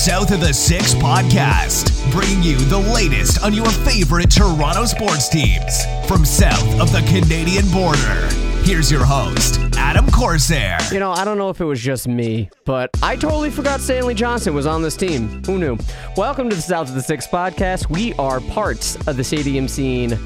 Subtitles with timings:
[0.00, 5.84] South of the Six podcast, bringing you the latest on your favorite Toronto sports teams
[6.08, 8.26] from south of the Canadian border.
[8.64, 10.78] Here's your host, Adam Corsair.
[10.90, 14.14] You know, I don't know if it was just me, but I totally forgot Stanley
[14.14, 15.44] Johnson was on this team.
[15.44, 15.76] Who knew?
[16.16, 17.90] Welcome to the South of the Six podcast.
[17.90, 20.18] We are parts of the Stadium Scene.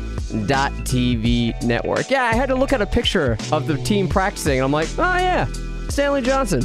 [0.85, 2.11] TV network.
[2.11, 4.89] Yeah, I had to look at a picture of the team practicing, and I'm like,
[4.99, 5.47] oh yeah,
[5.89, 6.63] Stanley Johnson,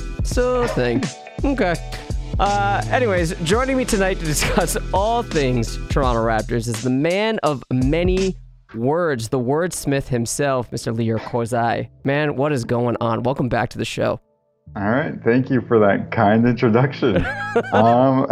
[0.62, 1.04] a thing.
[1.44, 1.76] Okay.
[2.40, 7.66] Uh, anyways, joining me tonight to discuss all things Toronto Raptors is the man of
[7.70, 8.38] many
[8.74, 10.96] words, the wordsmith himself, Mr.
[10.96, 11.90] Lior Kozai.
[12.06, 13.24] Man, what is going on?
[13.24, 14.22] Welcome back to the show.
[14.78, 17.18] All right, thank you for that kind introduction.
[17.74, 18.26] um,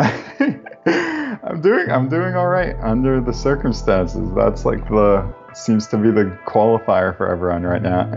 [1.43, 4.29] I'm doing I'm doing all right under the circumstances.
[4.33, 8.09] That's like the seems to be the qualifier for everyone right now.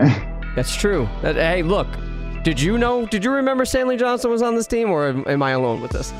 [0.55, 1.09] That's true.
[1.21, 1.87] That, hey, look,
[2.43, 3.05] did you know?
[3.05, 6.11] Did you remember Stanley Johnson was on this team, or am I alone with this?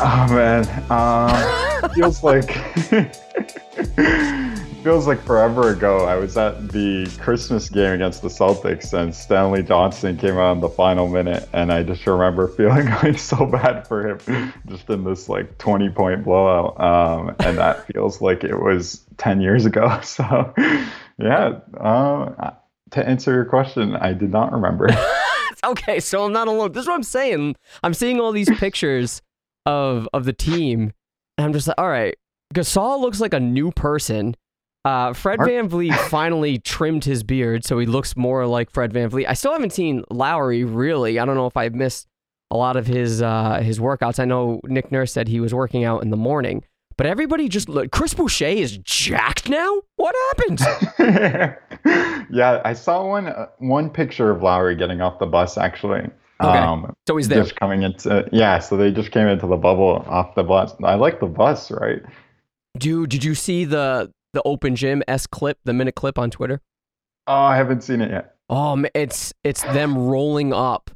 [0.00, 2.50] Oh man, uh, feels like
[4.82, 6.06] feels like forever ago.
[6.06, 10.60] I was at the Christmas game against the Celtics, and Stanley Johnson came out in
[10.60, 15.04] the final minute, and I just remember feeling like so bad for him, just in
[15.04, 16.80] this like 20 point blowout.
[16.80, 20.00] Um, and that feels like it was 10 years ago.
[20.02, 20.52] So,
[21.18, 21.60] yeah.
[21.78, 22.52] Uh,
[22.92, 24.88] to answer your question, I did not remember.
[25.64, 26.72] okay, so I'm not alone.
[26.72, 27.56] This is what I'm saying.
[27.82, 29.22] I'm seeing all these pictures
[29.66, 30.92] of of the team,
[31.36, 32.14] and I'm just like, all right,
[32.54, 34.34] Gasol looks like a new person.
[34.84, 39.26] Uh, Fred VanVleet finally trimmed his beard, so he looks more like Fred VanVleet.
[39.28, 41.18] I still haven't seen Lowry really.
[41.18, 42.06] I don't know if I missed
[42.50, 44.18] a lot of his uh, his workouts.
[44.18, 46.64] I know Nick Nurse said he was working out in the morning,
[47.00, 47.90] but everybody just look.
[47.92, 49.80] Chris Boucher is jacked now.
[49.96, 50.60] What happened?
[52.30, 56.10] yeah, I saw one uh, one picture of Lowry getting off the bus actually.
[56.42, 56.58] Okay.
[56.58, 57.42] Um, so he's there.
[57.42, 60.74] Just coming into yeah, so they just came into the bubble off the bus.
[60.84, 62.02] I like the bus, right?
[62.76, 66.60] Dude, did you see the the open gym s clip, the minute clip on Twitter?
[67.26, 68.34] Oh, I haven't seen it yet.
[68.50, 70.90] Oh, it's it's them rolling up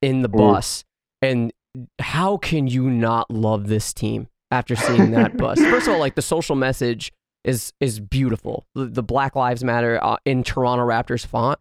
[0.00, 0.84] in the bus,
[1.22, 1.28] Ooh.
[1.28, 1.52] and
[1.98, 5.60] how can you not love this team after seeing that bus?
[5.60, 7.12] First of all, like the social message
[7.44, 8.66] is is beautiful.
[8.74, 11.58] The, the Black Lives Matter uh, in Toronto Raptors font,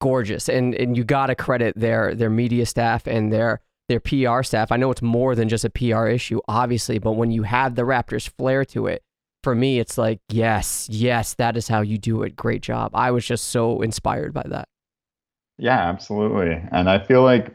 [0.00, 4.42] gorgeous, and and you got to credit their their media staff and their their PR
[4.42, 4.72] staff.
[4.72, 7.82] I know it's more than just a PR issue, obviously, but when you have the
[7.82, 9.02] Raptors flair to it,
[9.42, 12.36] for me, it's like, yes, yes, that is how you do it.
[12.36, 12.92] Great job.
[12.94, 14.68] I was just so inspired by that.
[15.58, 16.62] Yeah, absolutely.
[16.70, 17.54] And I feel like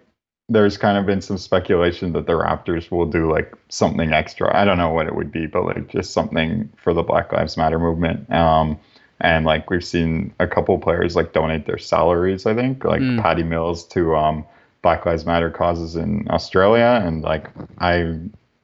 [0.49, 4.55] there's kind of been some speculation that the Raptors will do like something extra.
[4.55, 7.57] I don't know what it would be, but like just something for the Black Lives
[7.57, 8.31] Matter movement.
[8.31, 8.79] Um,
[9.19, 12.45] and like we've seen a couple players like donate their salaries.
[12.45, 13.21] I think like mm.
[13.21, 14.45] Patty Mills to um,
[14.81, 18.19] Black Lives Matter causes in Australia, and like I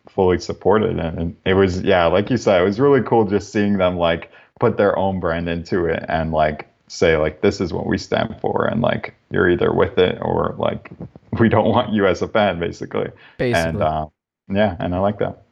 [0.08, 1.14] fully supported it.
[1.16, 4.32] And it was yeah, like you said, it was really cool just seeing them like
[4.60, 8.36] put their own brand into it and like say like this is what we stand
[8.40, 10.92] for and like you're either with it or like
[11.40, 13.70] we don't want you as a fan basically, basically.
[13.70, 14.06] and uh,
[14.50, 15.44] yeah and i like that.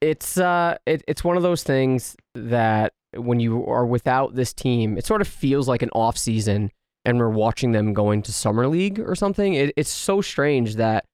[0.00, 4.98] It's uh it, it's one of those things that when you are without this team
[4.98, 6.70] it sort of feels like an off season
[7.04, 9.54] and we're watching them going to summer league or something.
[9.54, 11.04] It, it's so strange that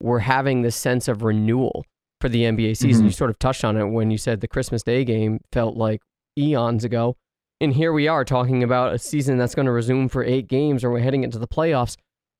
[0.00, 1.84] we're having this sense of renewal
[2.20, 3.00] for the nba season.
[3.00, 3.06] Mm-hmm.
[3.06, 6.00] you sort of touched on it when you said the christmas day game felt like
[6.36, 7.16] eons ago
[7.60, 10.84] and here we are talking about a season that's going to resume for eight games
[10.84, 11.96] or we're heading into the playoffs.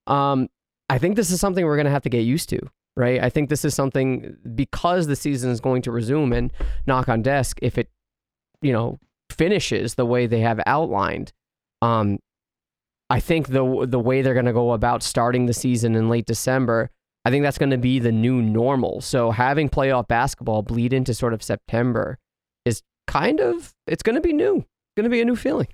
[0.06, 0.48] Um,
[0.88, 2.60] I think this is something we're going to have to get used to,
[2.96, 3.22] right?
[3.22, 6.52] I think this is something because the season is going to resume and
[6.86, 7.90] knock on desk if it,
[8.62, 8.98] you know,
[9.30, 11.32] finishes the way they have outlined.
[11.82, 12.18] Um,
[13.10, 16.26] I think the the way they're going to go about starting the season in late
[16.26, 16.90] December,
[17.24, 19.00] I think that's going to be the new normal.
[19.00, 22.18] So having playoff basketball bleed into sort of September
[22.64, 24.64] is kind of it's going to be new
[24.98, 25.68] going to be a new feeling.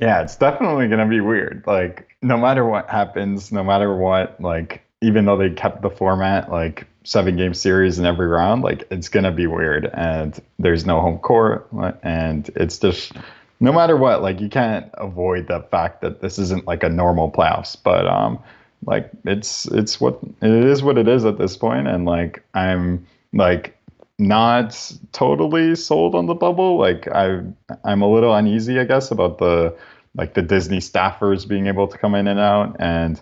[0.00, 1.64] Yeah, it's definitely going to be weird.
[1.66, 6.50] Like, no matter what happens, no matter what, like, even though they kept the format,
[6.50, 9.90] like, seven game series in every round, like, it's going to be weird.
[9.92, 11.68] And there's no home court.
[12.02, 13.12] And it's just,
[13.60, 17.30] no matter what, like, you can't avoid the fact that this isn't like a normal
[17.30, 17.76] playoffs.
[17.82, 18.38] But, um,
[18.86, 21.86] like, it's, it's what, it is what it is at this point.
[21.86, 23.75] And, like, I'm, like,
[24.18, 26.78] not totally sold on the bubble.
[26.78, 27.40] Like I
[27.84, 29.76] I'm a little uneasy, I guess, about the
[30.14, 33.20] like the Disney staffers being able to come in and out and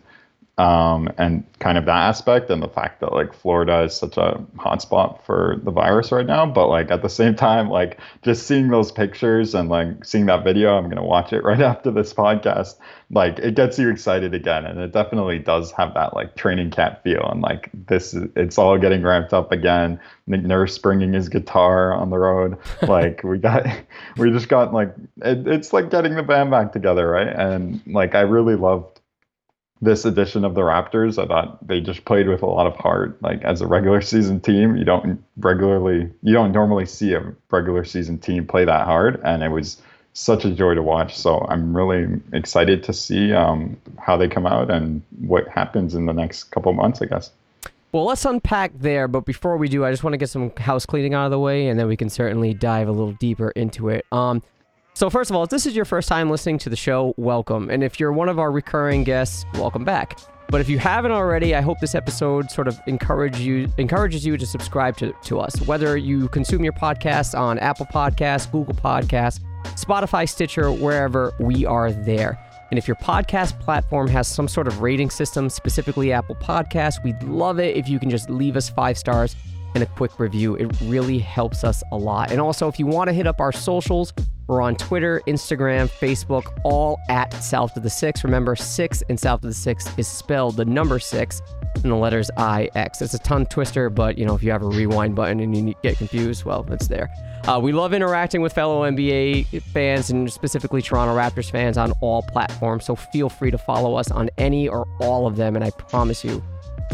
[0.57, 4.41] um, and kind of that aspect and the fact that like Florida is such a
[4.57, 6.47] hotspot for the virus right now.
[6.47, 10.45] But like at the same time, like just seeing those pictures and like seeing that
[10.45, 12.77] video, I'm gonna watch it right after this podcast.
[13.11, 17.03] Like it gets you excited again, and it definitely does have that like training camp
[17.03, 17.29] feel.
[17.31, 19.99] And like this, is, it's all getting ramped up again.
[20.27, 22.59] Nurse bringing his guitar on the road.
[22.83, 23.67] Like we got,
[24.19, 27.29] we just got like it, it's like getting the band back together, right?
[27.29, 28.94] And like I really loved
[29.85, 31.23] this edition of the Raptors.
[31.23, 33.21] I thought they just played with a lot of heart.
[33.23, 37.85] Like as a regular season team, you don't regularly, you don't normally see a regular
[37.85, 39.81] season team play that hard, and it was
[40.15, 41.17] such a joy to watch.
[41.17, 46.07] So I'm really excited to see um, how they come out and what happens in
[46.07, 47.31] the next couple months, I guess.
[47.93, 50.85] Well, let's unpack there, but before we do, I just want to get some house
[50.85, 53.89] cleaning out of the way, and then we can certainly dive a little deeper into
[53.89, 54.05] it.
[54.11, 54.43] Um,
[54.97, 57.69] so, first of all, if this is your first time listening to the show, welcome.
[57.69, 60.21] And if you're one of our recurring guests, welcome back.
[60.51, 64.37] But if you haven't already, I hope this episode sort of encourage you encourages you
[64.37, 65.61] to subscribe to, to us.
[65.63, 69.41] Whether you consume your podcast on Apple Podcasts, Google Podcasts,
[69.75, 72.39] Spotify, Stitcher, wherever we are there.
[72.71, 77.21] And if your podcast platform has some sort of rating system, specifically Apple Podcasts, we'd
[77.25, 79.35] love it if you can just leave us five stars
[79.75, 80.55] and a quick review.
[80.55, 82.31] It really helps us a lot.
[82.31, 84.13] And also, if you want to hit up our socials,
[84.47, 88.25] we're on Twitter, Instagram, Facebook, all at South of the Six.
[88.25, 91.41] Remember, six and South of the Six is spelled the number six
[91.77, 93.01] and the letters I X.
[93.01, 95.75] It's a tongue twister, but you know, if you have a rewind button and you
[95.83, 97.11] get confused, well, it's there.
[97.47, 102.23] Uh, we love interacting with fellow NBA fans and specifically Toronto Raptors fans on all
[102.23, 102.85] platforms.
[102.85, 106.25] So feel free to follow us on any or all of them, and I promise
[106.25, 106.43] you,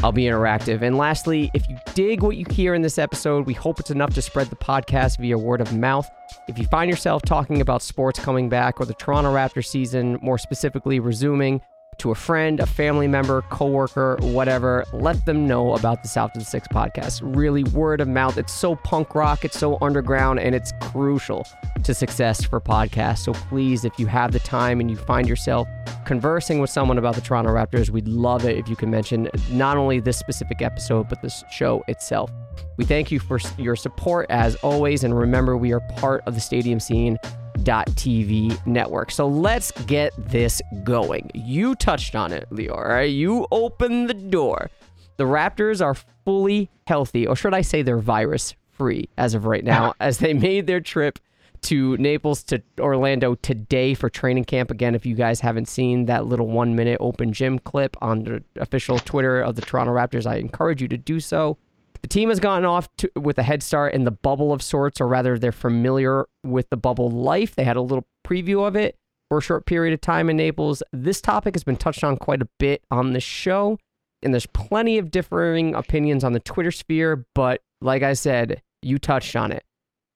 [0.02, 0.82] I'll be interactive.
[0.82, 4.14] And lastly, if you dig what you hear in this episode, we hope it's enough
[4.14, 6.10] to spread the podcast via word of mouth.
[6.48, 10.38] If you find yourself talking about sports coming back or the Toronto Raptors season, more
[10.38, 11.60] specifically resuming,
[12.00, 16.40] to a friend, a family member, coworker, whatever, let them know about the South of
[16.40, 17.20] the Six podcast.
[17.22, 18.38] Really, word of mouth.
[18.38, 21.46] It's so punk rock, it's so underground, and it's crucial
[21.84, 23.18] to success for podcasts.
[23.18, 25.68] So please, if you have the time and you find yourself
[26.06, 29.76] conversing with someone about the Toronto Raptors, we'd love it if you can mention not
[29.76, 32.30] only this specific episode, but the show itself.
[32.78, 36.40] We thank you for your support as always, and remember, we are part of the
[36.40, 37.18] stadium scene
[37.64, 39.10] TV network.
[39.10, 41.30] So let's get this going.
[41.34, 42.74] You touched on it, Leo.
[42.74, 44.70] All right, you opened the door.
[45.16, 49.64] The Raptors are fully healthy, or should I say they're virus free as of right
[49.64, 51.18] now, as they made their trip
[51.62, 54.70] to Naples to Orlando today for training camp.
[54.70, 58.42] Again, if you guys haven't seen that little one minute open gym clip on the
[58.56, 61.58] official Twitter of the Toronto Raptors, I encourage you to do so.
[62.02, 65.00] The team has gotten off to, with a head start in the bubble of sorts,
[65.00, 67.54] or rather, they're familiar with the bubble life.
[67.56, 68.96] They had a little preview of it
[69.28, 70.82] for a short period of time in Naples.
[70.92, 73.78] This topic has been touched on quite a bit on the show,
[74.22, 77.26] and there's plenty of differing opinions on the Twitter sphere.
[77.34, 79.64] But like I said, you touched on it.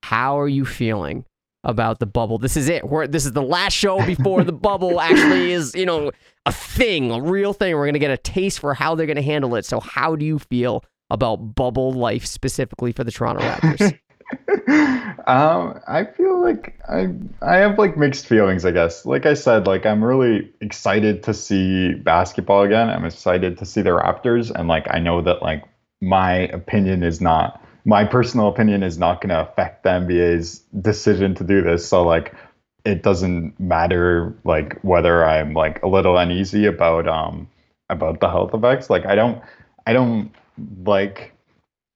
[0.03, 1.25] How are you feeling
[1.63, 2.37] about the bubble?
[2.37, 2.87] This is it.
[2.87, 6.11] We're, this is the last show before the bubble actually is, you know,
[6.45, 7.75] a thing, a real thing.
[7.75, 9.65] We're going to get a taste for how they're going to handle it.
[9.65, 10.83] So, how do you feel
[11.15, 13.99] about bubble life specifically for the Toronto Raptors?
[15.27, 17.07] um, I feel like I
[17.41, 19.05] I have like mixed feelings, I guess.
[19.05, 22.89] Like I said, like I'm really excited to see basketball again.
[22.89, 25.63] I'm excited to see the Raptors and like I know that like
[26.01, 31.35] my opinion is not my personal opinion is not going to affect the NBA's decision
[31.35, 31.87] to do this.
[31.87, 32.33] So like
[32.83, 37.47] it doesn't matter like whether I'm like a little uneasy about um
[37.89, 38.89] about the health effects.
[38.89, 39.41] Like I don't
[39.85, 40.31] I don't
[40.85, 41.33] like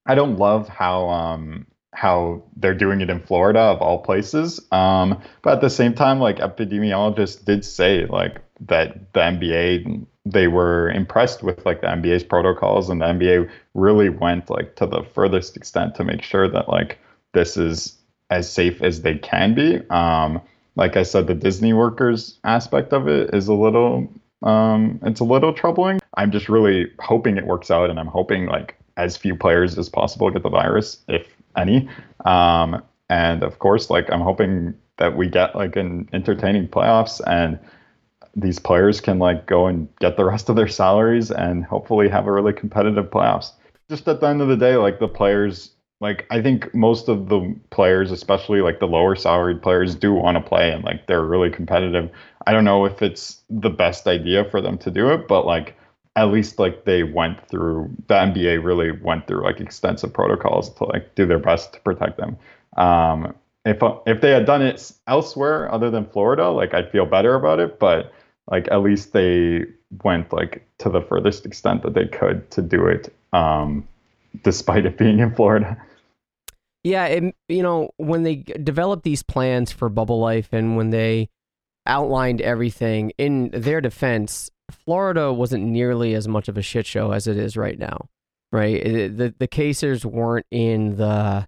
[0.05, 4.59] I don't love how um how they're doing it in Florida of all places.
[4.71, 10.47] Um, but at the same time, like epidemiologists did say like that the NBA they
[10.47, 15.03] were impressed with like the NBA's protocols and the NBA really went like to the
[15.03, 16.99] furthest extent to make sure that like
[17.33, 17.97] this is
[18.29, 19.81] as safe as they can be.
[19.89, 20.41] Um,
[20.75, 24.07] like I said, the Disney workers aspect of it is a little
[24.43, 25.98] um, it's a little troubling.
[26.15, 29.89] I'm just really hoping it works out, and I'm hoping like as few players as
[29.89, 31.89] possible get the virus, if any.
[32.25, 37.57] Um, and of course, like I'm hoping that we get like an entertaining playoffs and
[38.35, 42.27] these players can like go and get the rest of their salaries and hopefully have
[42.27, 43.51] a really competitive playoffs.
[43.89, 47.27] Just at the end of the day, like the players like I think most of
[47.27, 51.25] the players, especially like the lower salaried players, do want to play and like they're
[51.25, 52.09] really competitive.
[52.47, 55.75] I don't know if it's the best idea for them to do it, but like
[56.19, 60.83] at least like they went through the NBA really went through like extensive protocols to
[60.85, 62.37] like do their best to protect them.
[62.75, 63.33] Um,
[63.65, 67.59] if if they had done it elsewhere other than Florida, like I'd feel better about
[67.59, 68.11] it, but
[68.51, 69.65] like at least they
[70.03, 73.87] went like to the furthest extent that they could to do it, um,
[74.43, 75.77] despite it being in Florida.
[76.83, 81.29] Yeah, it, you know, when they developed these plans for bubble life and when they
[81.85, 87.27] outlined everything in their defense, Florida wasn't nearly as much of a shit show as
[87.27, 88.07] it is right now.
[88.51, 88.75] Right?
[88.75, 91.47] It, the the casers weren't in the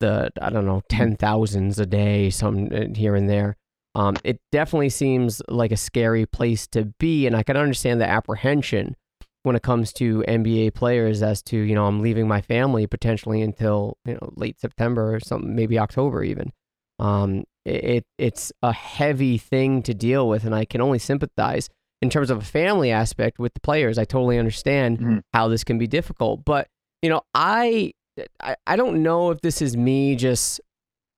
[0.00, 3.56] the I don't know, 10,000s a day some uh, here and there.
[3.94, 8.08] Um, it definitely seems like a scary place to be and I can understand the
[8.08, 8.96] apprehension
[9.42, 13.40] when it comes to NBA players as to, you know, I'm leaving my family potentially
[13.42, 16.52] until, you know, late September or something, maybe October even.
[16.98, 21.68] Um, it, it's a heavy thing to deal with, and I can only sympathize
[22.00, 23.98] in terms of a family aspect with the players.
[23.98, 25.18] I totally understand mm-hmm.
[25.32, 26.68] how this can be difficult, but
[27.02, 27.92] you know, I,
[28.40, 30.60] I I don't know if this is me just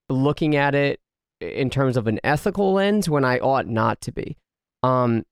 [0.08, 1.00] looking at it
[1.40, 4.36] in terms of an ethical lens when I ought not to be.
[4.82, 5.24] Um,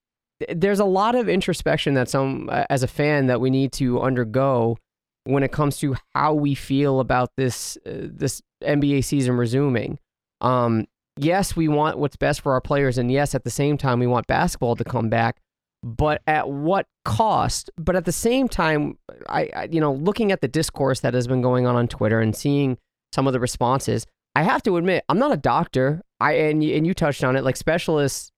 [0.49, 4.78] there's a lot of introspection that some as a fan that we need to undergo
[5.25, 9.99] when it comes to how we feel about this uh, this NBA season resuming.
[10.40, 10.87] Um,
[11.18, 14.06] yes, we want what's best for our players, and yes, at the same time, we
[14.06, 15.40] want basketball to come back.
[15.82, 17.70] But at what cost?
[17.76, 18.98] But at the same time,
[19.28, 22.20] I, I you know looking at the discourse that has been going on on Twitter
[22.20, 22.78] and seeing
[23.12, 26.02] some of the responses, I have to admit I'm not a doctor.
[26.20, 28.30] I and and you touched on it like specialists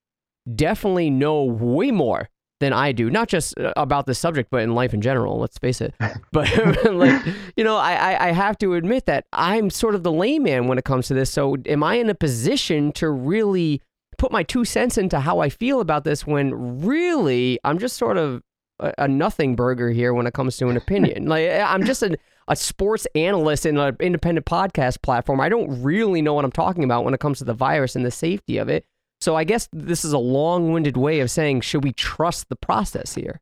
[0.54, 2.28] definitely know way more
[2.60, 5.38] than I do, not just uh, about the subject, but in life in general.
[5.38, 5.94] Let's face it.
[6.32, 6.48] But
[6.92, 7.24] like,
[7.56, 10.84] you know, I, I have to admit that I'm sort of the layman when it
[10.84, 11.30] comes to this.
[11.30, 13.82] So, am I in a position to really
[14.16, 18.16] put my two cents into how I feel about this when really I'm just sort
[18.16, 18.42] of
[18.78, 21.26] a, a nothing burger here when it comes to an opinion?
[21.26, 25.40] like, I'm just a, a sports analyst in an independent podcast platform.
[25.40, 28.04] I don't really know what I'm talking about when it comes to the virus and
[28.04, 28.84] the safety of it.
[29.20, 33.14] So I guess this is a long-winded way of saying should we trust the process
[33.14, 33.40] here?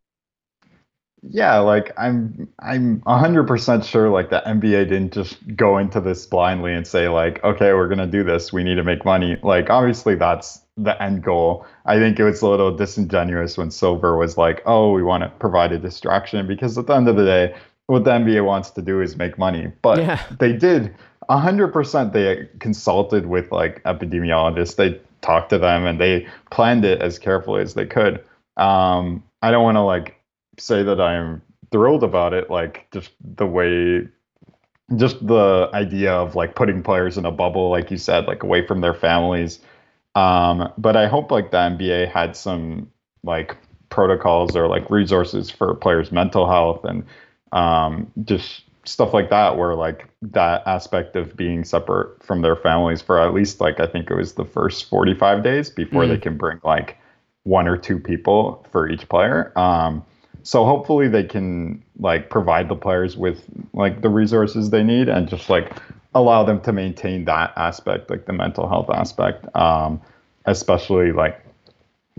[1.23, 6.73] Yeah, like I'm I'm 100% sure like the NBA didn't just go into this blindly
[6.73, 8.53] and say like, "Okay, we're going to do this.
[8.53, 11.67] We need to make money." Like obviously that's the end goal.
[11.87, 15.29] I think it was a little disingenuous when Silver was like, "Oh, we want to
[15.41, 17.55] provide a distraction because at the end of the day,
[17.87, 20.23] what the NBA wants to do is make money." But yeah.
[20.39, 20.95] they did
[21.29, 24.77] 100% they consulted with like epidemiologists.
[24.77, 28.25] They talked to them and they planned it as carefully as they could.
[28.57, 30.17] Um, I don't want to like
[30.59, 34.09] say that I'm thrilled about it, like just the way,
[34.97, 38.67] just the idea of like putting players in a bubble, like you said, like away
[38.67, 39.61] from their families.
[40.15, 42.91] Um, but I hope like the NBA had some
[43.23, 43.57] like
[43.91, 47.05] protocols or like resources for players' mental health and
[47.53, 53.03] um, just stuff like that where like that aspect of being separate from their families
[53.03, 56.09] for at least like I think it was the first 45 days before mm.
[56.09, 56.97] they can bring like
[57.45, 59.53] one or two people for each player.
[59.59, 60.05] Um,
[60.43, 65.29] so hopefully they can like provide the players with like the resources they need and
[65.29, 65.73] just like
[66.15, 70.01] allow them to maintain that aspect, like the mental health aspect, um,
[70.47, 71.45] especially like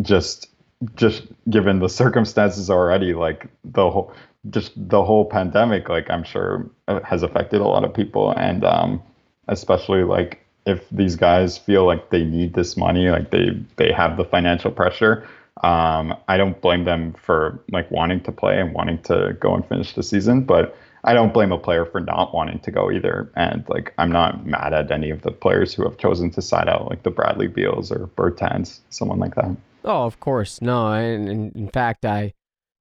[0.01, 0.49] just
[0.95, 4.13] just given the circumstances already, like the whole
[4.49, 8.63] just the whole pandemic, like I'm sure uh, has affected a lot of people, and
[8.63, 9.03] um,
[9.47, 14.17] especially like if these guys feel like they need this money, like they they have
[14.17, 15.27] the financial pressure.
[15.61, 19.67] Um, I don't blame them for like wanting to play and wanting to go and
[19.67, 23.29] finish the season, but I don't blame a player for not wanting to go either.
[23.35, 26.69] And like I'm not mad at any of the players who have chosen to side
[26.69, 29.55] out, like the Bradley Beals or Bertans, someone like that.
[29.83, 30.91] Oh, of course, no.
[30.91, 32.33] And, and in fact, I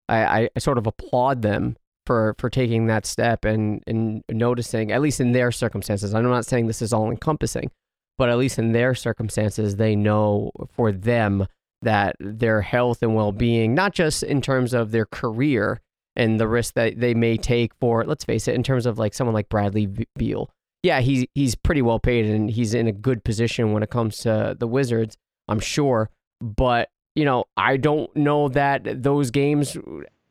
[0.09, 5.03] I, I sort of applaud them for for taking that step and and noticing at
[5.03, 6.15] least in their circumstances.
[6.15, 7.71] I'm not saying this is all encompassing,
[8.17, 11.47] but at least in their circumstances, they know for them
[11.83, 15.81] that their health and well being, not just in terms of their career
[16.17, 19.15] and the risk that they may take for, let's face it, in terms of like
[19.15, 20.51] someone like Bradley Beal.
[20.83, 24.19] Yeah, he's he's pretty well paid and he's in a good position when it comes
[24.19, 26.11] to the Wizards, I'm sure.
[26.41, 26.89] But
[27.19, 29.77] you know, I don't know that those games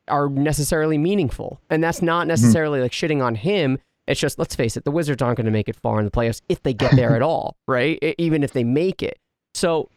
[0.08, 1.60] are necessarily meaningful.
[1.68, 2.28] And that's not mm-hmm.
[2.28, 2.84] necessarily mm-hmm.
[2.84, 3.78] like shitting on him.
[4.06, 6.10] It's just, let's face it, the Wizards aren't going to make it far in the
[6.10, 8.02] playoffs if they get there at all, right?
[8.16, 9.18] Even if they make it.
[9.52, 9.90] So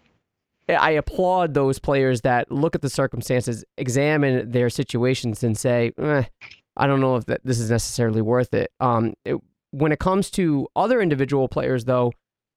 [0.68, 6.24] I applaud those players that look at the circumstances, examine their situations, and say, eh,
[6.76, 8.70] I don't know if that, this is necessarily worth it.
[8.82, 9.38] Um, it,
[9.70, 12.12] when it comes to other individual players, though,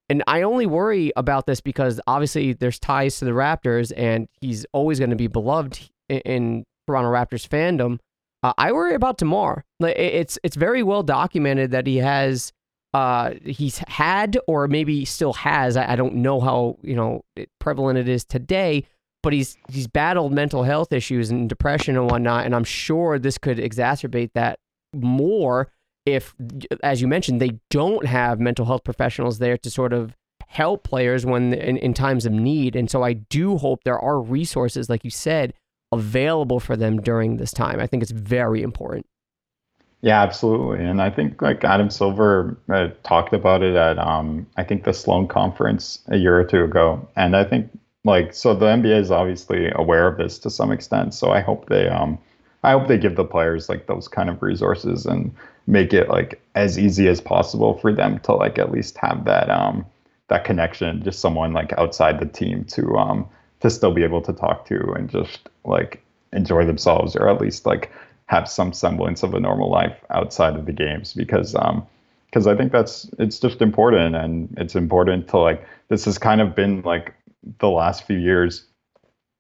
[0.08, 4.66] and I only worry about this because obviously there's ties to the Raptors, and he's
[4.72, 7.98] always going to be beloved in, in Toronto Raptors fandom.
[8.42, 9.64] Uh, I worry about DeMar.
[9.80, 12.52] It's it's very well documented that he has
[12.92, 15.76] uh, he's had or maybe still has.
[15.76, 17.22] I, I don't know how you know
[17.58, 18.84] prevalent it is today,
[19.22, 23.38] but he's he's battled mental health issues and depression and whatnot, and I'm sure this
[23.38, 24.58] could exacerbate that
[24.94, 25.72] more
[26.06, 26.34] if,
[26.82, 31.24] as you mentioned, they don't have mental health professionals there to sort of help players
[31.26, 32.76] when in, in times of need.
[32.76, 35.54] And so I do hope there are resources, like you said,
[35.92, 37.80] available for them during this time.
[37.80, 39.06] I think it's very important.
[40.02, 40.84] Yeah, absolutely.
[40.84, 44.92] And I think like Adam Silver uh, talked about it at um, I think the
[44.92, 47.70] Sloan conference a year or two ago, and I think
[48.04, 51.14] like so the NBA is obviously aware of this to some extent.
[51.14, 52.18] So I hope they um,
[52.62, 55.34] I hope they give the players like those kind of resources and
[55.66, 59.50] make it like as easy as possible for them to like at least have that
[59.50, 59.86] um
[60.28, 63.28] that connection, just someone like outside the team to um
[63.60, 66.02] to still be able to talk to and just like
[66.32, 67.90] enjoy themselves or at least like
[68.26, 71.86] have some semblance of a normal life outside of the games because um
[72.26, 76.40] because I think that's it's just important and it's important to like this has kind
[76.40, 77.14] of been like
[77.58, 78.66] the last few years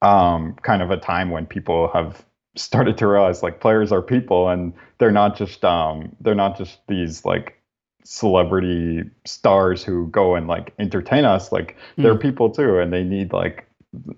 [0.02, 2.24] um kind of a time when people have
[2.56, 6.78] started to realize like players are people and they're not just um they're not just
[6.88, 7.60] these like
[8.04, 12.02] celebrity stars who go and like entertain us like mm.
[12.02, 13.66] they're people too and they need like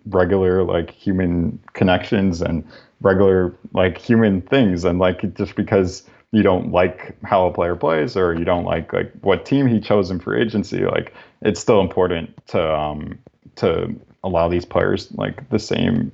[0.06, 2.64] regular like human connections and
[3.00, 6.02] regular like human things and like just because
[6.32, 9.80] you don't like how a player plays or you don't like like what team he
[9.80, 13.18] chose in free agency like it's still important to um
[13.54, 16.10] to allow these players like the same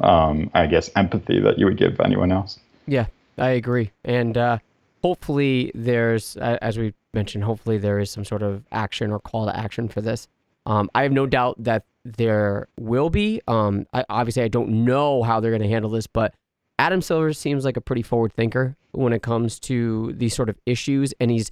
[0.00, 3.06] um i guess empathy that you would give anyone else yeah
[3.38, 4.58] i agree and uh
[5.02, 9.56] hopefully there's as we mentioned hopefully there is some sort of action or call to
[9.56, 10.28] action for this
[10.66, 13.40] um, I have no doubt that there will be.
[13.48, 16.34] Um, I, obviously, I don't know how they're going to handle this, but
[16.78, 20.56] Adam Silver seems like a pretty forward thinker when it comes to these sort of
[20.66, 21.50] issues, and he's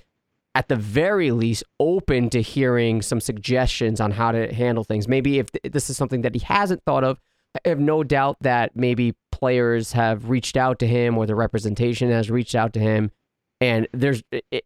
[0.55, 5.07] at the very least open to hearing some suggestions on how to handle things.
[5.07, 7.19] Maybe if th- this is something that he hasn't thought of,
[7.55, 12.11] I have no doubt that maybe players have reached out to him or the representation
[12.11, 13.11] has reached out to him
[13.61, 14.23] and there's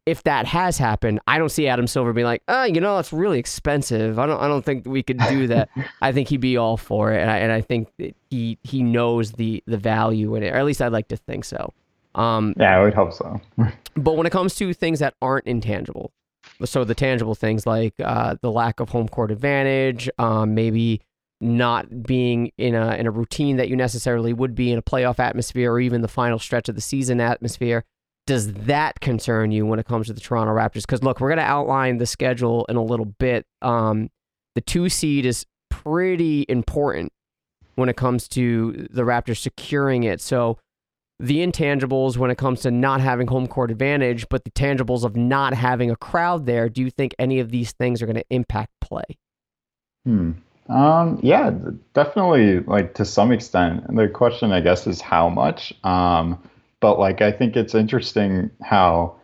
[0.06, 3.12] if that has happened, I don't see Adam Silver being like, oh, you know, it's
[3.12, 4.20] really expensive.
[4.20, 5.68] I don't I don't think we could do that.
[6.02, 7.88] I think he'd be all for it, and I, and I think
[8.30, 11.44] he he knows the the value in it, or at least I'd like to think
[11.44, 11.72] so.
[12.14, 13.40] Um, yeah, I would hope so.
[13.96, 16.12] but when it comes to things that aren't intangible,
[16.64, 21.00] so the tangible things like uh, the lack of home court advantage, um, maybe
[21.44, 25.18] not being in a in a routine that you necessarily would be in a playoff
[25.18, 27.84] atmosphere or even the final stretch of the season atmosphere
[28.26, 30.82] does that concern you when it comes to the Toronto Raptors?
[30.82, 33.46] Because look, we're going to outline the schedule in a little bit.
[33.60, 34.10] Um,
[34.54, 37.12] the two seed is pretty important
[37.74, 40.20] when it comes to the Raptors securing it.
[40.20, 40.58] So
[41.20, 45.16] the intangibles when it comes to not having home court advantage, but the tangibles of
[45.16, 46.68] not having a crowd there.
[46.68, 49.04] Do you think any of these things are going to impact play?
[50.04, 50.32] Hmm.
[50.68, 51.52] Um, yeah,
[51.92, 52.60] definitely.
[52.60, 53.84] Like to some extent.
[53.94, 55.74] The question, I guess, is how much.
[55.84, 56.42] Um,
[56.80, 59.16] but like I think it's interesting how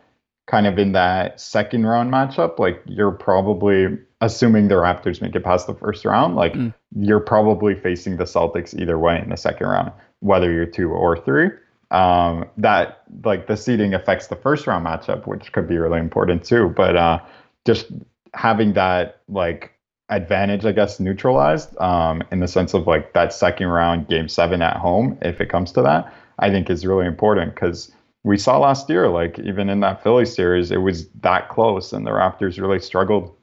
[0.47, 5.43] kind of in that second round matchup, like you're probably assuming the Raptors make it
[5.43, 6.73] past the first round, like mm.
[6.95, 11.17] you're probably facing the Celtics either way in the second round, whether you're two or
[11.17, 11.49] three.
[11.89, 16.43] Um, that like the seeding affects the first round matchup, which could be really important
[16.43, 16.69] too.
[16.69, 17.19] But uh,
[17.65, 17.87] just
[18.33, 19.73] having that like
[20.11, 24.61] advantage, I guess, neutralized um, in the sense of like that second round game seven
[24.61, 27.91] at home, if it comes to that, I think is really important because
[28.23, 32.05] we saw last year, like even in that Philly series, it was that close, and
[32.05, 33.35] the Raptors really struggled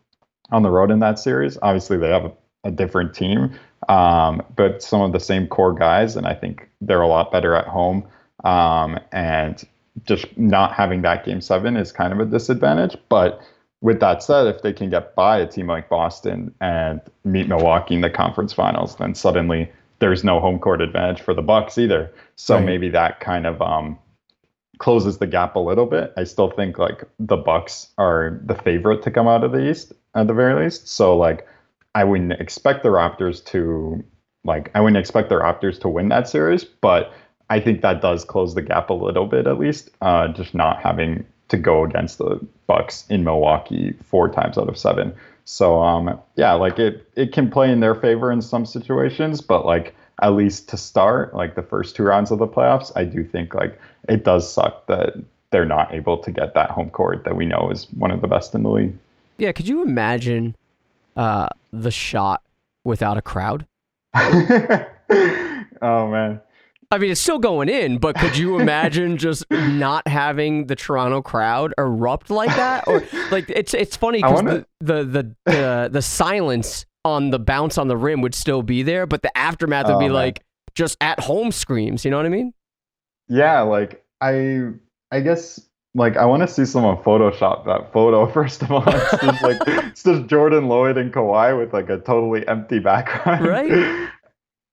[0.51, 1.59] on the road in that series.
[1.63, 2.33] Obviously, they have a,
[2.65, 7.03] a different team, um, but some of the same core guys, and I think they're
[7.03, 8.07] a lot better at home.
[8.45, 9.67] Um, and
[10.05, 12.97] just not having that game seven is kind of a disadvantage.
[13.09, 13.41] But
[13.81, 17.95] with that said, if they can get by a team like Boston and meet Milwaukee
[17.95, 22.13] in the conference finals, then suddenly there's no home court advantage for the Bucks either.
[22.37, 22.65] So right.
[22.65, 23.99] maybe that kind of um,
[24.79, 26.13] closes the gap a little bit.
[26.17, 29.93] I still think like the Bucks are the favorite to come out of the East
[30.15, 30.89] at the very least.
[30.89, 31.47] So like
[31.95, 34.03] I wouldn't expect the Raptors to
[34.45, 37.13] like I wouldn't expect the Raptors to win that series, but
[37.51, 39.91] I think that does close the gap a little bit at least.
[40.01, 44.79] Uh, just not having to go against the Bucks in Milwaukee four times out of
[44.79, 45.15] seven.
[45.45, 49.65] So um, yeah, like it it can play in their favor in some situations, but
[49.65, 53.25] like at least to start, like the first two rounds of the playoffs, I do
[53.25, 55.15] think like it does suck that
[55.51, 58.29] they're not able to get that home court that we know is one of the
[58.29, 58.95] best in the league.
[59.39, 60.55] Yeah, could you imagine
[61.17, 62.43] uh, the shot
[62.85, 63.67] without a crowd?
[64.15, 64.87] oh
[65.81, 66.41] man.
[66.91, 71.21] I mean, it's still going in, but could you imagine just not having the Toronto
[71.21, 72.89] crowd erupt like that?
[72.89, 77.79] Or like it's it's funny because the, the, the the the silence on the bounce
[77.79, 80.15] on the rim would still be there, but the aftermath would Oh, be man.
[80.15, 80.43] like
[80.75, 82.05] just at home screams.
[82.05, 82.55] You know what I mean?
[83.29, 84.69] Yeah, like I
[85.11, 85.61] I guess
[85.95, 88.85] like I want to see someone Photoshop that photo first of all.
[88.87, 93.47] It's just like it's just Jordan Loyd and Kawhi with like a totally empty background.
[93.47, 94.09] Right.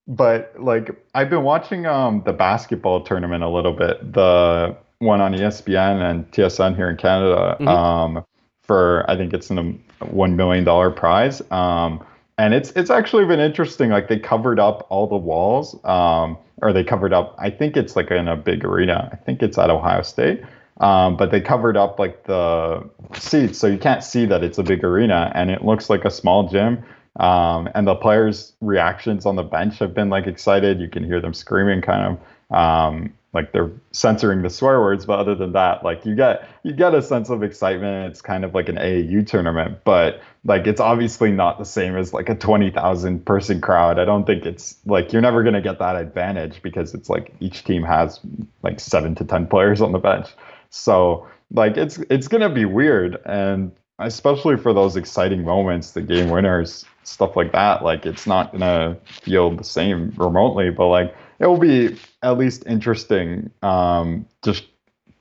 [0.07, 5.33] But like I've been watching um the basketball tournament a little bit, the one on
[5.33, 7.57] ESPN and TSN here in Canada.
[7.59, 7.67] Mhm.
[7.67, 8.25] Um
[8.63, 11.41] for I think it's an one million dollar prize.
[11.51, 12.03] Um
[12.37, 13.89] and it's it's actually been interesting.
[13.89, 17.35] Like they covered up all the walls, um, or they covered up.
[17.37, 19.09] I think it's like in a big arena.
[19.11, 20.41] I think it's at Ohio State,
[20.81, 24.63] um, but they covered up like the seats, so you can't see that it's a
[24.63, 26.83] big arena, and it looks like a small gym.
[27.17, 30.79] Um, and the players' reactions on the bench have been like excited.
[30.79, 32.17] You can hear them screaming, kind
[32.51, 32.55] of.
[32.55, 36.71] Um, like they're censoring the swear words, but other than that, like you get you
[36.71, 38.09] get a sense of excitement.
[38.09, 42.13] It's kind of like an AAU tournament, but like it's obviously not the same as
[42.13, 43.99] like a 20,000 person crowd.
[43.99, 47.65] I don't think it's like you're never to get that advantage because it's like each
[47.65, 48.21] team has
[48.63, 50.29] like 7 to 10 players on the bench.
[50.69, 56.29] So like it's it's to be weird and especially for those exciting moments, the game
[56.29, 61.47] winners, stuff like that, like it's not to feel the same remotely, but like it
[61.47, 64.65] will be at least interesting um just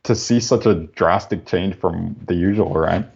[0.05, 3.07] to see such a drastic change from the usual, right?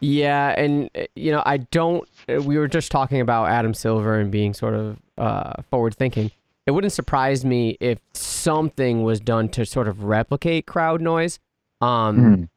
[0.00, 2.08] Yeah, and you know, I don't.
[2.26, 6.30] We were just talking about Adam Silver and being sort of uh, forward thinking.
[6.66, 11.38] It wouldn't surprise me if something was done to sort of replicate crowd noise.
[11.80, 12.48] Um,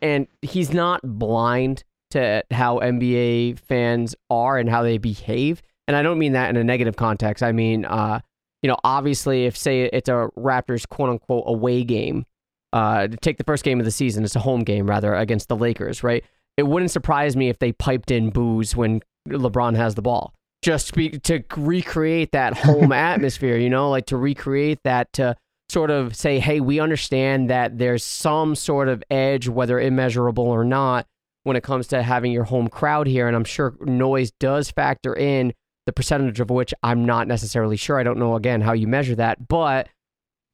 [0.00, 5.62] and he's not blind to how NBA fans are and how they behave.
[5.88, 7.42] And I don't mean that in a negative context.
[7.42, 8.20] I mean, uh,
[8.62, 12.24] you know, obviously, if say it's a Raptors quote unquote away game,
[12.72, 15.48] uh, to take the first game of the season, it's a home game rather against
[15.48, 16.24] the Lakers, right?
[16.56, 20.94] It wouldn't surprise me if they piped in boos when LeBron has the ball, just
[20.94, 25.36] be, to recreate that home atmosphere, you know, like to recreate that to
[25.68, 30.64] sort of say, hey, we understand that there's some sort of edge, whether immeasurable or
[30.64, 31.06] not,
[31.44, 33.26] when it comes to having your home crowd here.
[33.26, 35.52] And I'm sure noise does factor in
[35.86, 37.98] the percentage of which I'm not necessarily sure.
[37.98, 39.88] I don't know, again, how you measure that, but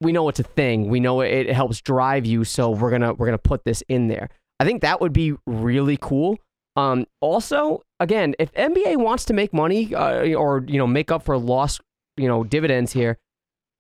[0.00, 0.88] we know it's a thing.
[0.88, 4.08] We know it, it helps drive you, so we're gonna we're gonna put this in
[4.08, 4.30] there.
[4.60, 6.38] I think that would be really cool.
[6.76, 11.24] Um, also, again, if NBA wants to make money uh, or you know make up
[11.24, 11.80] for lost
[12.16, 13.18] you know dividends here,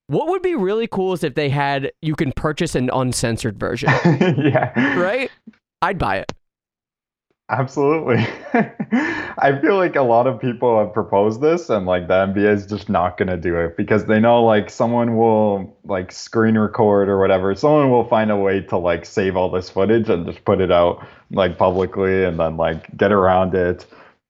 [0.08, 3.90] what would be really cool is if they had you can purchase an uncensored version,
[4.04, 4.98] yeah.
[4.98, 5.30] right?
[5.80, 6.32] I'd buy it.
[7.50, 8.26] Absolutely.
[9.38, 12.66] I feel like a lot of people have proposed this and like the NBA is
[12.66, 17.08] just not going to do it because they know like someone will like screen record
[17.08, 17.54] or whatever.
[17.54, 20.70] Someone will find a way to like save all this footage and just put it
[20.70, 23.86] out like publicly and then like get around it.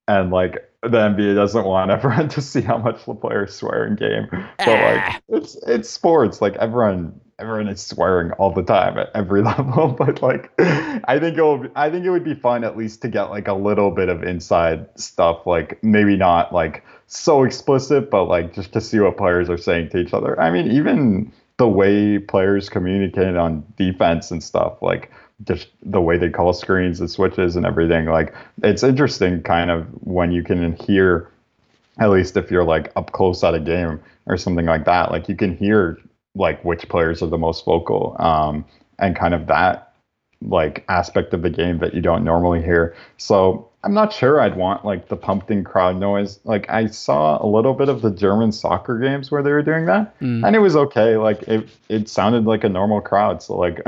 [0.07, 3.97] And like the NBA doesn't want everyone to see how much the players swear in
[3.97, 4.29] game.
[4.31, 4.95] But Ah.
[4.95, 6.41] like it's it's sports.
[6.41, 9.89] Like everyone everyone is swearing all the time at every level.
[9.89, 13.09] But like I think it will I think it would be fun at least to
[13.09, 15.47] get like a little bit of inside stuff.
[15.47, 19.91] Like maybe not like so explicit, but like just to see what players are saying
[19.91, 20.39] to each other.
[20.41, 25.11] I mean, even the way players communicate on defense and stuff, like
[25.45, 28.07] just the way they call screens and switches and everything.
[28.07, 31.31] Like it's interesting kind of when you can hear
[32.01, 35.29] at least if you're like up close at a game or something like that, like
[35.29, 35.99] you can hear
[36.39, 38.65] like which players are the most vocal um,
[38.99, 39.93] and kind of that
[40.41, 42.95] like aspect of the game that you don't normally hear.
[43.17, 46.39] So I'm not sure I'd want like the pumped in crowd noise.
[46.45, 49.87] Like I saw a little bit of the German soccer games where they were doing
[49.87, 50.47] that Mm.
[50.47, 51.17] and it was okay.
[51.17, 53.43] Like it, it sounded like a normal crowd.
[53.43, 53.83] So like,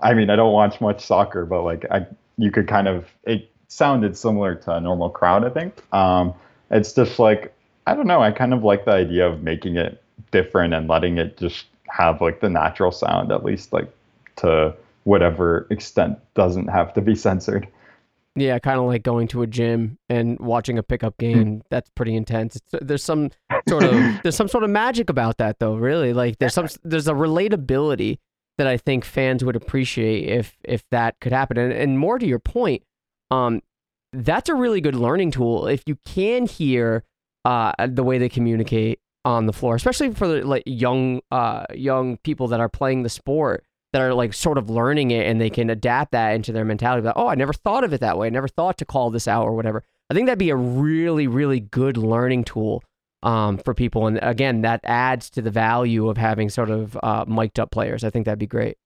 [0.00, 2.06] I mean, I don't watch much soccer, but like I,
[2.36, 5.44] you could kind of, it sounded similar to a normal crowd.
[5.44, 5.74] I think.
[5.92, 6.32] Um,
[6.70, 7.52] it's just like
[7.88, 8.20] I don't know.
[8.22, 12.20] I kind of like the idea of making it different and letting it just have
[12.20, 13.92] like the natural sound, at least like
[14.36, 14.74] to
[15.04, 17.68] whatever extent doesn't have to be censored.
[18.36, 21.62] Yeah, kind of like going to a gym and watching a pickup game.
[21.70, 22.56] That's pretty intense.
[22.56, 23.30] It's, there's some
[23.68, 25.74] sort of there's some sort of magic about that, though.
[25.74, 28.18] Really, like there's some there's a relatability
[28.58, 31.58] that I think fans would appreciate if if that could happen.
[31.58, 32.84] And and more to your point,
[33.30, 33.60] um,
[34.12, 37.04] that's a really good learning tool if you can hear
[37.44, 42.16] uh the way they communicate on the floor, especially for the, like young uh young
[42.18, 45.50] people that are playing the sport that are like sort of learning it and they
[45.50, 47.06] can adapt that into their mentality.
[47.06, 48.26] Like, oh, I never thought of it that way.
[48.26, 49.82] I never thought to call this out or whatever.
[50.10, 52.82] I think that'd be a really, really good learning tool
[53.22, 54.06] um, for people.
[54.06, 58.04] And again, that adds to the value of having sort of uh, mic'd up players.
[58.04, 58.76] I think that'd be great.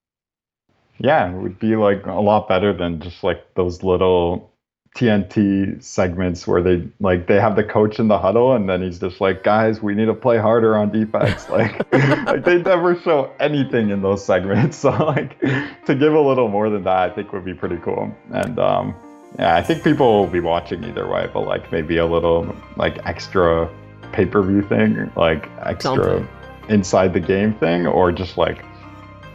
[0.99, 4.52] Yeah, it would be like a lot better than just like those little
[4.95, 8.99] TNT segments where they like they have the coach in the huddle and then he's
[8.99, 11.47] just like, guys, we need to play harder on defense.
[11.53, 11.93] Like,
[12.27, 14.77] like they never show anything in those segments.
[14.83, 18.15] So like to give a little more than that, I think would be pretty cool.
[18.33, 18.95] And um,
[19.39, 22.99] yeah, I think people will be watching either way, but like maybe a little like
[23.07, 23.71] extra
[24.13, 26.29] pay per view thing, like extra Something.
[26.69, 28.63] inside the game thing, or just like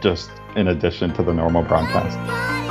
[0.00, 2.67] just in addition to the normal broadcast.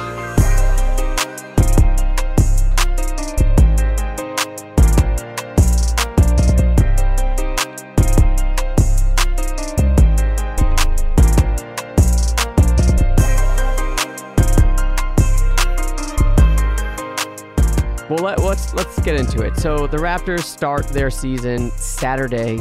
[18.57, 19.55] Let's let's get into it.
[19.57, 22.59] So the Raptors start their season Saturday,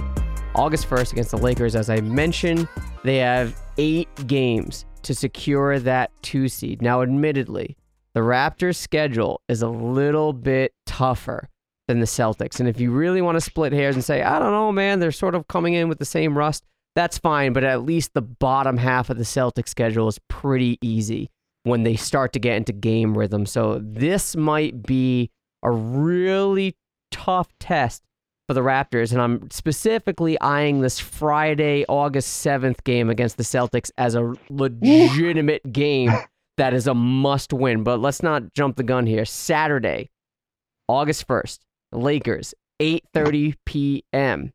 [0.54, 1.74] August 1st against the Lakers.
[1.74, 2.68] As I mentioned,
[3.02, 6.82] they have eight games to secure that two seed.
[6.82, 7.78] Now, admittedly,
[8.12, 11.48] the Raptors' schedule is a little bit tougher
[11.88, 12.60] than the Celtics.
[12.60, 15.12] And if you really want to split hairs and say, I don't know, man, they're
[15.12, 17.54] sort of coming in with the same rust, that's fine.
[17.54, 21.30] But at least the bottom half of the Celtics schedule is pretty easy
[21.62, 23.46] when they start to get into game rhythm.
[23.46, 25.30] So this might be
[25.62, 26.76] a really
[27.10, 28.02] tough test
[28.48, 29.12] for the Raptors.
[29.12, 35.62] And I'm specifically eyeing this Friday, August 7th game against the Celtics as a legitimate
[35.72, 36.12] game
[36.56, 37.82] that is a must win.
[37.82, 39.24] But let's not jump the gun here.
[39.24, 40.10] Saturday,
[40.88, 41.58] August 1st,
[41.92, 44.52] Lakers, 8:30 p.m.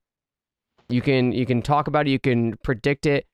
[0.89, 3.25] You can you can talk about it, you can predict it.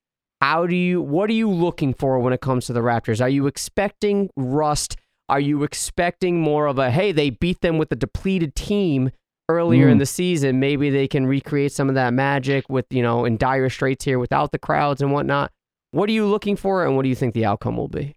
[0.41, 3.21] How do you what are you looking for when it comes to the Raptors?
[3.21, 4.97] Are you expecting rust?
[5.29, 9.11] Are you expecting more of a hey, they beat them with a depleted team
[9.49, 9.91] earlier mm.
[9.91, 10.59] in the season?
[10.59, 14.19] Maybe they can recreate some of that magic with, you know, in dire straits here
[14.19, 15.51] without the crowds and whatnot.
[15.91, 18.15] What are you looking for and what do you think the outcome will be?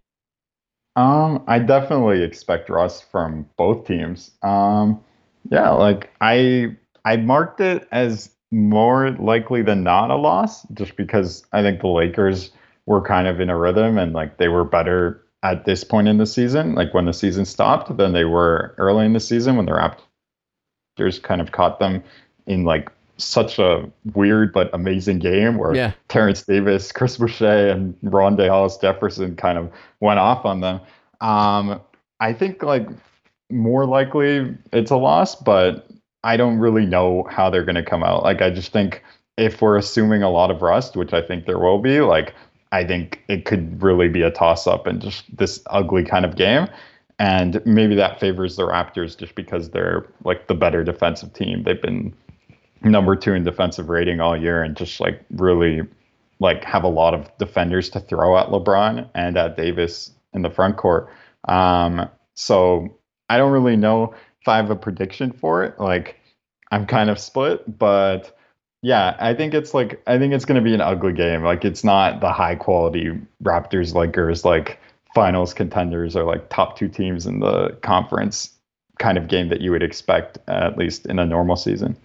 [0.95, 4.31] Um, I definitely expect rust from both teams.
[4.41, 5.01] Um,
[5.49, 11.45] yeah, like I I marked it as more likely than not a loss, just because
[11.53, 12.51] I think the Lakers
[12.85, 16.17] were kind of in a rhythm and like they were better at this point in
[16.17, 19.65] the season, like when the season stopped, than they were early in the season when
[19.65, 22.03] the Raptors kind of caught them
[22.45, 25.91] in like such a weird but amazing game where yeah.
[26.09, 30.79] Terence Davis, Chris Boucher, and Rondae Hollis Jefferson kind of went off on them.
[31.21, 31.81] Um,
[32.19, 32.87] I think like
[33.49, 35.87] more likely it's a loss, but
[36.23, 38.23] I don't really know how they're going to come out.
[38.23, 39.03] Like I just think
[39.37, 42.33] if we're assuming a lot of rust, which I think there will be, like
[42.71, 46.35] I think it could really be a toss up and just this ugly kind of
[46.35, 46.67] game.
[47.19, 51.63] And maybe that favors the Raptors just because they're like the better defensive team.
[51.63, 52.13] They've been
[52.81, 55.81] number two in defensive rating all year and just like really
[56.39, 60.49] like have a lot of defenders to throw at LeBron and at Davis in the
[60.49, 61.09] front court.
[61.47, 62.97] Um, so
[63.29, 65.79] I don't really know if I have a prediction for it.
[65.79, 66.17] Like
[66.71, 68.35] I'm kind of split, but
[68.81, 71.43] yeah, I think it's like I think it's going to be an ugly game.
[71.43, 73.11] Like it's not the high quality
[73.43, 74.79] Raptors Lakers like
[75.13, 78.51] finals contenders or like top two teams in the conference
[78.97, 81.95] kind of game that you would expect at least in a normal season.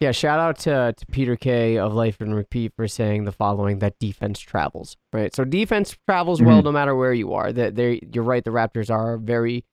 [0.00, 3.78] Yeah, shout out to, to Peter Kay of Life and Repeat for saying the following
[3.78, 5.34] that defense travels, right?
[5.34, 6.48] So defense travels mm-hmm.
[6.48, 7.52] well no matter where you are.
[7.52, 9.64] That they you're right, the Raptors are a very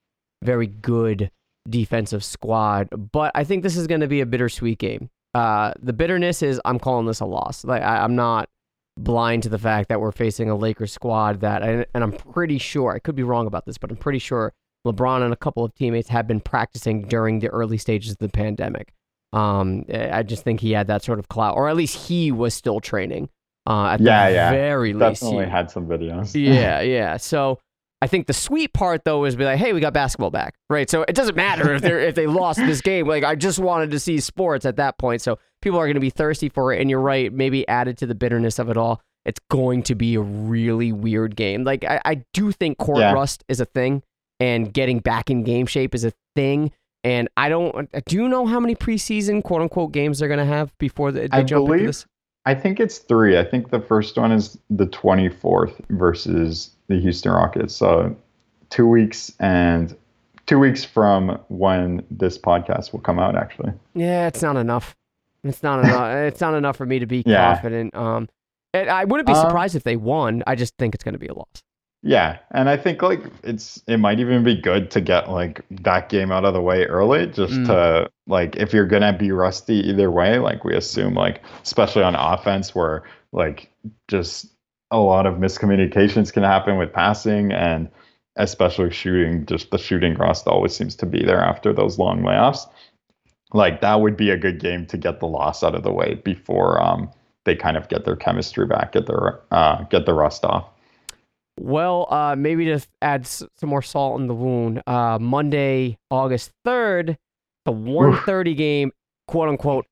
[0.41, 1.31] very good
[1.69, 5.09] defensive squad, but I think this is going to be a bittersweet game.
[5.33, 7.65] Uh, the bitterness is I'm calling this a loss.
[7.65, 8.49] Like I, am not
[8.97, 12.59] blind to the fact that we're facing a Lakers squad that, and, and I'm pretty
[12.59, 14.53] sure I could be wrong about this, but I'm pretty sure
[14.85, 18.29] LeBron and a couple of teammates have been practicing during the early stages of the
[18.29, 18.93] pandemic.
[19.31, 22.53] Um, I just think he had that sort of clout, or at least he was
[22.53, 23.29] still training.
[23.65, 26.35] Uh, at yeah, the yeah, very least, definitely had some videos.
[26.35, 27.17] yeah, yeah.
[27.17, 27.59] So
[28.03, 30.89] I think the sweet part though is be like, hey, we got basketball back, right?
[30.89, 33.07] So it doesn't matter if they if they lost this game.
[33.07, 35.21] Like I just wanted to see sports at that point.
[35.21, 37.31] So people are going to be thirsty for it, and you're right.
[37.31, 41.37] Maybe added to the bitterness of it all, it's going to be a really weird
[41.37, 41.63] game.
[41.63, 43.13] Like I, I do think court yeah.
[43.13, 44.03] rust is a thing,
[44.37, 46.73] and getting back in game shape is a thing.
[47.05, 47.89] And I don't.
[48.05, 51.27] Do you know how many preseason quote unquote games they're going to have before they,
[51.27, 52.05] they I jump believe, into this?
[52.45, 53.37] I think it's three.
[53.37, 57.75] I think the first one is the 24th versus the Houston Rockets.
[57.75, 58.15] So
[58.69, 59.95] two weeks and
[60.45, 63.35] two weeks from when this podcast will come out.
[63.35, 64.95] Actually, yeah, it's not enough.
[65.43, 66.13] It's not enough.
[66.27, 67.53] it's not enough for me to be yeah.
[67.53, 67.95] confident.
[67.95, 68.29] Um,
[68.73, 70.43] I wouldn't be um, surprised um, if they won.
[70.47, 71.63] I just think it's going to be a loss.
[72.05, 76.09] Yeah, and I think like it's it might even be good to get like that
[76.09, 77.65] game out of the way early, just mm.
[77.67, 82.13] to like if you're gonna be rusty either way, like we assume like especially on
[82.13, 83.69] offense where like
[84.09, 84.52] just
[84.93, 87.89] a lot of miscommunications can happen with passing and
[88.35, 92.69] especially shooting, just the shooting rust always seems to be there after those long layoffs.
[93.53, 96.21] Like that would be a good game to get the loss out of the way
[96.23, 97.09] before um,
[97.43, 100.69] they kind of get their chemistry back, get their uh, get the rust off.
[101.59, 107.15] Well, uh, maybe to add some more salt in the wound, uh, Monday, August 3rd,
[107.65, 108.91] the 130 game,
[109.27, 109.85] quote unquote,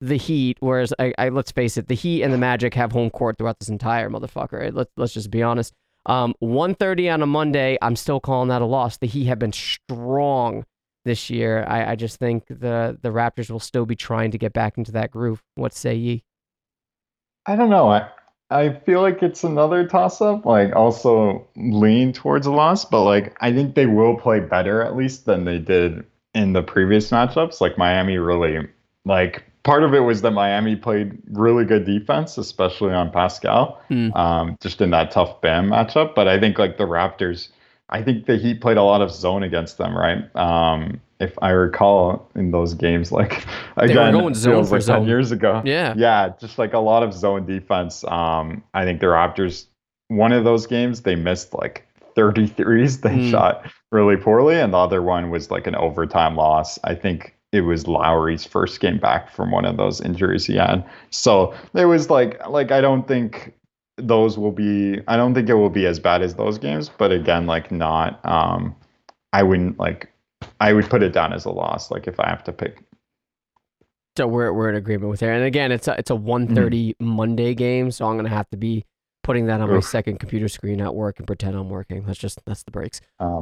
[0.00, 0.56] the Heat.
[0.60, 3.58] Whereas, I, I, let's face it, the Heat and the Magic have home court throughout
[3.58, 4.60] this entire motherfucker.
[4.60, 4.74] Right?
[4.74, 5.72] Let, let's just be honest.
[6.06, 8.96] Um, 130 on a Monday, I'm still calling that a loss.
[8.96, 10.64] The Heat have been strong
[11.04, 11.64] this year.
[11.68, 14.92] I, I just think the, the Raptors will still be trying to get back into
[14.92, 15.42] that groove.
[15.54, 16.24] What say ye?
[17.46, 17.90] I don't know.
[17.90, 18.08] I,
[18.50, 20.46] I feel like it's another toss up.
[20.46, 24.96] Like also lean towards a loss, but like I think they will play better at
[24.96, 26.04] least than they did
[26.34, 27.60] in the previous matchups.
[27.60, 28.68] Like Miami really
[29.04, 34.16] like part of it was that Miami played really good defense, especially on Pascal, mm.
[34.16, 36.14] um, just in that tough Bam matchup.
[36.14, 37.48] But I think like the Raptors,
[37.90, 40.34] I think the Heat played a lot of zone against them, right?
[40.34, 43.44] Um, if I recall in those games, like
[43.76, 45.00] again, they were going zone for like zone.
[45.00, 45.60] 10 years ago.
[45.66, 45.92] Yeah.
[45.98, 46.30] Yeah.
[46.40, 48.04] Just like a lot of zone defense.
[48.04, 49.66] Um, I think the Raptors,
[50.08, 53.02] one of those games, they missed like 33s.
[53.02, 53.30] They mm.
[53.30, 54.58] shot really poorly.
[54.58, 56.78] And the other one was like an overtime loss.
[56.84, 60.84] I think it was Lowry's first game back from one of those injuries he had.
[61.10, 63.54] So it was like, like, I don't think
[63.96, 67.10] those will be, I don't think it will be as bad as those games, but
[67.10, 68.76] again, like not, um,
[69.32, 70.10] I wouldn't like
[70.60, 71.90] I would put it down as a loss.
[71.90, 72.82] Like if I have to pick.
[74.16, 75.32] So we're we're in agreement with there.
[75.32, 77.06] And again, it's a it's a 1.30 mm-hmm.
[77.06, 78.84] Monday game, so I'm gonna have to be
[79.28, 79.74] putting that on Oof.
[79.74, 82.02] my second computer screen at work and pretend I'm working.
[82.04, 83.02] That's just that's the breaks.
[83.20, 83.40] Oh,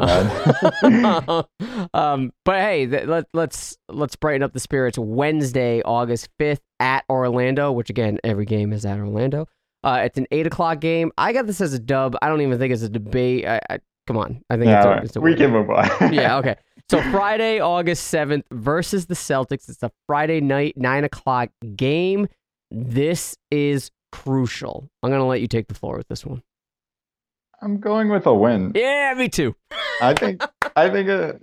[1.94, 4.98] um, but hey, th- let let's let's brighten up the spirits.
[4.98, 9.46] Wednesday, August 5th at Orlando, which again every game is at Orlando.
[9.84, 11.12] Uh, it's an eight o'clock game.
[11.16, 12.16] I got this as a dub.
[12.20, 13.46] I don't even think it's a debate.
[13.46, 14.42] I, I come on.
[14.50, 16.12] I think yeah, it's, a, it's a we can move on.
[16.12, 16.38] yeah.
[16.38, 16.56] Okay.
[16.90, 19.68] So Friday, August 7th versus the Celtics.
[19.68, 22.26] It's a Friday night, 9 o'clock game.
[22.72, 24.88] This is crucial.
[25.02, 26.42] I'm going to let you take the floor with this one.
[27.62, 28.72] I'm going with a win.
[28.74, 29.54] Yeah, me too.
[30.00, 30.42] I think,
[30.76, 31.34] I think, uh,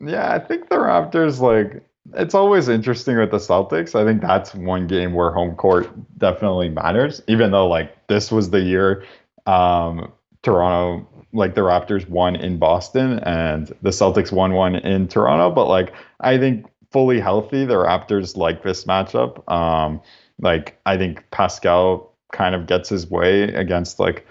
[0.00, 1.82] yeah, I think the Raptors, like,
[2.14, 3.94] it's always interesting with the Celtics.
[3.94, 8.50] I think that's one game where home court definitely matters, even though, like, this was
[8.50, 9.04] the year
[9.46, 15.50] um, Toronto like the Raptors won in Boston and the Celtics won one in Toronto.
[15.50, 19.50] But like I think fully healthy, the Raptors like this matchup.
[19.50, 20.00] Um,
[20.40, 24.26] like I think Pascal kind of gets his way against like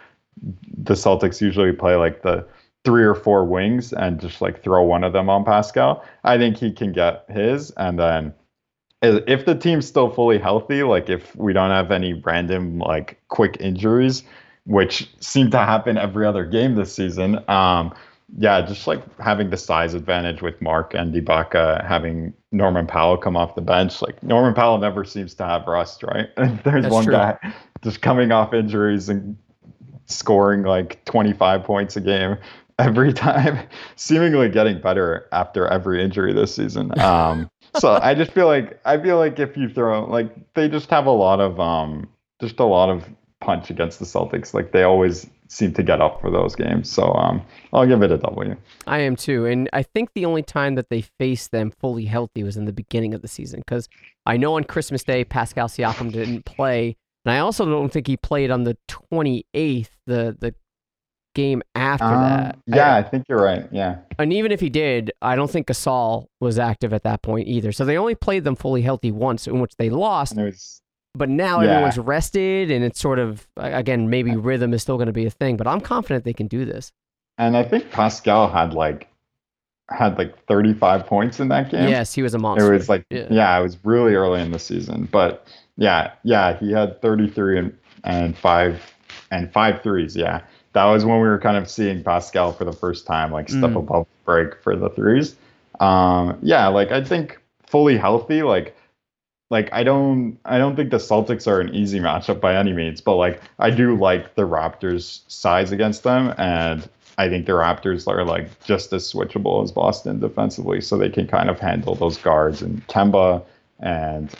[0.77, 2.45] the Celtics usually play like the
[2.83, 6.03] three or four wings and just like throw one of them on Pascal.
[6.23, 8.33] I think he can get his and then
[9.01, 13.57] if the team's still fully healthy, like if we don't have any random like quick
[13.59, 14.23] injuries,
[14.65, 17.39] which seem to happen every other game this season.
[17.49, 17.93] Um,
[18.37, 23.35] yeah, just like having the size advantage with Marc and Ibaka, having Norman Powell come
[23.35, 24.01] off the bench.
[24.01, 26.29] Like Norman Powell never seems to have rust, right?
[26.37, 27.13] There's That's one true.
[27.13, 27.37] guy
[27.84, 29.38] just coming off injuries and
[30.06, 32.38] scoring like 25 points a game
[32.80, 36.98] every time, seemingly getting better after every injury this season.
[37.00, 40.89] Um, so I just feel like I feel like if you throw like they just
[40.89, 43.08] have a lot of um, just a lot of
[43.41, 44.54] punch against the Celtics.
[44.54, 46.89] Like they always seem to get up for those games.
[46.89, 47.41] So um,
[47.74, 48.56] I'll give it a W.
[48.88, 49.46] I am too.
[49.46, 52.72] And I think the only time that they faced them fully healthy was in the
[52.72, 53.60] beginning of the season.
[53.60, 53.89] Because
[54.26, 56.96] I know on Christmas Day, Pascal Siakam didn't play.
[57.25, 60.55] And I also don't think he played on the 28th, the, the
[61.36, 62.57] game after um, that.
[62.65, 63.67] Yeah, I, I, think you're right.
[63.71, 63.99] Yeah.
[64.17, 67.71] And even if he did, I don't think Gasol was active at that point either.
[67.71, 70.34] So they only played them fully healthy once, in which they lost.
[70.34, 70.81] And it was
[71.13, 71.71] but now yeah.
[71.71, 75.29] everyone's rested, and it's sort of again maybe rhythm is still going to be a
[75.29, 75.57] thing.
[75.57, 76.91] But I'm confident they can do this.
[77.38, 79.07] And I think Pascal had like
[79.89, 81.89] had like 35 points in that game.
[81.89, 82.73] Yes, he was a monster.
[82.73, 85.45] It was like yeah, yeah it was really early in the season, but
[85.77, 88.93] yeah, yeah, he had 33 and and five
[89.31, 90.15] and five threes.
[90.15, 90.41] Yeah,
[90.73, 93.71] that was when we were kind of seeing Pascal for the first time, like step
[93.71, 93.77] mm.
[93.77, 95.35] above break for the threes.
[95.79, 98.75] Um, yeah, like I think fully healthy, like
[99.50, 103.02] like I don't I don't think the Celtics are an easy matchup by any means,
[103.02, 106.87] but like I do like the Raptors size against them and
[107.17, 111.27] I think the Raptors are like just as switchable as Boston defensively, so they can
[111.27, 113.43] kind of handle those guards and Kemba
[113.79, 114.33] and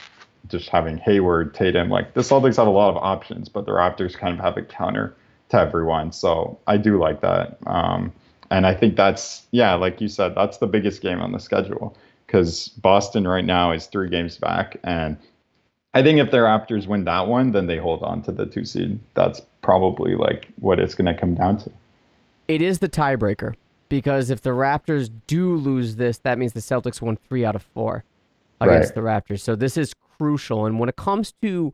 [0.52, 1.90] just having Hayward, Tatum.
[1.90, 4.62] Like the Celtics have a lot of options, but the Raptors kind of have a
[4.62, 5.16] counter
[5.50, 6.12] to everyone.
[6.12, 7.58] So I do like that.
[7.66, 8.12] Um,
[8.52, 11.96] and I think that's yeah, like you said, that's the biggest game on the schedule
[12.28, 14.78] because Boston right now is three games back.
[14.84, 15.18] And
[15.94, 18.64] I think if the Raptors win that one, then they hold on to the two
[18.66, 19.00] seed.
[19.14, 21.72] That's probably like what it's going to come down to.
[22.48, 23.56] It is the tiebreaker.
[23.90, 27.64] because if the Raptors do lose this, that means the Celtics won three out of
[27.74, 28.06] four
[28.62, 28.96] against Right.
[28.96, 29.42] the Raptors.
[29.42, 30.68] So this is crucial.
[30.68, 31.74] And when it comes to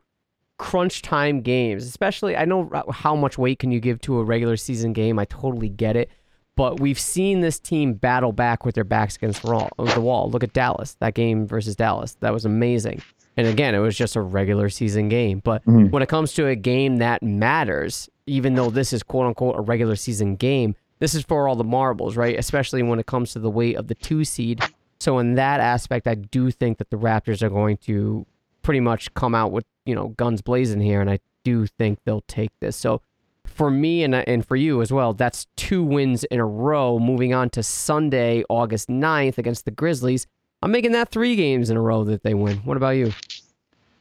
[0.56, 4.56] crunch time games, especially, I know how much weight can you give to a regular
[4.56, 5.18] season game.
[5.18, 6.08] I totally get it.
[6.56, 9.70] But we've seen this team battle back with their backs against the uh, wall.
[9.94, 10.30] The wall.
[10.30, 10.96] Look at Dallas.
[11.00, 12.16] That game versus Dallas.
[12.20, 13.02] That was amazing.
[13.36, 15.40] And again, it was just a regular season game.
[15.44, 15.90] But mm-hmm.
[15.90, 19.60] when it comes to a game that matters, even though this is quote unquote a
[19.60, 22.38] regular season game, this is for all the marbles, right?
[22.38, 24.62] Especially when it comes to the weight of the two seed.
[25.00, 28.26] So in that aspect, I do think that the Raptors are going to
[28.68, 32.20] pretty much come out with you know guns blazing here, and I do think they'll
[32.28, 32.76] take this.
[32.76, 33.00] So
[33.46, 36.98] for me and and for you as well, that's two wins in a row.
[36.98, 40.26] Moving on to Sunday, August 9th against the Grizzlies.
[40.60, 42.58] I'm making that three games in a row that they win.
[42.58, 43.10] What about you?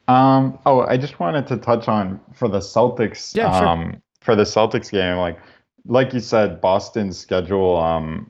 [0.10, 3.34] Um, oh, I just wanted to touch on for the Celtics.
[3.34, 3.68] Yeah, sure.
[3.70, 5.40] um, for the Celtics game, like
[5.86, 8.30] like you said, Boston's schedule, um,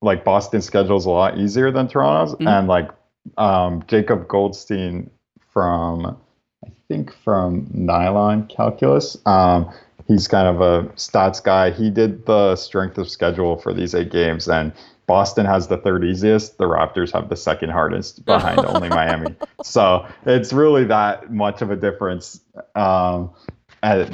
[0.00, 2.48] like Boston's schedule is a lot easier than Toronto's, Mhm.
[2.48, 2.88] and like
[3.36, 5.10] um, Jacob Goldstein
[5.52, 6.16] from
[6.64, 9.16] I think from Nylon Calculus.
[9.26, 9.72] Um,
[10.06, 11.70] he's kind of a stats guy.
[11.70, 14.72] He did the strength of schedule for these eight games, and
[15.06, 16.58] Boston has the third easiest.
[16.58, 19.34] The Raptors have the second hardest, behind only Miami.
[19.64, 22.40] So it's really that much of a difference,
[22.74, 23.30] um,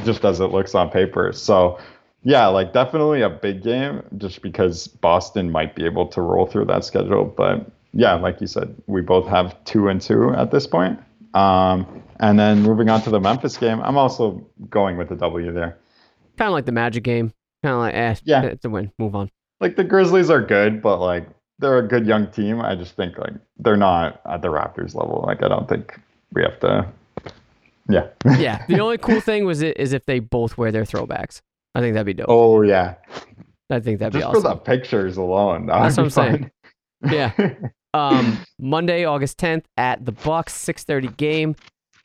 [0.04, 1.32] just as it looks on paper.
[1.32, 1.78] So
[2.22, 6.66] yeah, like definitely a big game, just because Boston might be able to roll through
[6.66, 7.24] that schedule.
[7.24, 10.98] But yeah, like you said, we both have two and two at this point.
[11.38, 15.52] Um, and then moving on to the Memphis game, I'm also going with the W
[15.52, 15.78] there.
[16.36, 17.32] Kind of like the Magic game.
[17.62, 18.42] Kind of like, eh, Yeah.
[18.44, 18.92] it's a win.
[18.98, 19.30] Move on.
[19.60, 21.28] Like the Grizzlies are good, but like
[21.58, 22.60] they're a good young team.
[22.60, 25.24] I just think like they're not at the Raptors level.
[25.26, 25.98] Like I don't think
[26.32, 26.86] we have to.
[27.88, 28.08] Yeah.
[28.38, 28.64] Yeah.
[28.68, 31.40] The only cool thing was it is if they both wear their throwbacks.
[31.74, 32.26] I think that'd be dope.
[32.28, 32.94] oh yeah.
[33.70, 35.66] I think that'd be Just for the pictures alone.
[35.66, 36.50] that That's what I'm be
[37.02, 37.12] saying.
[37.12, 37.32] Yeah.
[37.94, 41.56] um, Monday, August 10th at the Bucks, 6:30 game.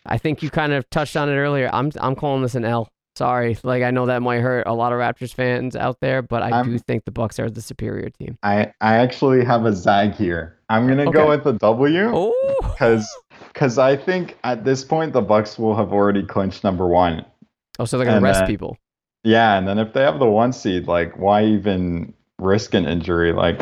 [0.05, 1.69] I think you kind of touched on it earlier.
[1.73, 2.89] I'm I'm calling this an L.
[3.15, 6.41] Sorry, like I know that might hurt a lot of Raptors fans out there, but
[6.41, 8.37] I I'm- do think the Bucks are the superior team.
[8.43, 10.57] I I actually have a zag here.
[10.69, 11.11] I'm gonna Okay.
[11.11, 13.07] go with the W because
[13.53, 17.23] because I think at this point the Bucks will have already clinched number one.
[17.79, 18.77] oh, so they're gonna And, rest people.
[19.23, 23.31] Yeah, and then if they have the one seed, like why even risk an injury?
[23.31, 23.61] Like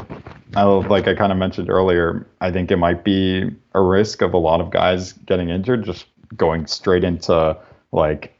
[0.55, 4.33] I like I kind of mentioned earlier, I think it might be a risk of
[4.33, 7.57] a lot of guys getting injured, just going straight into
[7.91, 8.33] like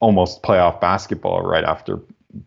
[0.00, 2.00] almost playoff basketball right after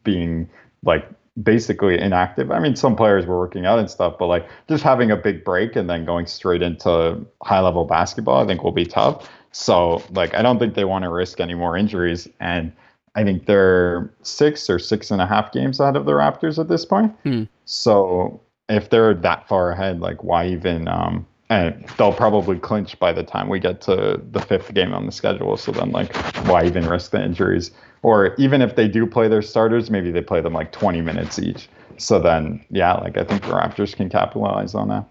[0.04, 0.50] being
[0.84, 1.08] like
[1.42, 2.52] basically inactive.
[2.52, 5.44] I mean, some players were working out and stuff, but like just having a big
[5.44, 9.30] break and then going straight into high level basketball, I think will be tough.
[9.52, 12.72] So like I don't think they want to risk any more injuries and
[13.16, 16.70] I think they're six or six and a half games out of the Raptors at
[16.70, 17.14] this point.
[17.24, 17.44] Hmm.
[17.66, 18.40] So
[18.76, 20.88] if they're that far ahead, like why even?
[20.88, 25.06] Um, and they'll probably clinch by the time we get to the fifth game on
[25.06, 25.58] the schedule.
[25.58, 26.16] So then, like,
[26.48, 27.72] why even risk the injuries?
[28.04, 31.40] Or even if they do play their starters, maybe they play them like 20 minutes
[31.40, 31.68] each.
[31.98, 35.06] So then, yeah, like I think the Raptors can capitalize on that.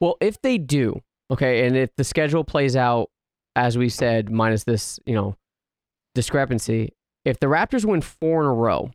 [0.00, 1.00] Well, if they do,
[1.30, 3.08] okay, and if the schedule plays out
[3.56, 5.36] as we said, minus this, you know,
[6.14, 6.92] discrepancy,
[7.24, 8.90] if the Raptors win four in a row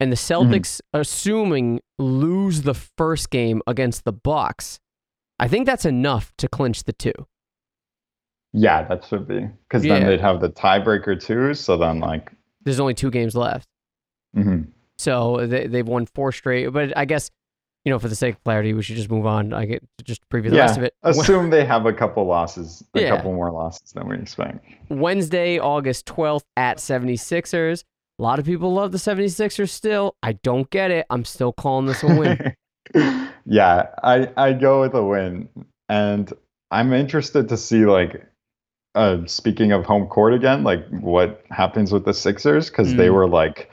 [0.00, 4.78] and the Celtics, assuming lose the first game against the Bucks,
[5.38, 7.12] I think that's enough to clinch the two.
[8.52, 9.98] Yeah, that should be because Yeah.
[9.98, 11.54] then they'd have the tiebreaker too.
[11.54, 12.32] So then, like,
[12.62, 13.68] There's only two games left.
[14.36, 14.68] mhm.
[14.98, 16.68] So they, they've won four straight.
[16.68, 17.30] But I guess,
[17.84, 19.52] you know, for the sake of clarity, we should just move on.
[19.52, 20.94] I get just preview the yeah, rest of it.
[21.02, 23.10] assume they have a couple losses, a Yeah.
[23.16, 24.64] couple more losses than we expect.
[24.88, 27.84] Wednesday, August 12th at 76ers.
[28.18, 30.16] A lot of people love the 76ers still.
[30.22, 31.06] I don't get it.
[31.10, 32.54] I'm still calling this a win.
[33.46, 35.48] yeah, I I go with a win,
[35.90, 36.32] and
[36.70, 38.24] I'm interested to see like,
[38.94, 43.14] uh, speaking of home court again, like what happens with the Sixers because they Mm.
[43.14, 43.70] were like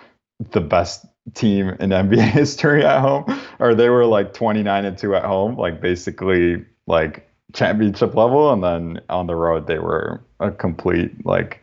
[0.52, 3.24] the best team in NBA history at home,
[3.60, 8.62] or they were like 29 and two at home, like basically like championship level, and
[8.62, 11.62] then on the road they were a complete like.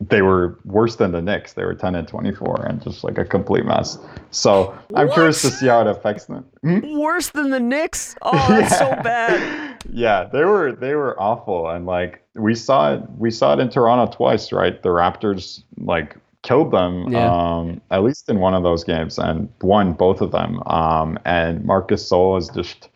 [0.00, 1.52] They were worse than the Knicks.
[1.52, 3.96] They were 10 and 24 and just like a complete mess.
[4.30, 6.44] So I'm curious to see how it affects them.
[6.62, 6.98] Hmm?
[6.98, 8.16] Worse than the Knicks?
[8.22, 9.70] Oh, that's so bad.
[9.92, 13.68] Yeah, they were they were awful, and like we saw it, we saw it in
[13.68, 14.82] Toronto twice, right?
[14.82, 17.30] The Raptors like killed them, Yeah.
[17.30, 20.62] um, at least in one of those games, and won both of them.
[20.66, 22.88] Um, and Marc Gasol is just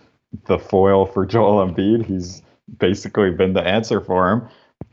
[0.47, 2.07] the foil for Joel Embiid.
[2.07, 2.43] He's
[2.79, 4.49] basically been the answer for him.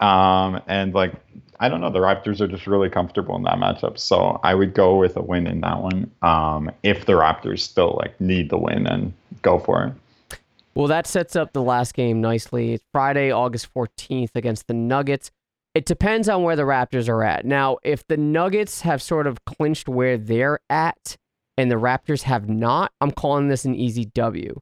[0.05, 1.13] Um, and like
[1.59, 1.89] I don't know.
[1.89, 5.21] The Raptors are just really comfortable in that matchup, so I would go with a
[5.21, 6.11] win in that one.
[6.21, 10.37] Um, if the Raptors still like need the win, and go for it.
[10.75, 12.73] Well, that sets up the last game nicely.
[12.73, 15.31] It's Friday, August 14th against the Nuggets.
[15.73, 17.45] It depends on where the Raptors are at.
[17.45, 21.15] Now, if the Nuggets have sort of clinched where they're at
[21.57, 24.59] and the Raptors have not, I'm calling this an easy W.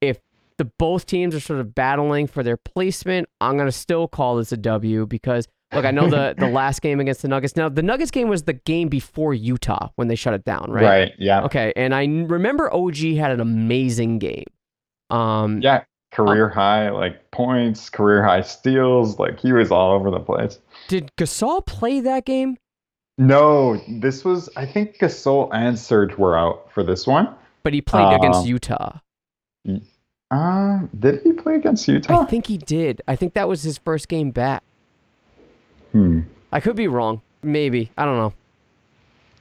[0.00, 0.20] If
[0.56, 4.36] the both teams are sort of battling for their placement, I'm going to still call
[4.36, 7.54] this a W because look, I know the the last game against the Nuggets.
[7.56, 10.84] Now, the Nuggets game was the game before Utah when they shut it down, right?
[10.84, 11.12] Right.
[11.18, 11.42] Yeah.
[11.44, 14.44] Okay, and I remember OG had an amazing game.
[15.10, 15.84] Um, Yeah.
[16.12, 19.18] Career high like points, career high steals.
[19.18, 20.58] Like he was all over the place.
[20.88, 22.56] Did Gasol play that game?
[23.18, 27.34] No, this was I think Gasol and Serge were out for this one.
[27.64, 28.98] But he played against Um, Utah.
[30.30, 32.22] Um, did he play against Utah?
[32.22, 33.02] I think he did.
[33.06, 34.62] I think that was his first game back.
[35.96, 36.20] Hmm.
[36.52, 37.22] I could be wrong.
[37.42, 37.90] Maybe.
[37.96, 38.34] I don't know.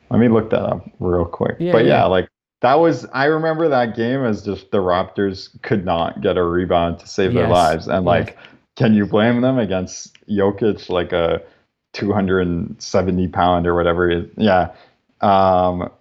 [0.10, 1.58] Let me look that up real quick.
[1.60, 2.06] Yeah, but yeah, yeah.
[2.06, 2.30] like
[2.62, 7.00] that was I remember that game as just the Raptors could not get a rebound
[7.00, 7.88] to save their lives.
[7.88, 8.06] And yes.
[8.06, 8.38] like,
[8.78, 11.42] can you blame them against Jokic like a
[11.92, 14.32] 270 pound or whatever it is?
[14.38, 14.72] Yeah.
[15.20, 15.92] Um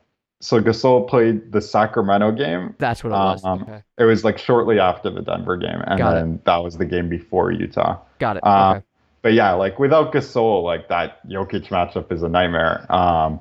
[0.41, 2.77] so Gasol played the Sacramento game.
[2.79, 3.45] That's what it was.
[3.45, 3.83] Um, okay.
[3.97, 5.81] It was like shortly after the Denver game.
[5.87, 6.15] And Got it.
[6.21, 7.99] then that was the game before Utah.
[8.19, 8.47] Got it.
[8.47, 8.85] Uh, okay.
[9.25, 12.85] But yeah, like without Gasol, like that Jokic matchup is a nightmare.
[12.93, 13.41] Um,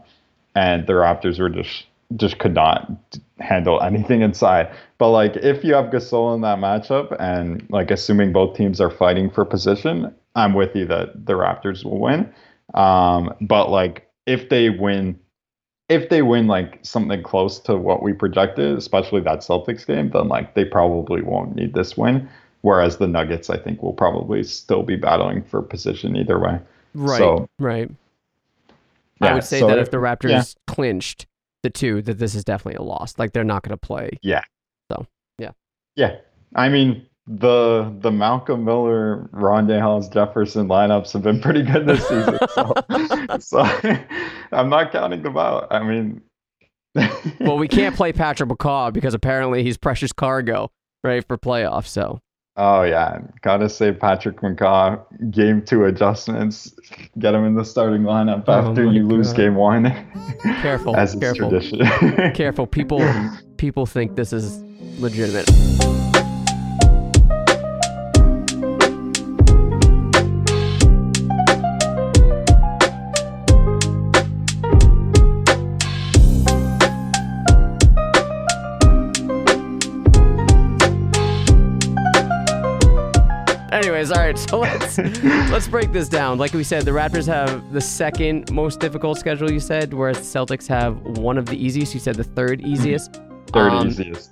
[0.55, 2.89] and the Raptors were just just could not
[3.39, 4.73] handle anything inside.
[4.97, 8.89] But like if you have Gasol in that matchup, and like assuming both teams are
[8.89, 12.33] fighting for position, I'm with you that the Raptors will win.
[12.75, 15.19] Um, but like if they win,
[15.89, 20.29] if they win like something close to what we projected, especially that Celtics game, then
[20.29, 22.29] like they probably won't need this win.
[22.63, 26.59] Whereas the Nuggets, I think, will probably still be battling for position either way.
[26.95, 27.17] Right.
[27.17, 27.89] so- right.
[29.21, 30.43] I would say so that if- if the Raptors yeah.
[30.67, 31.27] clinched
[31.61, 33.17] the two, that this is definitely a loss.
[33.17, 34.17] Like they're not going to play.
[34.21, 34.43] Yeah.
[34.91, 35.05] So
[35.37, 35.51] yeah.
[35.95, 36.17] Yeah,
[36.55, 42.37] I mean the the Malcolm Miller, Rondae Hollis-Jefferson lineups have been pretty good this season.
[42.53, 42.73] So,
[43.39, 43.99] so
[44.51, 45.67] I'm not counting them out.
[45.71, 46.21] I mean,
[47.39, 50.69] Well, we can't play Patrick McCaw because apparently he's precious cargo,
[51.03, 51.87] right, for playoffs.
[51.87, 52.19] So
[52.57, 56.73] oh yeah, gotta say Patrick McCaw game two adjustments,
[57.19, 59.85] get him in the starting lineup Oh after you lose game one.
[60.61, 61.49] Careful, as careful.
[61.49, 61.79] tradition.
[62.33, 62.67] careful.
[62.67, 63.01] People
[63.57, 64.61] people think this is
[64.99, 66.12] legitimate.
[84.03, 84.97] Anyways, all right, so let's
[85.49, 86.37] let's break this down.
[86.37, 89.49] Like we said, the Raptors have the second most difficult schedule.
[89.49, 91.93] You said, whereas the Celtics have one of the easiest.
[91.93, 93.21] You said the third easiest.
[93.53, 94.31] Third Um, easiest.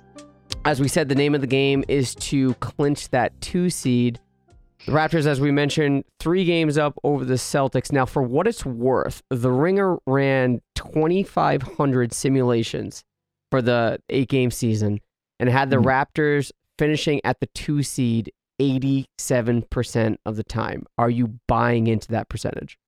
[0.66, 4.20] As we said, the name of the game is to clinch that two seed.
[4.84, 7.90] The Raptors, as we mentioned, three games up over the Celtics.
[7.92, 13.04] Now, for what it's worth, the Ringer ran 2,500 simulations
[13.50, 15.00] for the eight game season
[15.40, 15.86] and had the Hmm.
[15.86, 18.32] Raptors finishing at the two seed
[18.62, 20.86] 87% of the time.
[20.98, 22.78] Are you buying into that percentage?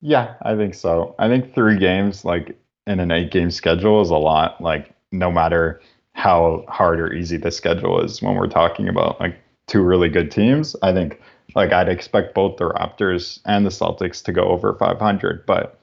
[0.00, 1.14] Yeah, I think so.
[1.18, 4.60] I think three games, like in an eight game schedule, is a lot.
[4.60, 5.80] Like, no matter
[6.12, 9.36] how hard or easy the schedule is, when we're talking about like
[9.66, 11.20] two really good teams, I think
[11.54, 15.46] like I'd expect both the Raptors and the Celtics to go over 500.
[15.46, 15.78] But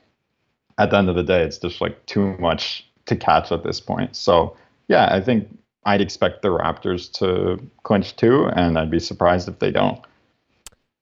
[0.78, 3.80] at the end of the day, it's just like too much to catch at this
[3.80, 4.16] point.
[4.16, 4.56] So,
[4.88, 5.47] yeah, I think
[5.86, 10.00] I'd expect the Raptors to clinch two, and I'd be surprised if they don't.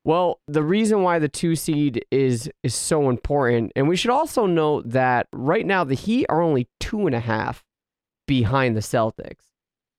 [0.06, 4.46] Well, the reason why the two seed is is so important, and we should also
[4.46, 7.64] note that right now the Heat are only two and a half
[8.28, 9.46] behind the Celtics.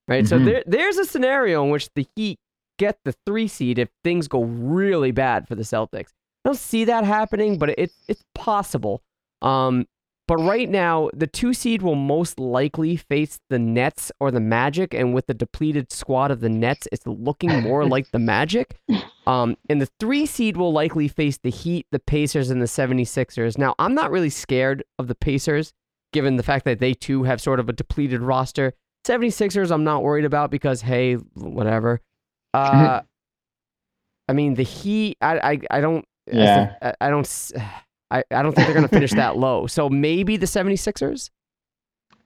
[0.06, 0.44] Right, so Mhm.
[0.44, 2.38] there there's a scenario in which the Heat
[2.78, 6.08] get the three seed if things go really bad for the Celtics.
[6.44, 9.02] I don't see that happening, but it it's possible.
[9.40, 9.86] Um,
[10.26, 14.94] but right now, the two seed will most likely face the Nets or the Magic,
[14.94, 18.76] and with the depleted squad of the Nets, it's looking more like the Magic.
[19.26, 23.58] Um, and the three seed will likely face the Heat, the Pacers, and the 76ers.
[23.58, 25.72] Now, I'm not really scared of the Pacers,
[26.12, 28.72] given the fact that they too have sort of a depleted roster.
[29.06, 32.00] 76ers, I'm not worried about because, hey, whatever.
[32.54, 33.02] Uh,
[34.28, 36.76] I mean, the Heat, I, I, I don't, Yeah.
[36.80, 37.52] I, I don't,
[38.14, 39.66] I, I don't think they're going to finish that low.
[39.66, 41.30] So maybe the 76ers?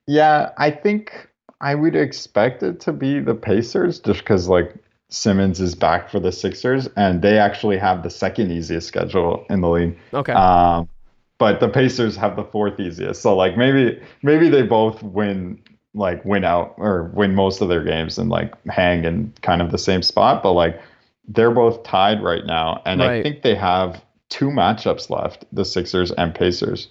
[0.07, 1.28] Yeah, I think
[1.61, 4.74] I would expect it to be the Pacers just because, like,
[5.11, 9.62] Simmons is back for the Sixers, and they actually have the second easiest schedule in
[9.62, 9.99] the league.
[10.12, 10.32] Okay.
[10.32, 10.89] Um,
[11.39, 13.22] but the Pacers have the fourth easiest.
[13.22, 15.62] So like maybe maybe they both win
[15.95, 19.70] like win out or win most of their games and like hang in kind of
[19.70, 20.43] the same spot.
[20.43, 20.80] But like
[21.26, 23.20] they're both tied right now, and Right.
[23.20, 26.89] I think they have two matchups left: the Sixers and Pacers.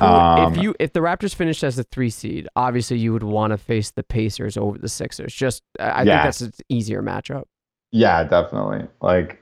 [0.00, 3.50] Um, if you if the Raptors finished as the three seed, obviously you would want
[3.52, 5.34] to face the Pacers over the Sixers.
[5.34, 6.22] Just I I Yeah.
[6.22, 7.44] think that's an easier matchup.
[7.90, 8.86] Yeah, definitely.
[9.00, 9.40] Like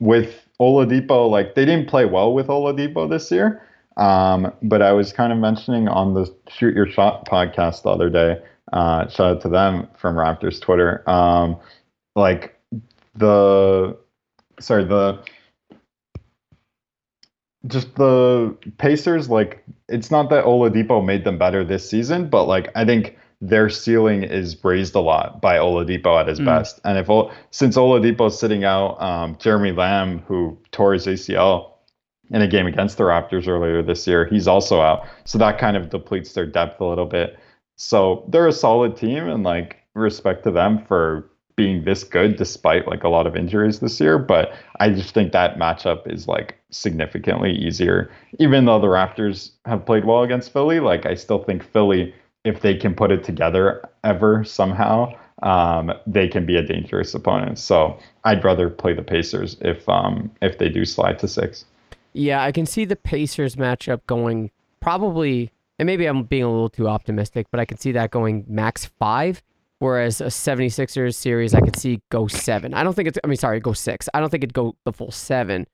[0.00, 3.62] with Oladipo, like they didn't play well with Oladipo this year.
[3.96, 8.10] Um, but I was kind of mentioning on the Shoot Your Shot podcast the other
[8.10, 8.38] day.
[8.72, 11.08] Uh, shout out to them from Raptors Twitter.
[11.08, 11.56] Um,
[12.14, 12.58] like
[13.14, 13.96] the
[14.60, 15.22] sorry the
[17.66, 22.70] just the Pacers like it's not that Oladipo made them better this season, but like
[22.74, 26.46] I think their ceiling is raised a lot by Oladipo at his Mm.
[26.46, 26.80] best.
[26.84, 27.08] And if
[27.50, 31.72] since Oladipo's sitting out, um, Jeremy Lamb, who tore his ACL
[32.30, 35.04] in a game against the Raptors earlier this year, he's also out.
[35.24, 37.38] So that kind of depletes their depth a little bit.
[37.76, 42.86] So they're a solid team, and like respect to them for being this good despite
[42.86, 44.18] like a lot of injuries this year.
[44.18, 48.10] But I just think that matchup is like significantly easier.
[48.38, 52.14] Even though the Raptors have played well against Philly, like I still think Philly,
[52.44, 55.12] if they can put it together ever somehow,
[55.42, 57.58] um, they can be a dangerous opponent.
[57.58, 61.64] So I'd rather play the Pacers if um, if they do slide to six.
[62.12, 64.50] Yeah, I can see the Pacers matchup going
[64.80, 68.44] probably, and maybe I'm being a little too optimistic, but I can see that going
[68.48, 69.42] max five.
[69.78, 72.72] Whereas a 76ers series, I could see go seven.
[72.72, 74.08] I don't think it's, I mean, sorry, go six.
[74.14, 75.66] I don't think it'd go the full seven,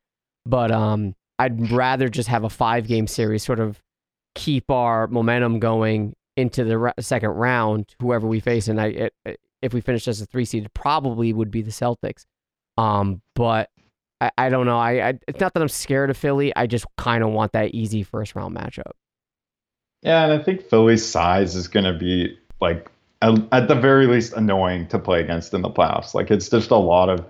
[0.46, 3.80] but um, I'd rather just have a five game series, sort of
[4.34, 8.68] keep our momentum going into the ra- second round, whoever we face.
[8.68, 11.62] And I, it, it- if we finish as a three seed, it probably would be
[11.62, 12.24] the Celtics.
[12.76, 13.70] Um, but
[14.20, 14.76] I, I don't know.
[14.78, 16.52] I, I it's not that I'm scared of Philly.
[16.56, 18.90] I just kind of want that easy first round matchup.
[20.02, 22.90] Yeah, and I think Philly's size is going to be like
[23.22, 26.12] at the very least annoying to play against in the playoffs.
[26.12, 27.24] Like it's just a lot of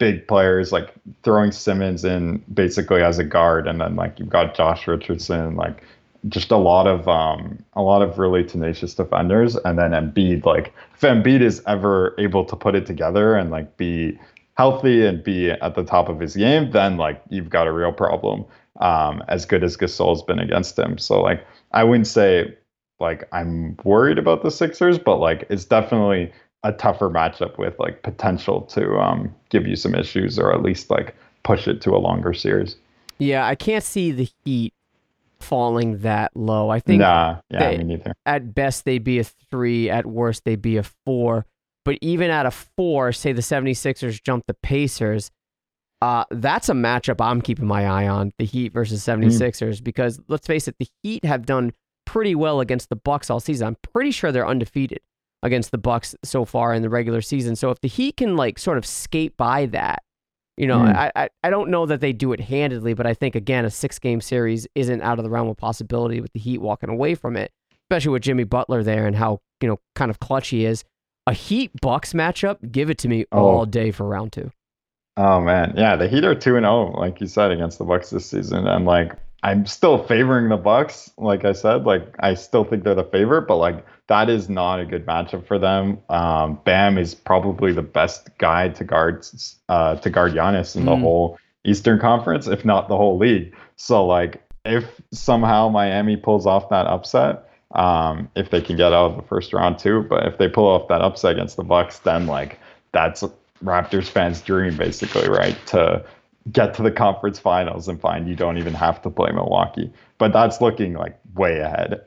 [0.00, 0.92] big players like
[1.22, 5.84] throwing Simmons in basically as a guard and then like you've got Josh Richardson like
[6.28, 9.54] just a lot of um a lot of really tenacious defenders.
[9.56, 13.76] And then Embiid like if Embiid is ever able to put it together and like
[13.76, 14.18] be
[14.54, 17.92] healthy and be at the top of his game then like you've got a real
[17.92, 18.44] problem
[18.80, 20.96] um as good as Gasol's been against him.
[20.96, 22.56] So like I wouldn't say
[23.00, 26.32] like I'm worried about the Sixers, but like it's definitely
[26.62, 30.90] a tougher matchup with like potential to um, give you some issues or at least
[30.90, 32.76] like push it to a longer series.
[33.18, 34.74] Yeah, I can't see the Heat
[35.40, 36.68] falling that low.
[36.70, 38.14] I think nah, yeah, they- me neither.
[38.26, 41.46] at best they'd be a three, at worst they'd be a four.
[41.84, 45.30] But even at a four, say the 76ers jump the Pacers,
[46.02, 50.46] uh, that's a matchup I'm keeping my eye on, the Heat versus 76ers, because let's
[50.46, 51.72] face it, the Heat have done
[52.04, 53.66] pretty well against the Bucks all season.
[53.68, 55.00] I'm pretty sure they're undefeated
[55.42, 57.56] against the Bucks so far in the regular season.
[57.56, 60.02] So if the Heat can like sort of skate by that,
[60.56, 60.94] you know, Mm.
[60.94, 63.70] I, I I don't know that they do it handedly, but I think again a
[63.70, 67.14] six game series isn't out of the realm of possibility with the Heat walking away
[67.14, 67.50] from it,
[67.88, 70.84] especially with Jimmy Butler there and how you know kind of clutch he is.
[71.26, 73.38] A Heat Bucks matchup, give it to me Oh.
[73.38, 74.50] all day for round two.
[75.16, 78.10] Oh man, yeah, the Heat are two and zero, like you said, against the Bucks
[78.10, 79.12] this season, and like
[79.42, 81.10] I'm still favoring the Bucks.
[81.16, 84.80] Like I said, like I still think they're the favorite, but like that is not
[84.80, 85.96] a good matchup for them.
[86.08, 89.24] Um, Bam is probably the best guy to guard
[89.68, 91.00] uh, to guard Giannis in the Mm.
[91.00, 93.54] whole Eastern Conference, if not the whole league.
[93.76, 99.12] So like if somehow Miami pulls off that upset, um, if they can get out
[99.12, 102.00] of the first round too, but if they pull off that upset against the Bucks,
[102.00, 102.58] then like
[102.90, 103.22] that's
[103.64, 105.56] Raptors fans' dream, basically, right?
[105.66, 106.04] To
[106.50, 109.92] get to the conference finals and find you don't even have to play Milwaukee.
[110.18, 112.00] But that's looking like way ahead.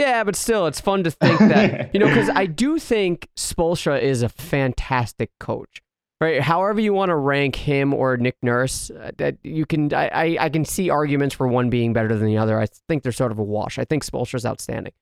[0.00, 4.00] Yeah, but still, it's fun to think that, you know, because I do think Spoelstra
[4.00, 5.82] is a fantastic coach,
[6.22, 6.40] right?
[6.40, 10.36] However you want to rank him or Nick Nurse, uh, that you can, I, I,
[10.46, 12.58] I can see arguments for one being better than the other.
[12.58, 13.78] I think they're sort of a wash.
[13.78, 14.92] I think Spoelstra's outstanding.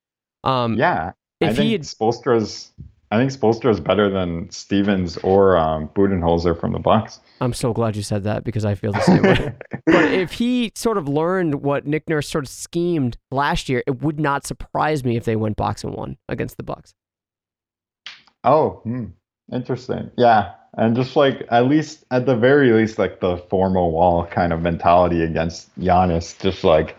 [0.43, 2.71] Um, Yeah, I If think he had- Spoelstra's.
[3.11, 7.19] I think Spoelstra is better than Stevens or um, Budenholzer from the Bucks.
[7.41, 9.55] I'm so glad you said that because I feel the same way.
[9.85, 14.03] But if he sort of learned what Nick Nurse sort of schemed last year, it
[14.03, 16.93] would not surprise me if they went box and one against the Bucks.
[18.43, 19.05] Oh, hmm.
[19.51, 20.11] interesting.
[20.15, 24.53] Yeah, and just like at least at the very least, like the formal wall kind
[24.53, 26.95] of mentality against Giannis, just like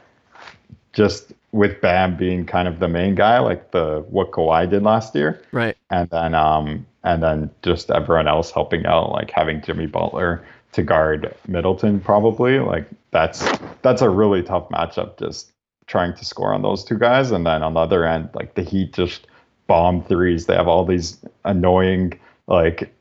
[0.92, 5.14] just with Bam being kind of the main guy, like the what Kawhi did last
[5.14, 5.76] year, Right.
[5.90, 10.82] and then um and then just everyone else helping out, like having Jimmy Butler to
[10.82, 12.58] guard Middleton probably.
[12.60, 13.44] Like that's
[13.82, 15.52] that's a really tough matchup just
[15.86, 17.32] trying to score on those two guys.
[17.32, 19.26] And then on the other end, like the Heat just
[19.66, 20.46] bomb threes.
[20.46, 22.94] They have all these annoying like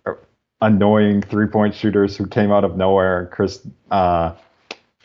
[0.62, 3.30] annoying three point shooters who came out of nowhere.
[3.32, 4.34] Chris uh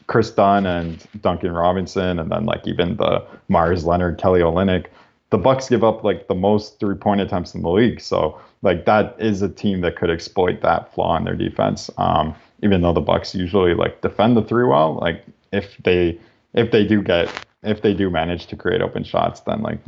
[0.06, 4.86] Chris Dunn and Duncan Robinson, and then like even the Meyers Leonard, Kelly Olynyk.
[5.30, 8.00] The Bucks give up like the most three point attempts in the league.
[8.00, 11.90] So like that is a team that could exploit that flaw in their defense.
[11.98, 16.18] Um, even though the Bucks usually like defend the three well, like if they
[16.52, 19.78] if they do get if they do manage to create open shots, then like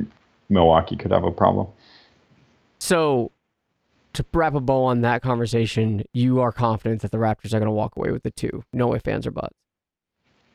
[0.49, 1.67] Milwaukee could have a problem.
[2.79, 3.33] So,
[4.15, 7.65] to wrap a bow on that conversation, you are confident that the Raptors are going
[7.65, 8.65] to walk away with the two.
[8.73, 9.66] No ifs, ands, or buts.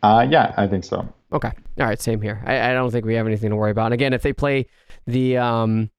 [0.04, 1.08] Uh, yeah, I think so.
[1.34, 1.52] Okay.
[1.80, 2.02] All right.
[2.02, 2.42] Same here.
[2.46, 3.86] I, I don't think we have anything to worry about.
[3.86, 4.66] And again, if they play
[5.08, 5.90] the um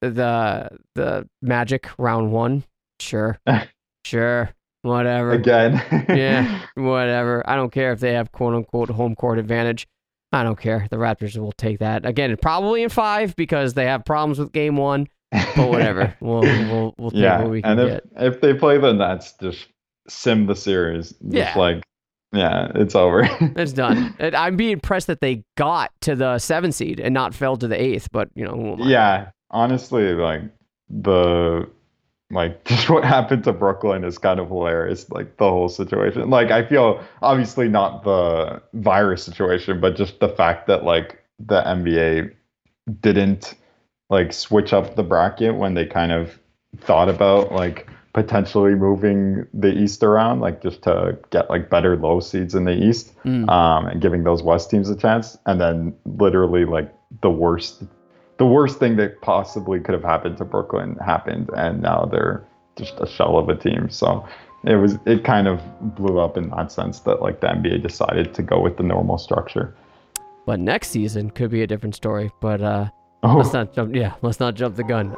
[0.00, 2.64] the the Magic round one,
[2.98, 3.38] sure,
[4.04, 4.50] sure,
[4.82, 5.32] whatever.
[5.32, 5.74] Again.
[6.08, 7.48] yeah, whatever.
[7.48, 9.86] I don't care if they have quote unquote home court advantage.
[10.32, 10.86] I don't care.
[10.90, 14.76] The Raptors will take that again, probably in five because they have problems with game
[14.76, 15.08] one.
[15.56, 18.04] But whatever, we'll we'll we'll take yeah, what we can and if get.
[18.16, 19.68] if they play the Nets, just
[20.08, 21.10] sim the series.
[21.10, 21.52] Just Yeah.
[21.58, 21.82] like
[22.32, 23.28] yeah, it's over.
[23.56, 24.14] It's done.
[24.20, 27.80] I'm being impressed that they got to the seven seed and not fell to the
[27.80, 28.08] eighth.
[28.10, 28.88] But you know, oh I?
[28.88, 30.42] yeah, honestly, like
[30.88, 31.68] the
[32.30, 35.10] like just what happened to Brooklyn is kind of hilarious.
[35.10, 36.30] Like the whole situation.
[36.30, 41.62] Like I feel obviously not the virus situation, but just the fact that like the
[41.62, 42.34] NBA
[43.00, 43.54] didn't
[44.08, 46.38] like switch up the bracket when they kind of
[46.78, 52.20] thought about like potentially moving the East around, like just to get like better low
[52.20, 53.48] seeds in the East, Mm.
[53.48, 56.92] um, and giving those West teams a chance, and then literally like
[57.22, 57.82] the worst,
[58.38, 62.44] the worst thing that possibly could have happened to Brooklyn happened, and now they're
[62.76, 63.88] just a shell of a team.
[63.90, 64.26] So
[64.64, 65.60] it was it kind of
[65.96, 69.16] blew up in that sense that like the NBA decided to go with the normal
[69.18, 69.74] structure.
[70.44, 72.30] But next season could be a different story.
[72.40, 72.88] But uh,
[73.22, 73.94] Oh, let's not jump.
[73.94, 75.14] Yeah, let's not jump the gun.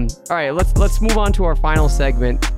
[0.00, 2.52] Um, all right, let's let's move on to our final segment.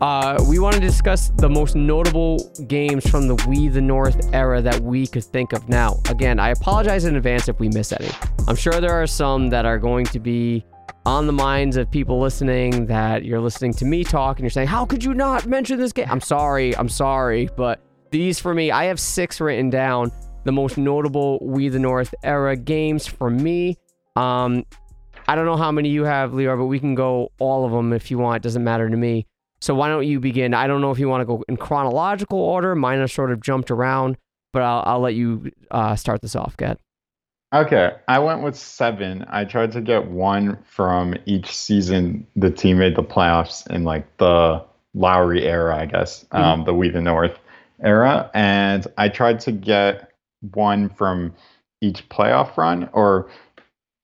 [0.00, 4.60] Uh, we want to discuss the most notable games from the We the North era
[4.60, 6.00] that we could think of now.
[6.10, 8.10] Again, I apologize in advance if we miss any.
[8.46, 10.64] I'm sure there are some that are going to be
[11.06, 14.68] on the minds of people listening that you're listening to me talk and you're saying,
[14.68, 16.06] How could you not mention this game?
[16.10, 17.80] I'm sorry, I'm sorry, but
[18.10, 20.12] these for me, I have six written down.
[20.44, 23.78] The most notable We the North era games for me.
[24.14, 24.64] Um,
[25.28, 27.92] I don't know how many you have, Lior, but we can go all of them
[27.92, 28.36] if you want.
[28.36, 29.26] It doesn't matter to me.
[29.60, 30.54] So why don't you begin?
[30.54, 32.74] I don't know if you want to go in chronological order.
[32.74, 34.16] Mine are sort of jumped around,
[34.52, 36.78] but I'll, I'll let you uh, start this off, Get.
[37.54, 39.24] Okay, I went with seven.
[39.28, 44.04] I tried to get one from each season the team made the playoffs in like
[44.18, 44.62] the
[44.94, 47.38] Lowry era, I guess, um, the We the North
[47.82, 50.10] era, and I tried to get
[50.52, 51.34] one from
[51.80, 53.30] each playoff run, or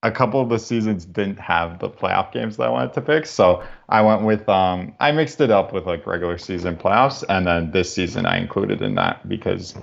[0.03, 3.27] a couple of the seasons didn't have the playoff games that I wanted to pick,
[3.27, 7.47] so I went with um, I mixed it up with like regular season playoffs, and
[7.47, 9.75] then this season I included in that because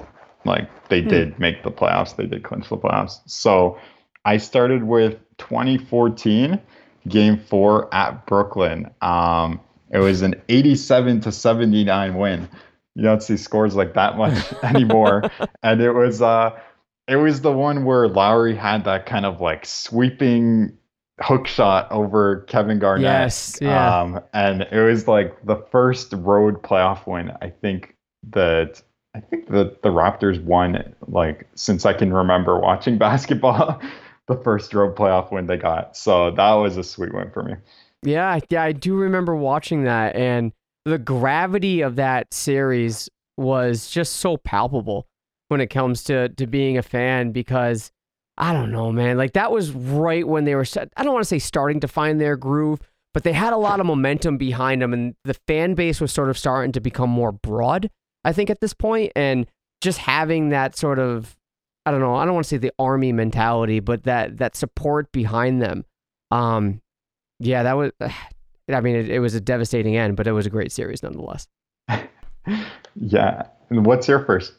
[0.46, 3.20] like they did make the playoffs, they did clinch the playoffs.
[3.26, 3.78] So
[4.26, 6.60] I started with 2014
[7.08, 8.90] game four at Brooklyn.
[9.02, 9.60] Um,
[9.92, 12.50] it was an 87 to 79 win.
[12.96, 15.24] You don't see scores like that much anymore.
[15.64, 16.60] and it was uh
[17.10, 20.78] it was the one where Lowry had that kind of like sweeping
[21.20, 23.04] hook shot over Kevin Garnett.
[23.04, 24.00] Yes, yeah.
[24.00, 27.96] Um, and it was like the first road playoff win I think
[28.32, 28.82] that
[29.16, 33.82] I think that the Raptors won like since I can remember watching basketball.
[34.28, 35.98] the first road playoff win they got.
[35.98, 37.56] So that was a sweet win for me.
[38.04, 40.54] Yeah, yeah, I do remember watching that, and
[40.86, 45.09] the gravity of that series was just so palpable
[45.50, 47.92] when it comes to to being a fan because
[48.38, 49.18] I don't know, man.
[49.18, 50.66] Like that was right when they were.
[50.96, 52.80] I don't want to say starting to find their groove,
[53.14, 56.30] but they had a lot of momentum behind them, and the fan base was sort
[56.30, 57.90] of starting to become more broad.
[58.24, 59.46] I think at this point, and
[59.82, 61.36] just having that sort of,
[61.86, 65.12] I don't know, I don't want to say the army mentality, but that that support
[65.12, 65.84] behind them.
[66.32, 66.82] Um,
[67.40, 67.92] yeah, that was.
[68.72, 71.48] I mean, it, it was a devastating end, but it was a great series nonetheless.
[72.96, 73.44] Yeah.
[73.70, 74.54] And what's your first?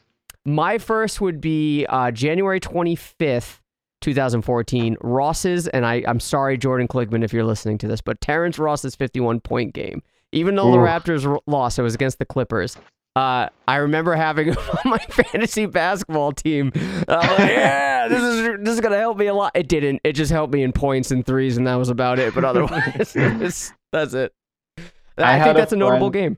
[0.45, 3.59] My first would be uh, January 25th,
[4.01, 4.97] 2014.
[5.01, 8.95] Ross's, and I, I'm sorry, Jordan Kligman, if you're listening to this, but Terrence Ross's
[8.95, 10.01] 51 point game.
[10.31, 10.87] Even though the Oof.
[10.87, 12.77] Raptors lost, it was against the Clippers.
[13.15, 16.71] Uh, I remember having him on my fantasy basketball team.
[17.09, 19.51] I'm like, yeah, this is this is gonna help me a lot.
[19.53, 19.99] It didn't.
[20.05, 22.33] It just helped me in points and threes, and that was about it.
[22.33, 23.11] But otherwise,
[23.91, 24.33] that's it.
[25.17, 26.37] I, I think a that's a notable friend-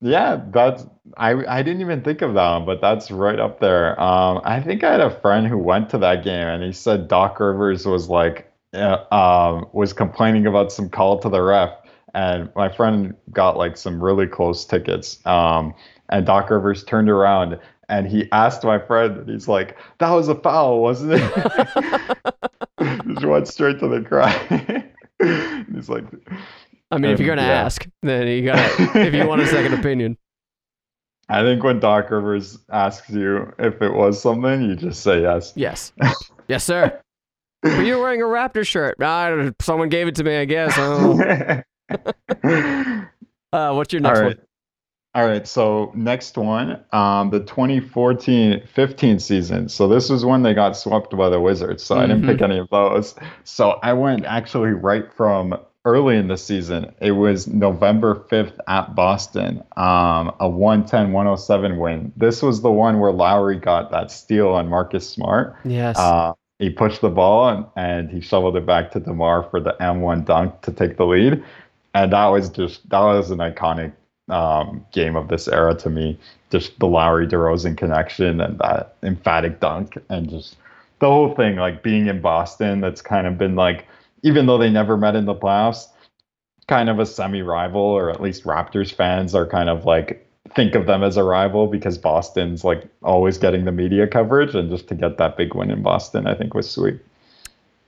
[0.00, 0.84] Yeah, that's
[1.16, 3.98] I I didn't even think of that one, but that's right up there.
[4.00, 7.08] Um, I think I had a friend who went to that game and he said
[7.08, 11.70] Doc Rivers was like uh, um was complaining about some call to the ref,
[12.14, 15.24] and my friend got like some really close tickets.
[15.26, 15.74] Um,
[16.10, 20.28] and Doc Rivers turned around and he asked my friend, and he's like, "That was
[20.28, 22.18] a foul, wasn't it?"
[23.08, 24.84] Just went straight to the cry.
[25.74, 26.04] he's like,
[26.90, 27.64] I mean, if you're gonna yeah.
[27.64, 29.06] ask, then you gotta.
[29.06, 30.16] if you want a second opinion,
[31.28, 35.52] I think when Doc Rivers asks you if it was something, you just say yes.
[35.56, 35.92] yes,
[36.48, 37.00] yes, sir.
[37.62, 38.96] But you're wearing a Raptor shirt.
[39.00, 40.74] Ah, someone gave it to me, I guess.
[40.76, 41.64] I.
[43.52, 44.38] Uh, what's your All next right.
[45.14, 45.46] All right.
[45.46, 49.68] So next one, um, the 2014-15 season.
[49.70, 51.82] So this was when they got swept by the Wizards.
[51.82, 53.14] So I didn't pick any of those.
[53.44, 56.92] So I went actually right from early in the season.
[57.00, 62.12] It was November 5th at Boston, um, a 110-107 win.
[62.16, 65.56] This was the one where Lowry got that steal on Marcus Smart.
[65.64, 65.96] Yes.
[65.96, 69.76] Uh, he pushed the ball and, and he shoveled it back to DeMar for the
[69.80, 71.42] M1 dunk to take the lead.
[71.94, 73.92] And that was just, that was an iconic
[74.28, 76.18] um, game of this era to me.
[76.50, 80.56] Just the Lowry DeRozan connection and that emphatic dunk and just
[80.98, 83.86] the whole thing, like being in Boston, that's kind of been like,
[84.22, 85.86] even though they never met in the playoffs,
[86.68, 90.74] kind of a semi rival, or at least Raptors fans are kind of like, think
[90.74, 94.88] of them as a rival because Boston's like always getting the media coverage, and just
[94.88, 97.00] to get that big win in Boston, I think was sweet.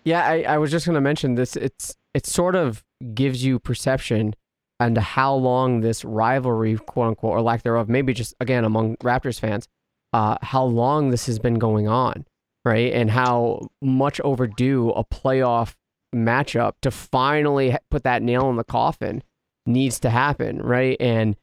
[0.05, 1.57] Yeah, I, I was just going to mention this.
[1.57, 4.35] It's it sort of gives you perception
[4.81, 9.41] and how long this rivalry, quote unquote, or lack thereof, maybe just again among Raptors
[9.41, 9.69] fans,
[10.13, 12.25] uh, how long this has been going on,
[12.65, 12.93] right?
[12.93, 15.75] And how much overdue a playoff
[16.15, 19.23] matchup to finally put that nail in the coffin
[19.67, 20.97] needs to happen, right?
[21.01, 21.37] And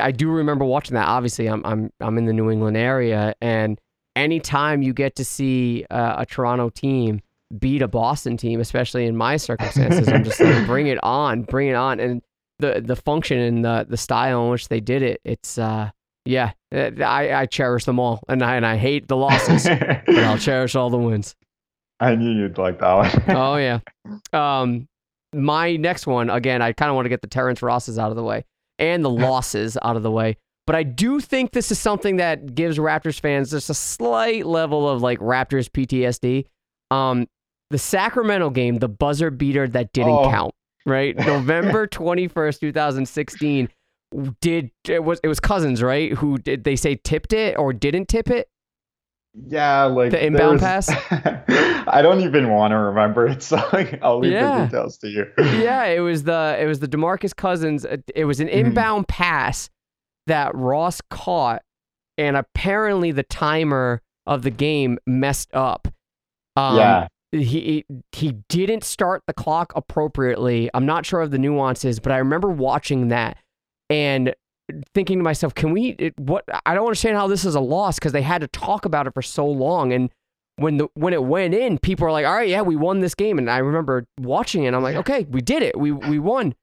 [0.00, 1.06] I do remember watching that.
[1.06, 3.80] Obviously, I'm I'm I'm in the New England area, and
[4.16, 7.20] anytime you get to see uh, a Toronto team
[7.58, 11.68] beat a Boston team, especially in my circumstances, I'm just like, bring it on, bring
[11.68, 12.22] it on, and
[12.58, 15.90] the the function and the the style in which they did it, it's uh
[16.24, 20.08] yeah, uh, I I cherish them all, and I and I hate the losses, but
[20.08, 21.34] I'll cherish all the wins.
[22.00, 23.22] I knew you'd like that one.
[23.36, 23.80] Oh yeah.
[24.32, 24.86] Um,
[25.34, 26.62] my next one again.
[26.62, 28.44] I kind of want to get the Terrence Rosses out of the way
[28.78, 30.36] and the losses out of the way.
[30.66, 34.88] But I do think this is something that gives Raptors fans just a slight level
[34.88, 36.44] of like Raptors PTSD.
[36.90, 37.26] Um,
[37.70, 40.30] the Sacramento game, the buzzer beater that didn't Oh.
[40.30, 40.54] count,
[40.86, 41.16] right?
[41.26, 43.68] November twenty first, two thousand sixteen.
[44.40, 46.12] Did it was it was Cousins, right?
[46.12, 48.48] Who did they say tipped it or didn't tip it?
[49.34, 50.88] Yeah, like The inbound pass?
[51.10, 54.60] I don't even want to remember it, so like, I'll leave Yeah.
[54.60, 55.26] the details to you.
[55.38, 57.84] yeah, it was the it was the Demarcus Cousins.
[57.84, 58.52] uh, It was an Mhm.
[58.66, 59.70] inbound pass
[60.26, 61.62] that Ross caught,
[62.16, 65.88] and apparently the timer of the game messed up.
[66.56, 67.08] Um, yeah.
[67.32, 70.68] he he didn't start the clock appropriately.
[70.74, 73.36] I'm not sure of the nuances, but I remember watching that
[73.88, 74.34] and
[74.94, 75.90] thinking to myself, "Can we?
[75.98, 76.44] It, what?
[76.66, 79.14] I don't understand how this is a loss because they had to talk about it
[79.14, 80.10] for so long." And
[80.56, 83.14] when the when it went in, people are like, "All right, yeah, we won this
[83.14, 84.68] game." And I remember watching it.
[84.68, 85.78] and I'm like, "Okay, we did it.
[85.78, 86.54] We we won."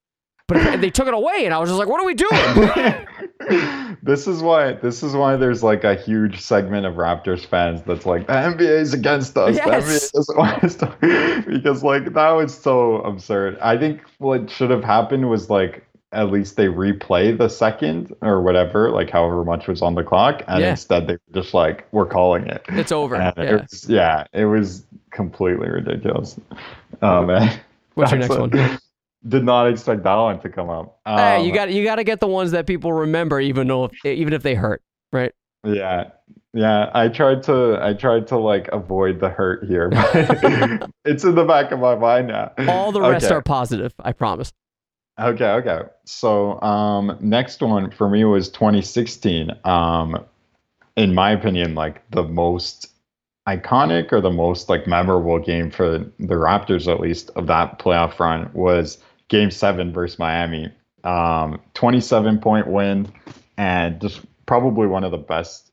[0.47, 3.07] But they took it away, and I was just like, "What are we doing?"
[4.03, 8.05] this is why this is why there's like a huge segment of Raptors fans that's
[8.05, 9.55] like the NBA is against us.
[9.55, 10.11] Yes.
[10.11, 13.57] The NBA doesn't us because like that was so absurd.
[13.59, 18.41] I think what should have happened was like at least they replay the second or
[18.41, 20.71] whatever, like however much was on the clock, and Yeah.
[20.71, 22.63] instead they were just like we're calling it.
[22.69, 23.15] it's over.
[23.15, 23.33] Yeah.
[23.37, 26.39] it was, yeah, it was completely ridiculous.
[27.01, 27.59] Oh man.
[27.95, 28.49] What's your next one?
[29.27, 30.99] Did not expect that one to come up.
[31.05, 33.85] hey, you Um, got you got to get the ones that people remember, even though
[33.85, 35.31] if, even if they hurt, right?
[35.63, 36.11] Yeah.
[36.53, 41.35] Yeah, I tried to I tried to like avoid the hurt here, but it's in
[41.35, 42.51] the back of my mind now.
[42.69, 43.35] All the rest Okay.
[43.35, 43.93] are positive.
[43.99, 44.53] I promise.
[45.19, 45.81] Okay, okay.
[46.03, 49.51] So, um next one for me was 2016.
[49.63, 50.25] Um
[50.97, 52.91] in my opinion, like the most
[53.47, 58.19] iconic or the most like memorable game for the Raptors at least of that playoff
[58.19, 58.97] run was
[59.29, 60.69] game 7 versus Miami.
[61.05, 63.07] Um 27 point win
[63.57, 65.71] and just probably one of the best,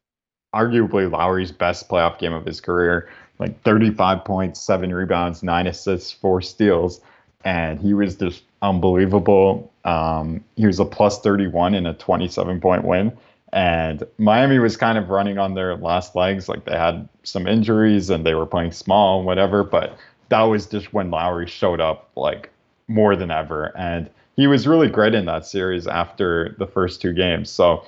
[0.55, 3.09] arguably Lowry's best playoff game of his career.
[3.41, 7.01] Like 35 points, seven rebounds, nine assists, four steals,
[7.45, 9.73] and he was just unbelievable.
[9.85, 13.17] Um, he was a plus 31 in a 27 point win.
[13.53, 16.49] And Miami was kind of running on their last legs.
[16.49, 19.63] Like they had some injuries and they were playing small and whatever.
[19.63, 19.99] But
[20.31, 22.51] that was just when Lowry showed up like
[22.89, 23.77] more than ever.
[23.77, 27.51] And he was really great in that series after the first two games.
[27.51, 27.85] So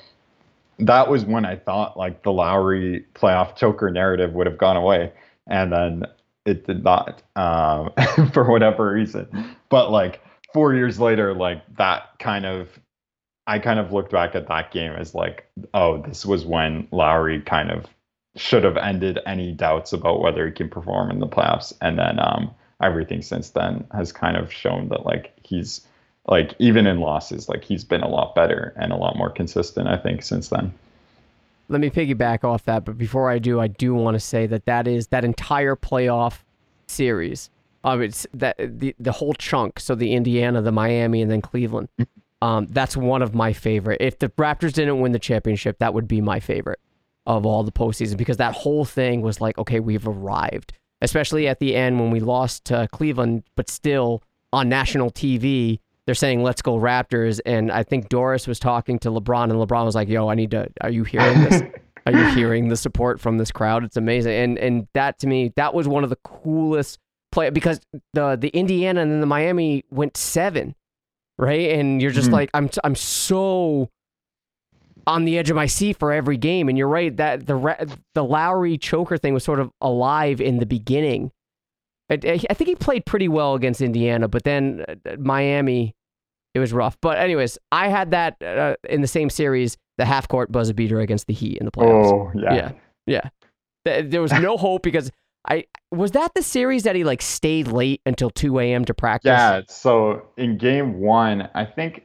[0.79, 5.13] that was when I thought like the Lowry playoff choker narrative would have gone away.
[5.47, 6.05] And then
[6.45, 7.91] it did not um,
[8.33, 9.29] for whatever reason.
[9.71, 10.21] But like
[10.55, 12.69] four years later, like that kind of
[13.47, 17.43] I kind of looked back at that game as like, oh, this was when Lowry
[17.43, 17.85] kind of
[18.37, 21.75] should have ended any doubts about whether he can perform in the playoffs.
[21.83, 25.83] And then um, everything since then has kind of shown that like he's
[26.27, 29.89] like even in losses, like he's been a lot better and a lot more consistent.
[29.89, 30.73] I think since then.
[31.69, 34.67] Let me piggyback off that, but before I do, I do want to say that
[34.67, 36.39] that is that entire playoff
[36.87, 37.51] series.
[37.85, 39.79] Um, it's that the the whole chunk.
[39.79, 41.89] So the Indiana, the Miami, and then Cleveland.
[42.43, 43.99] Um, that's one of my favorite.
[44.01, 46.81] If the Raptors didn't win the championship, that would be my favorite
[47.27, 50.75] of all the postseason because that whole thing was like, okay, we've arrived.
[51.01, 54.23] Especially at the end when we lost to Cleveland, but still
[54.53, 59.11] on national TV, they're saying "Let's go Raptors," and I think Doris was talking to
[59.11, 60.69] LeBron, and LeBron was like, "Yo, I need to.
[60.81, 61.63] Are you hearing this?
[62.07, 63.85] are you hearing the support from this crowd?
[63.85, 67.01] It's amazing." And and that to me, that was one of the coolest
[67.35, 67.81] play because
[68.15, 70.75] the the Indiana and then the Miami went seven
[71.39, 71.71] right?
[71.71, 72.35] And you're just mm-hmm.
[72.35, 73.91] like, I'm I'm so
[75.07, 76.69] on the edge of my seat for every game.
[76.69, 80.67] And you're right that the the Lowry choker thing was sort of alive in the
[80.67, 81.31] beginning.
[82.11, 82.19] I,
[82.51, 85.95] I think he played pretty well against Indiana, but then uh, Miami,
[86.53, 86.99] it was rough.
[87.01, 91.01] But anyways, I had that uh, in the same series, the half court buzzer beater
[91.01, 92.13] against the Heat in the playoffs.
[92.13, 92.55] Oh yeah,
[93.07, 93.31] yeah,
[93.87, 94.03] yeah.
[94.03, 95.11] There was no hope because
[95.49, 98.85] I was that the series that he like stayed late until 2 a.m.
[98.87, 99.29] to practice.
[99.29, 99.63] Yeah.
[99.69, 102.05] So in game one, I think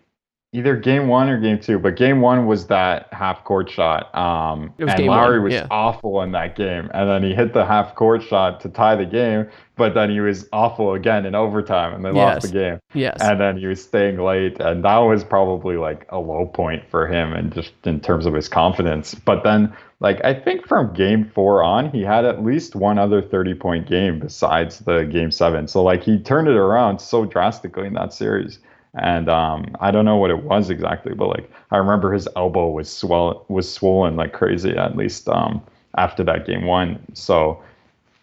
[0.51, 4.13] either game one or game two, but game one was that half court shot.
[4.15, 5.67] Um, and Lowry one, was yeah.
[5.69, 6.89] awful in that game.
[6.93, 10.19] And then he hit the half court shot to tie the game, but then he
[10.19, 12.35] was awful again in overtime and they yes.
[12.35, 12.79] lost the game.
[12.93, 13.17] Yes.
[13.21, 14.59] And then he was staying late.
[14.59, 18.33] And that was probably like a low point for him and just in terms of
[18.33, 19.13] his confidence.
[19.13, 23.21] But then, like, I think from game four on, he had at least one other
[23.21, 25.67] 30 point game besides the game seven.
[25.67, 28.59] So, like, he turned it around so drastically in that series
[28.95, 32.69] and um, I don't know what it was exactly, but like I remember his elbow
[32.69, 35.61] was swell was swollen like crazy at least um,
[35.95, 36.99] after that game one.
[37.13, 37.61] So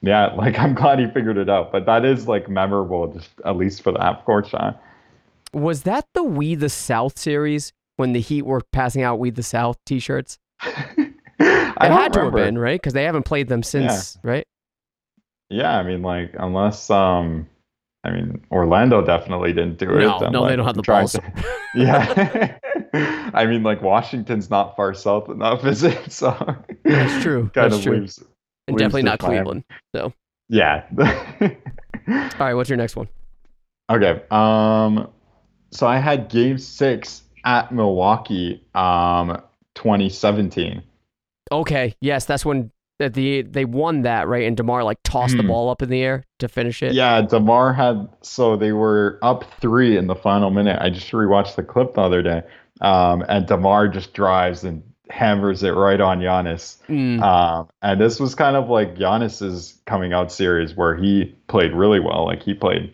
[0.03, 1.73] yeah, like I'm glad he figured it out.
[1.73, 4.81] But that is like memorable, just at least for the half court shot.
[5.53, 9.43] Was that the We the South series when the Heat were passing out We the
[9.43, 10.39] South T-shirts?
[11.81, 14.31] it had to have been right because they haven't played them since, yeah.
[14.31, 14.47] right?
[15.49, 17.47] Yeah, I mean, like unless um
[18.05, 20.01] I mean, Orlando definitely didn't do it.
[20.01, 21.13] No, no, like, they don't have the balls.
[21.13, 21.23] To,
[21.75, 22.59] yeah.
[23.35, 26.13] I mean, like Washington's not far south enough, is it?
[26.13, 26.31] So
[26.85, 27.51] that's true.
[27.55, 28.01] kind that's of true.
[28.01, 28.23] Leaves,
[28.69, 29.65] and definitely not Cleveland.
[29.95, 30.13] So
[30.49, 30.85] yeah.
[31.01, 31.49] All
[32.39, 33.09] right, what's your next one?
[33.91, 34.23] Okay.
[34.31, 35.11] Um,
[35.71, 39.43] so I had Game Six at Milwaukee, um,
[39.75, 40.83] 2017.
[41.51, 41.95] Okay.
[42.01, 45.39] Yes, that's when that the they won that right, and Demar like tossed mm.
[45.39, 45.49] the hmm.
[45.49, 46.95] ball up in the air to finish it.
[46.95, 50.79] Yeah, Demar had so they were up three in the final minute.
[50.81, 52.43] I just rewatched the clip the other day,
[52.81, 56.79] um, and Demar just drives and hammers it right on Giannis.
[56.89, 57.23] Mm.
[57.23, 62.01] Um, and this was kind of like Giannis's coming out series where he played really
[62.01, 62.25] well.
[62.25, 62.93] Like he played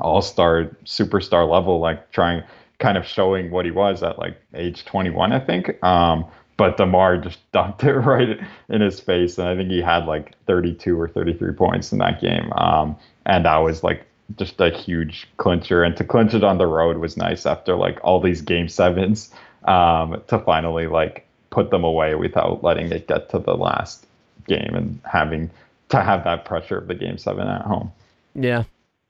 [0.00, 2.42] all star, superstar level, like trying
[2.78, 5.82] kind of showing what he was at like age 21, I think.
[5.82, 6.26] Um,
[6.56, 8.38] but Demar just dunked it right
[8.68, 12.20] in his face, and I think he had like 32 or 33 points in that
[12.20, 12.52] game.
[12.52, 16.66] Um, and that was like just a huge clincher, and to clinch it on the
[16.66, 19.32] road was nice after like all these game sevens
[19.64, 24.06] um, to finally like put them away without letting it get to the last
[24.46, 25.50] game and having
[25.88, 27.92] to have that pressure of the game seven at home.
[28.34, 28.64] Yeah,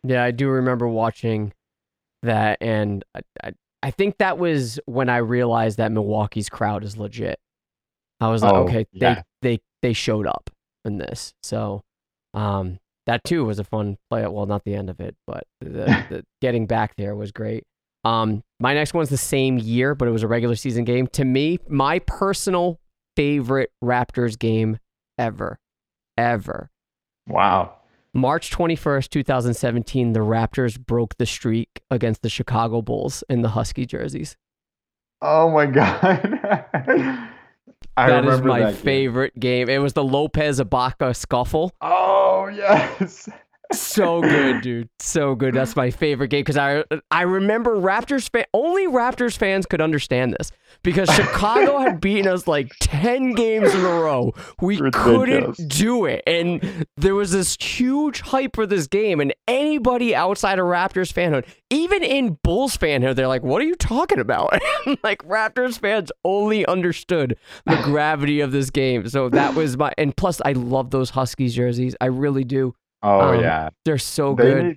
[0.05, 1.53] yeah, I do remember watching
[2.22, 3.53] that, and I, I,
[3.87, 7.39] I think that was when I realized that Milwaukee's crowd is legit.
[8.18, 9.22] I was like, oh, okay, yeah.
[9.41, 10.51] they they they showed up
[10.84, 11.34] in this.
[11.45, 11.84] So
[12.34, 14.26] um that too was a fun play.
[14.26, 15.68] Well, not the end of it, but the,
[16.11, 17.62] the getting back there was great.
[18.03, 21.07] Um, my next one's the same year, but it was a regular season game.
[21.12, 22.80] To me, my personal
[23.14, 24.80] favorite Raptors game
[25.16, 25.61] ever,
[26.18, 26.70] ever.
[27.28, 27.76] Wow.
[28.17, 33.85] March 21st, 2017, the Raptors broke the streak against the Chicago Bulls in the Husky
[33.85, 34.39] jerseys.
[35.21, 36.23] Oh my God.
[37.97, 39.69] That is my that favorite game.
[39.69, 41.73] It was the Lopez Ibaka scuffle.
[41.83, 43.29] Oh yes.
[43.73, 44.89] So good, dude.
[44.99, 45.55] So good.
[45.55, 48.45] That's my favorite game because I I remember Raptors fan.
[48.55, 50.51] Only Raptors fans could understand this
[50.83, 54.33] because Chicago had beaten us like ten games in a row.
[54.61, 55.57] We Ridiculous.
[55.57, 59.21] couldn't do it, and there was this huge hype for this game.
[59.21, 63.77] And anybody outside of Raptors fanhood, even in Bulls fanhood, they're like, "What are you
[63.77, 64.53] talking about?"
[65.03, 69.09] like Raptors fans only understood the gravity of this game.
[69.09, 69.93] So that was my.
[69.99, 71.97] And plus, I love those Huskies jerseys.
[72.01, 72.75] I really do.
[73.03, 73.68] Oh Um, yeah.
[73.84, 74.64] They're so They good.
[74.64, 74.76] need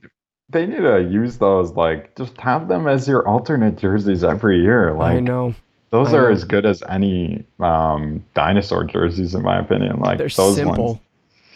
[0.51, 4.93] they need to use those like just have them as your alternate jerseys every year.
[4.93, 5.53] Like, I know.
[5.91, 6.34] those I are know.
[6.34, 9.99] as good as any um dinosaur jerseys in my opinion.
[9.99, 10.86] Like They're those simple.
[10.86, 10.99] ones.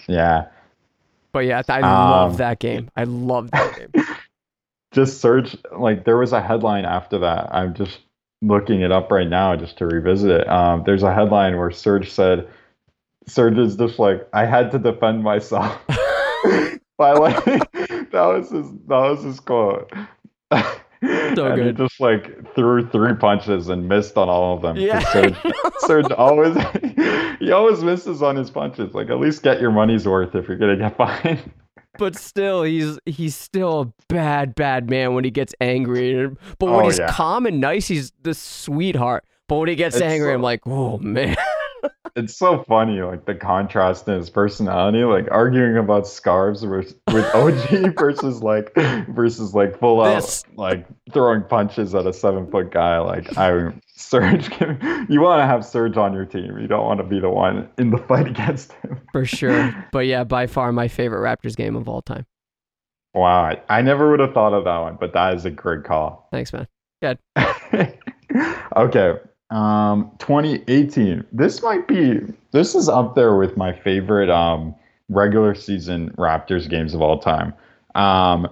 [0.08, 0.46] Yeah.
[1.32, 2.92] But yeah, I love Um, that game.
[2.96, 4.06] I love that game.
[4.92, 7.50] Just search like there was a headline after that.
[7.52, 8.00] I'm just
[8.44, 10.48] looking it up right now just to revisit it.
[10.48, 12.48] Um there's a headline where Serge said
[13.26, 15.80] Serge is just like I had to defend myself.
[16.98, 19.92] by like that was his that was his quote.
[20.52, 21.66] So and good.
[21.66, 24.78] He just like threw three punches and missed on all of them.
[24.78, 25.00] Yeah.
[25.12, 25.36] Serge,
[25.80, 26.56] Serge always
[27.40, 28.94] he always misses on his punches.
[28.94, 31.52] Like at least get your money's worth if you're gonna get fined.
[31.98, 36.30] but still, he's he's still a bad, bad man when he gets angry.
[36.60, 37.12] But when Oh, he's yeah.
[37.12, 39.26] calm and nice, he's the sweetheart.
[39.50, 41.36] But when he gets It's angry, so- I'm like, oh man.
[42.16, 47.26] It's so funny, like the contrast in his personality, like arguing about scarves vers- with
[47.34, 48.72] OG versus like
[49.10, 53.00] versus like full out like throwing punches at a seven foot guy.
[53.00, 56.60] Like I Serge, can- you want to have Serge on your team.
[56.60, 59.02] You don't want to be the one in the fight against him.
[59.12, 59.74] For sure.
[59.92, 62.26] But yeah, by far my favorite Raptors game of all time.
[63.16, 65.84] Wow, I, I never would have thought of that one, but that is a great
[65.84, 66.28] call.
[66.32, 66.68] Thanks, man.
[67.02, 67.20] Good.
[68.76, 69.14] okay.
[69.54, 71.26] Um 2018.
[71.32, 72.20] This might be
[72.52, 74.76] this is up there with my favorite um
[75.10, 77.54] regular season Raptors games of all time.
[77.96, 78.48] Um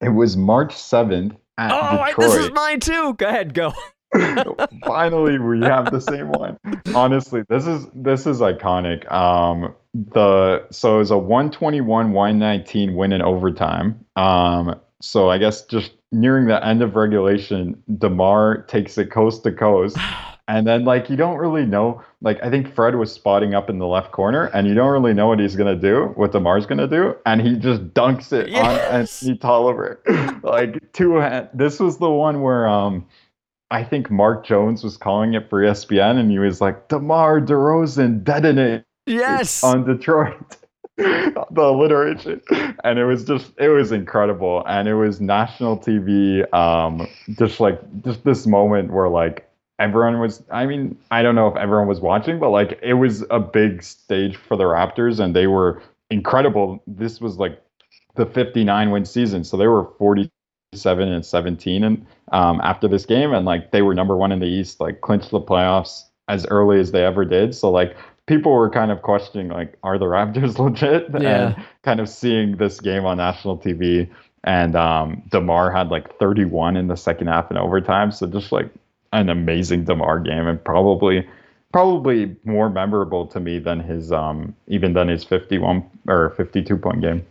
[0.00, 3.14] it was March 7th at Oh, I, this is mine too.
[3.14, 3.72] Go ahead, go.
[4.84, 6.58] Finally, we have the same one.
[6.94, 9.10] Honestly, this is this is iconic.
[9.10, 14.04] Um, the so it was a 121-119 win in overtime.
[14.16, 19.52] Um, so I guess just nearing the end of regulation, Demar takes it coast to
[19.52, 19.96] coast.
[20.46, 23.78] And then like you don't really know, like I think Fred was spotting up in
[23.78, 26.86] the left corner, and you don't really know what he's gonna do, what Demar's gonna
[26.86, 29.22] do, and he just dunks it on Yes.
[29.22, 30.00] Anthony Tolliver.
[30.42, 31.48] like two hand.
[31.54, 33.06] This was the one where um
[33.70, 38.22] I think Mark Jones was calling it for ESPN, and he was like, "Demar Derozan
[38.22, 39.64] detonate Yes.
[39.64, 40.58] on Detroit."
[40.96, 42.40] the alliteration,
[42.84, 46.52] and it was just it was incredible, and it was national TV.
[46.54, 49.48] Um, just like just this moment where like
[49.80, 50.42] everyone was.
[50.50, 53.82] I mean, I don't know if everyone was watching, but like it was a big
[53.82, 56.80] stage for the Raptors, and they were incredible.
[56.86, 57.60] This was like
[58.14, 63.32] the 59 win season, so they were 47 and 17 and um, after this game,
[63.32, 66.78] and like they were number one in the East, like clinched the playoffs as early
[66.78, 67.54] as they ever did.
[67.54, 71.06] So like people were kind of questioning like, are the Raptors legit?
[71.20, 71.54] Yeah.
[71.56, 74.08] And kind of seeing this game on national TV.
[74.44, 78.12] And um, Demar had like 31 in the second half and overtime.
[78.12, 78.70] So just like
[79.12, 81.26] an amazing Demar game, and probably
[81.72, 87.00] probably more memorable to me than his um even than his 51 or 52 point
[87.00, 87.24] game.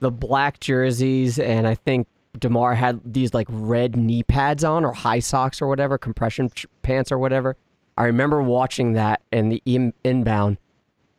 [0.00, 2.06] the black jerseys, and I think
[2.38, 6.50] Demar had these like red knee pads on or high socks or whatever, compression
[6.82, 7.56] pants or whatever.
[7.98, 10.56] I remember watching that in the in- inbound,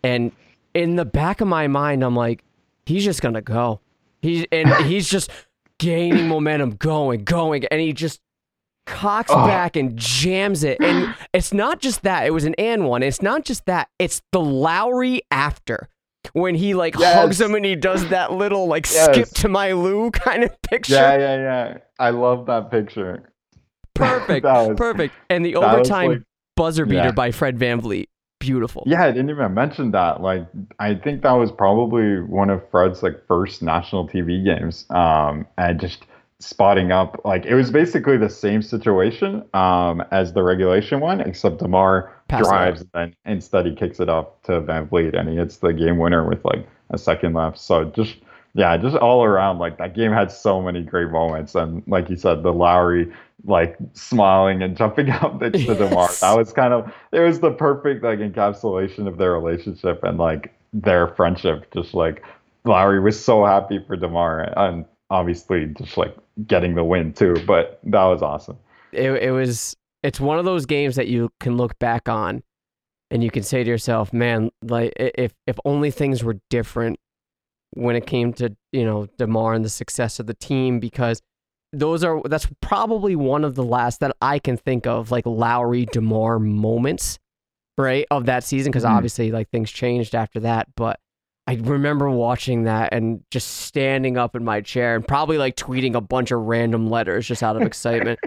[0.04, 0.32] and
[0.74, 2.44] in the back of my mind, I'm like,
[2.86, 3.82] he's just gonna go.
[4.22, 5.30] He's and he's just
[5.78, 8.22] gaining momentum, going, going, and he just
[8.86, 9.46] cocks Oh.
[9.46, 10.80] back and jams it.
[10.82, 13.04] And it's not just that; it was an and one.
[13.04, 15.90] It's not just that; it's the Lowry after
[16.34, 20.12] when he like hugs him and he does that little like skip to my Lou
[20.12, 20.94] kind of picture.
[20.96, 21.78] Yeah, yeah, yeah.
[22.00, 23.32] I love that picture.
[23.96, 25.14] Perfect, That was- perfect.
[25.30, 26.22] And the overtime like-
[26.60, 27.12] buzzer beater Yeah.
[27.12, 28.08] by Fred VanVleet,
[28.40, 28.84] beautiful.
[28.86, 30.22] Yeah, I didn't even mention that.
[30.22, 30.46] Like,
[30.80, 34.86] I think that was probably one of Fred's like first national TV games.
[34.90, 36.06] Um, and just
[36.42, 41.60] spotting up, like it was basically the same situation um as the regulation one, except
[41.60, 45.58] Demar Pass drives and then instead he kicks it up to VanVleet and he hits
[45.58, 47.58] the game winner with like a second left.
[47.60, 48.16] So just
[48.54, 51.56] yeah, just all around, like that game had so many great moments.
[51.56, 53.12] And like you said, the Lowry
[53.46, 56.08] like smiling and jumping up to Demar.
[56.08, 56.20] Yes.
[56.22, 60.54] That was kind of it was the perfect like encapsulation of their relationship and like
[60.74, 61.72] their friendship.
[61.74, 62.24] Just like
[62.66, 66.16] Lowry was so happy for Demar and obviously just like
[66.48, 67.36] getting the win too.
[67.46, 68.58] But that was awesome.
[68.92, 69.76] It, it was.
[70.02, 72.42] It's one of those games that you can look back on
[73.12, 76.98] and you can say to yourself, "Man, like if if only things were different
[77.72, 81.22] when it came to you know Demar and the success of the team because."
[81.72, 85.86] Those are that's probably one of the last that I can think of like Lowry
[85.86, 87.20] Demar moments,
[87.78, 88.90] right, of that season because Mhm.
[88.92, 91.00] obviously like things changed after that, but
[91.48, 95.96] I remember watching that and just standing up in my chair and probably like tweeting
[95.96, 98.20] a bunch of random letters just out of excitement.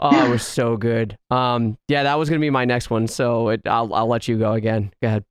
[0.00, 1.16] oh, it was so good.
[1.30, 3.06] Um, yeah, that was gonna be my next one.
[3.08, 4.92] So it, I'll I'll let you go again.
[5.02, 5.24] Go ahead.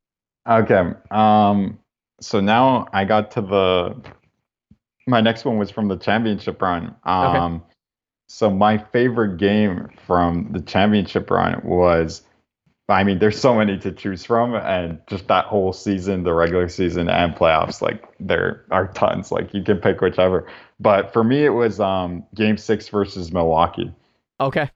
[0.50, 0.92] Okay.
[1.12, 1.80] Um,
[2.22, 3.96] so now I got to the
[5.08, 6.96] my next one was from the championship run.
[7.04, 7.64] Um,
[8.28, 12.24] so my favorite game from the championship run was
[12.90, 16.70] I mean, there's so many to choose from, and just that whole season, the regular
[16.70, 19.30] season and playoffs, like there are tons.
[19.30, 20.48] Like you can pick whichever.
[20.80, 23.94] But for me, it was um, Game Six versus Milwaukee.
[24.40, 24.70] Okay.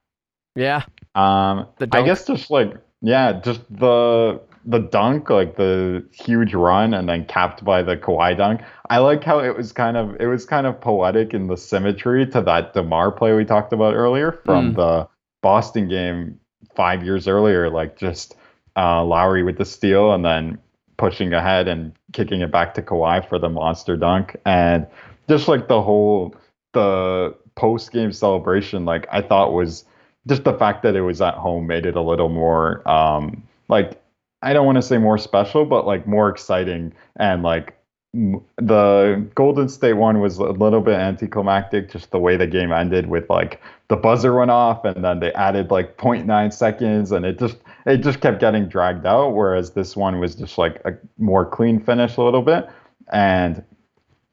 [0.55, 0.83] Yeah.
[1.15, 7.07] Um, I guess just like yeah, just the the dunk, like the huge run, and
[7.09, 8.61] then capped by the Kawhi dunk.
[8.89, 12.25] I like how it was kind of it was kind of poetic in the symmetry
[12.27, 14.75] to that Demar play we talked about earlier from Mm.
[14.75, 15.07] the
[15.41, 16.39] Boston game
[16.75, 17.69] five years earlier.
[17.69, 18.35] Like just
[18.75, 20.57] uh, Lowry with the steal, and then
[20.97, 24.85] pushing ahead and kicking it back to Kawhi for the monster dunk, and
[25.27, 26.35] just like the whole
[26.73, 29.85] the post game celebration, like I thought was
[30.27, 34.00] just the fact that it was at home made it a little more um like
[34.41, 37.77] I don't want to say more special, but like more exciting and like
[38.13, 43.07] the Golden State one was a little bit anticlimactic, just the way the game ended
[43.07, 47.39] with like the buzzer went off and then they added like 0.9 seconds and it
[47.39, 49.29] just it just kept getting dragged out.
[49.29, 52.67] Whereas this one was just like a more clean finish a little bit.
[53.13, 53.63] And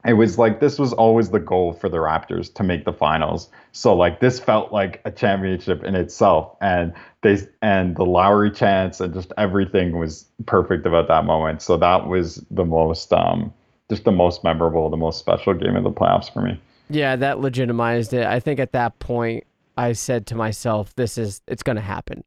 [0.06, 3.50] it was like this was always the goal for the Raptors to make the finals.
[3.72, 6.92] So like this felt like a championship in itself, and
[7.22, 11.62] they and the Lowry chance and just everything was perfect about that moment.
[11.62, 13.52] So that was the most um
[13.90, 16.60] just the most memorable, the most special game of the playoffs for me.
[16.90, 18.24] Yeah, that legitimized it.
[18.24, 19.44] I think at that point,
[19.76, 22.22] I said to myself, "This is it's going to happen."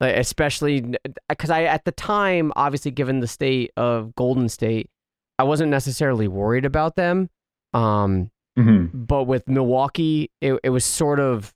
[0.00, 0.94] Like, especially
[1.28, 4.88] because I at the time, obviously, given the state of Golden State,
[5.38, 7.28] I wasn't necessarily worried about them.
[7.72, 9.04] Um, Mm-hmm.
[9.04, 11.54] but with Milwaukee, it, it was sort of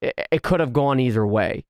[0.00, 1.64] it, it could have gone either way,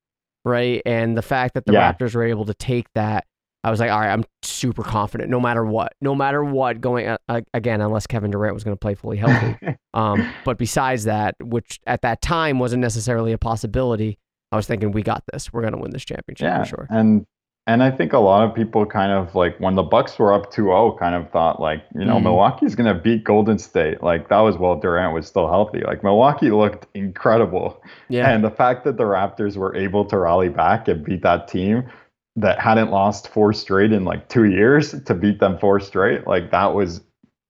[0.45, 0.83] right?
[0.85, 1.91] And the fact that the Yeah.
[1.91, 3.25] Raptors were able to take that,
[3.65, 6.83] I was like, all right, I'm super confident, no matter what, no matter what.
[6.83, 9.57] Going uh, again, unless Kevin Durant was going to play fully healthy.
[9.95, 14.19] um, but besides that, which at that time wasn't necessarily a possibility,
[14.51, 15.51] I was thinking we got this.
[15.51, 16.87] We're going to win this championship yeah, for sure.
[16.91, 17.25] and
[17.67, 20.53] and I think a lot of people kind of like when the Bucks were up
[20.53, 22.25] 2-0 kind of thought like, you know, Mhm.
[22.25, 24.03] Milwaukee's going to beat Golden State.
[24.03, 25.81] Like that was while Durant was still healthy.
[25.87, 27.81] Like Milwaukee looked incredible.
[28.09, 31.47] Yeah, And the fact that the Raptors were able to rally back and beat that
[31.47, 31.85] team
[32.35, 36.51] that hadn't lost four straight in like two years to beat them four straight, like
[36.51, 37.01] that was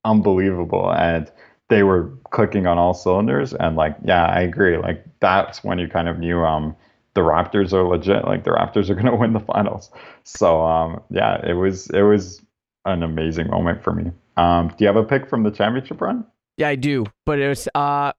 [0.05, 0.93] unbelievable.
[0.93, 1.31] And
[1.71, 3.55] they were clicking on all cylinders.
[3.55, 4.77] And like, yeah, I agree.
[4.77, 6.77] Like that's when you kind of knew um
[7.15, 8.25] the Raptors are legit.
[8.25, 9.91] Like the Raptors are gonna win the finals.
[10.25, 12.43] So um yeah, it was it was
[12.85, 14.11] an amazing moment for me.
[14.37, 16.25] Um, do you have a pick from the championship run?
[16.57, 17.07] yeah, I do.
[17.27, 18.13] But it was uh,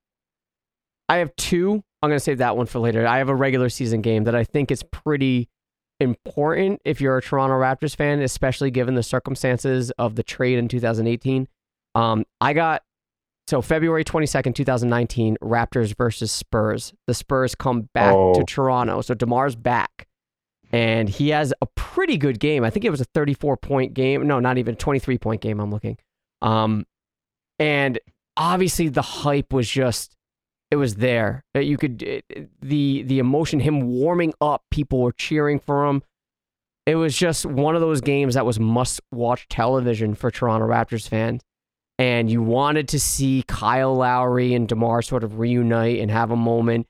[1.10, 1.84] I have two.
[2.02, 3.08] I'm going to save that one for later.
[3.08, 5.50] I have a regular season game that I think is pretty
[6.00, 10.68] important if you're a Toronto Raptors fan, especially given the circumstances of the trade in
[10.68, 11.48] 2018.
[11.96, 12.82] Um, I got
[13.48, 16.94] so February 22nd, 2019, Raptors versus Spurs.
[17.08, 18.34] The Spurs come back Oh.
[18.36, 19.02] to Toronto.
[19.02, 20.08] So DeMar's back.
[20.72, 22.64] And he has a pretty good game.
[22.64, 24.26] I think it was a 34 point game.
[24.26, 25.60] No, not even 23 point game.
[25.60, 25.98] I'm looking.
[26.42, 26.86] Um,
[27.60, 28.00] and
[28.36, 30.16] obviously the hype was just
[30.72, 35.02] it was there Uh, you could it, it- the the emotion him warming up people
[35.02, 36.02] were cheering for him
[36.88, 41.08] it was just one of those games that was must watch television for Toronto Raptors
[41.08, 41.42] fans
[42.00, 46.36] and you wanted to see Kyle Lowry and DeMar sort of reunite and have a
[46.36, 46.88] moment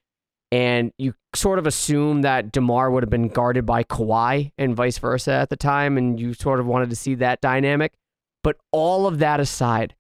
[0.51, 4.99] and you sort of assume that DeMar would have been guarded by Kawhi and vice
[4.99, 7.93] versa at the time and you sort of wanted to see that dynamic.
[8.43, 9.95] But all of that aside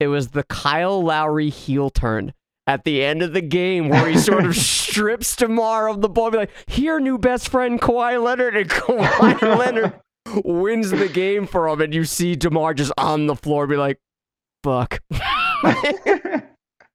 [0.00, 2.32] it was the Kyle Lowry heel turn
[2.66, 4.56] at the end of the game where he sort of
[4.94, 9.40] strips DeMar of the ball, be like, here, new best friend Kawhi Leonard, and Kawhi
[9.58, 10.00] Leonard
[10.44, 13.98] wins the game for him, and you see DeMar just on the floor, be like,
[14.64, 14.98] fuck.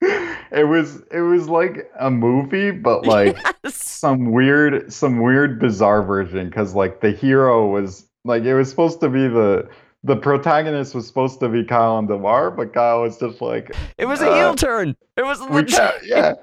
[0.01, 3.75] it was it was like a movie, but like Yes.
[3.75, 8.99] some weird some weird bizarre version because like the hero was like it was supposed
[9.01, 9.69] to be the
[10.03, 14.05] the protagonist was supposed to be Kyle and Demar, but Kyle was just like It
[14.05, 14.95] was a Uh, heel turn.
[15.17, 15.93] It was we legit.
[16.05, 16.33] yeah,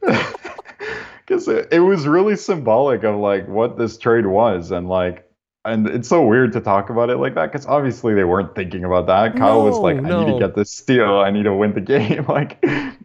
[1.26, 5.28] because it, it was really symbolic of like what this trade was, and like
[5.64, 8.84] and it's so weird to talk about it like that because obviously they weren't thinking
[8.84, 9.36] about that.
[9.36, 12.26] Kyle was like, I need to get this steal, I need to win the game,
[12.26, 12.62] like,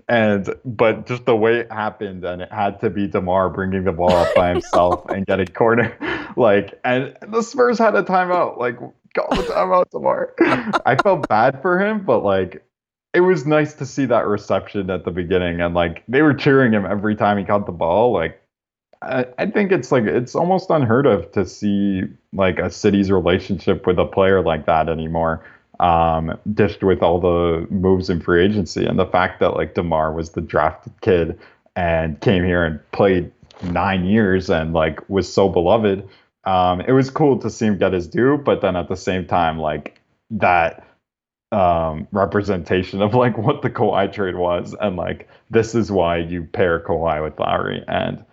[0.07, 3.93] and but just the way it happened, and it had to be Demar bringing the
[3.93, 5.95] ball up by himself and getting corner,
[6.37, 10.33] like, and the Spurs had a timeout, like, call the timeout, Demar.
[10.85, 12.63] I felt bad for him, but like.
[13.11, 16.71] It was nice to see that reception at the beginning, and like they were cheering
[16.71, 18.13] him every time he caught the ball.
[18.13, 18.39] Like
[19.01, 22.03] I, think it's like it's almost unheard of to see
[22.33, 25.45] like a city's relationship with a player like that anymore.
[25.79, 30.11] Um, dished with all the moves in free agency and the fact that like Demar
[30.11, 31.39] was the drafted kid
[31.77, 33.31] and came here and played
[33.63, 36.05] nine years and like was so beloved.
[36.43, 39.25] Um, it was cool to see him get his due, but then at the same
[39.25, 40.01] time, like
[40.31, 40.85] that
[41.51, 46.43] um representation of like what the Kawhi trade was and like this is why you
[46.43, 48.23] pair Kawhi with Lowry and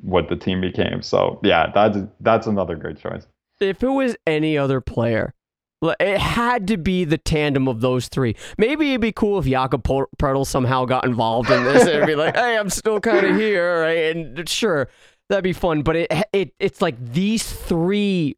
[0.00, 1.02] what the team became.
[1.02, 3.26] So yeah, that's that's another great choice.
[3.60, 5.34] if it was any other player,
[5.82, 8.36] it had to be the tandem of those three.
[8.58, 12.36] Maybe it'd be cool if Jakob Poeltl somehow got involved in this and be like,
[12.36, 14.16] "Hey, I'm still kind of here," right?
[14.16, 14.88] And sure,
[15.28, 15.82] that'd be fun.
[15.82, 18.36] But it it it's like these three,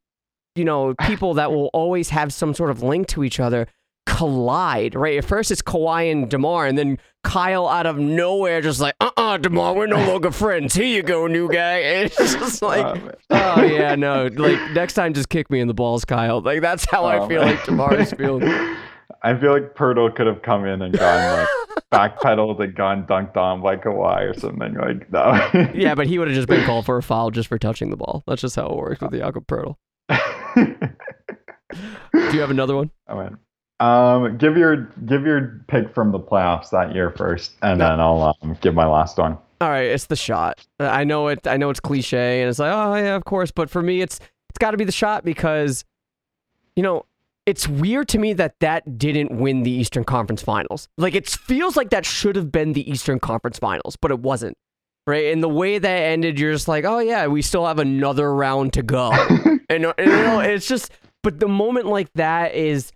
[0.54, 3.68] you know, people that will always have some sort of link to each other
[4.06, 5.18] collide, right?
[5.18, 9.38] At first it's Kawhi and DeMar, and then Kyle out of nowhere just like, uh-uh,
[9.38, 10.74] DeMar, we're no longer friends.
[10.74, 11.78] Here you go, new guy.
[11.80, 14.28] And it's just like, Um, oh yeah, no.
[14.28, 16.40] Like next time, just kick me in the balls, Kyle.
[16.40, 18.44] Like that's how I um, feel like tomorrow's feeling.
[19.22, 21.84] I feel like Poeltl could have come in and gone like
[22.20, 25.74] backpedaled and gone dunked on by Kawhi or something like that.
[25.74, 27.96] Yeah, but he would have just been called for a foul just for touching the
[27.96, 28.22] ball.
[28.26, 29.76] That's just how it works with the Jakob Poeltl.
[32.12, 32.90] Do you have another one?
[33.08, 33.36] I went.
[33.78, 38.34] Um, give your give your pick from the playoffs that year first, and then I'll
[38.42, 39.36] um, give my last one.
[39.60, 40.66] All right, it's the shot.
[40.80, 41.46] I know it.
[41.46, 43.50] I know it's cliche, and it's like, oh yeah, of course.
[43.50, 45.84] But for me, it's it's got to be the shot because,
[46.74, 47.04] you know,
[47.44, 50.88] it's weird to me that that didn't win the Eastern Conference Finals.
[50.96, 54.56] Like it feels like that should have been the Eastern Conference Finals, but it wasn't.
[55.06, 58.34] Right, and the way that ended, you're just like, oh yeah, we still have another
[58.34, 60.90] round to go, and, and you know, it's just.
[61.22, 62.92] But the moment like that is,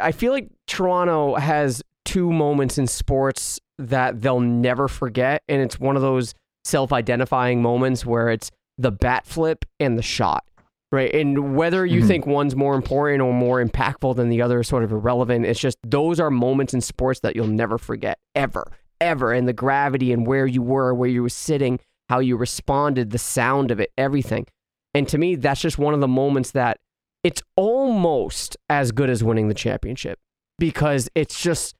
[0.00, 5.42] I feel like Toronto has two moments in sports that they'll never forget.
[5.48, 6.34] And it's one of those
[6.64, 10.44] self identifying moments where it's the bat flip and the shot,
[10.90, 11.14] right?
[11.14, 12.06] And whether you Mhm.
[12.06, 15.46] think one's more important or more impactful than the other is sort of irrelevant.
[15.46, 18.64] It's just those are moments in sports that you'll never forget, ever,
[19.00, 19.32] ever.
[19.32, 23.18] And the gravity and where you were, where you were sitting, how you responded, the
[23.18, 24.46] sound of it, everything.
[24.94, 26.78] And to me, that's just one of the moments that
[27.24, 30.18] it's almost as good as winning the championship
[30.58, 31.74] because it's just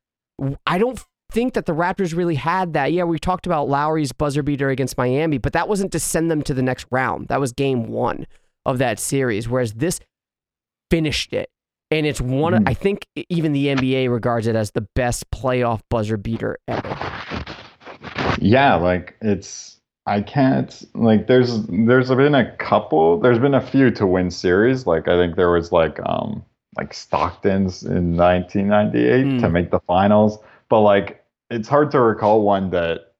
[0.66, 1.00] I don't
[1.30, 2.92] think that the Raptors really had that.
[2.92, 6.42] Yeah, we talked about Lowry's buzzer beater against Miami, but that wasn't to send them
[6.42, 7.28] to the next round.
[7.28, 8.26] That was game 1
[8.66, 10.00] of that series whereas this
[10.90, 11.50] finished it.
[11.90, 12.68] And it's one of, Mhm.
[12.70, 16.96] I think even the NBA regards it as the best playoff buzzer beater ever.
[18.40, 23.90] Yeah, like it's I can't like there's there's been a couple there's been a few
[23.92, 26.44] to win series like I think there was like um
[26.76, 29.52] like Stockton's in 1998 to Mm.
[29.52, 33.12] make the finals but like it's hard to recall one that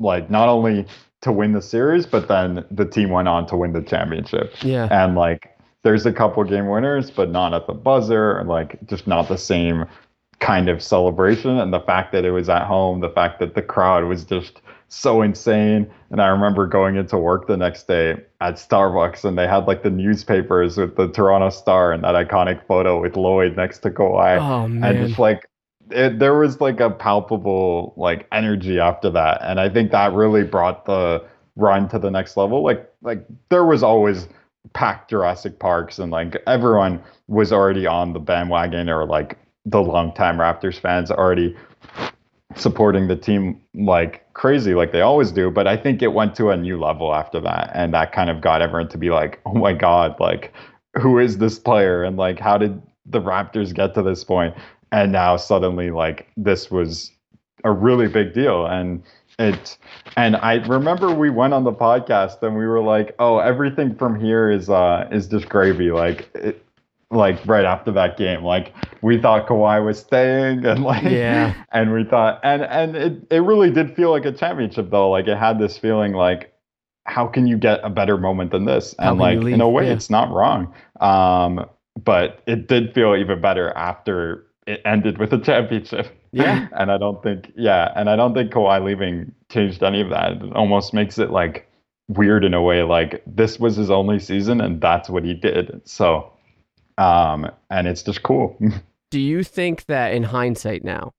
[0.00, 0.86] like not only
[1.22, 4.88] to win the series but then the team went on to win the championship Yeah.
[4.90, 9.28] and like there's a couple game winners but not at the buzzer like just not
[9.28, 9.86] the same
[10.40, 13.62] kind of celebration and the fact that it was at home the fact that the
[13.62, 15.90] crowd was just so insane.
[16.10, 19.82] And i remember going into work the next day at starbucks and they had like
[19.82, 24.38] the newspapers with the toronto star and that iconic photo with lloyd next to Kawhi.
[24.40, 24.96] Oh man.
[24.96, 25.48] and just like
[25.90, 29.40] it, there was like a palpable like energy after that.
[29.42, 31.24] And i think that really brought the
[31.58, 32.62] run to the next level.
[32.62, 34.28] Like like there was always
[34.72, 40.38] packed jurassic parks and like everyone was already on the bandwagon or like the longtime
[40.38, 41.56] raptors fans already
[42.56, 46.48] supporting the team like crazy like they always do but i think it went to
[46.48, 49.52] a new level after that and that kind of got everyone to be like oh
[49.52, 50.52] my god like
[51.00, 52.02] who is this player?
[52.02, 54.54] And like how did the raptors get to this point?
[54.92, 57.12] And now suddenly like this was
[57.64, 59.02] a really big deal and
[59.40, 59.76] it
[60.16, 64.18] and i remember we went on the podcast and we were like oh everything from
[64.18, 65.90] here is uh is just gravy.
[65.90, 66.64] Like it
[67.10, 71.54] like right after that game like we thought Kawhi was staying and like Yeah.
[71.72, 75.26] and we thought and and it, it really did feel like a championship though like
[75.26, 76.52] it had this feeling like
[77.06, 79.94] how can you get a better moment than this and like in a way Yeah.
[79.94, 81.64] it's not wrong um
[82.02, 86.68] but it did feel even better after it ended with a championship Yeah.
[86.72, 90.32] and i don't think yeah and i don't think Kawhi leaving changed any of that
[90.32, 91.64] it almost makes it like
[92.10, 92.82] weird in a way.
[92.82, 95.82] Like this was his only season, and that's what he did.
[95.84, 96.32] So,
[96.98, 98.58] um, and it's just cool.
[99.10, 101.14] Do you think that in hindsight now,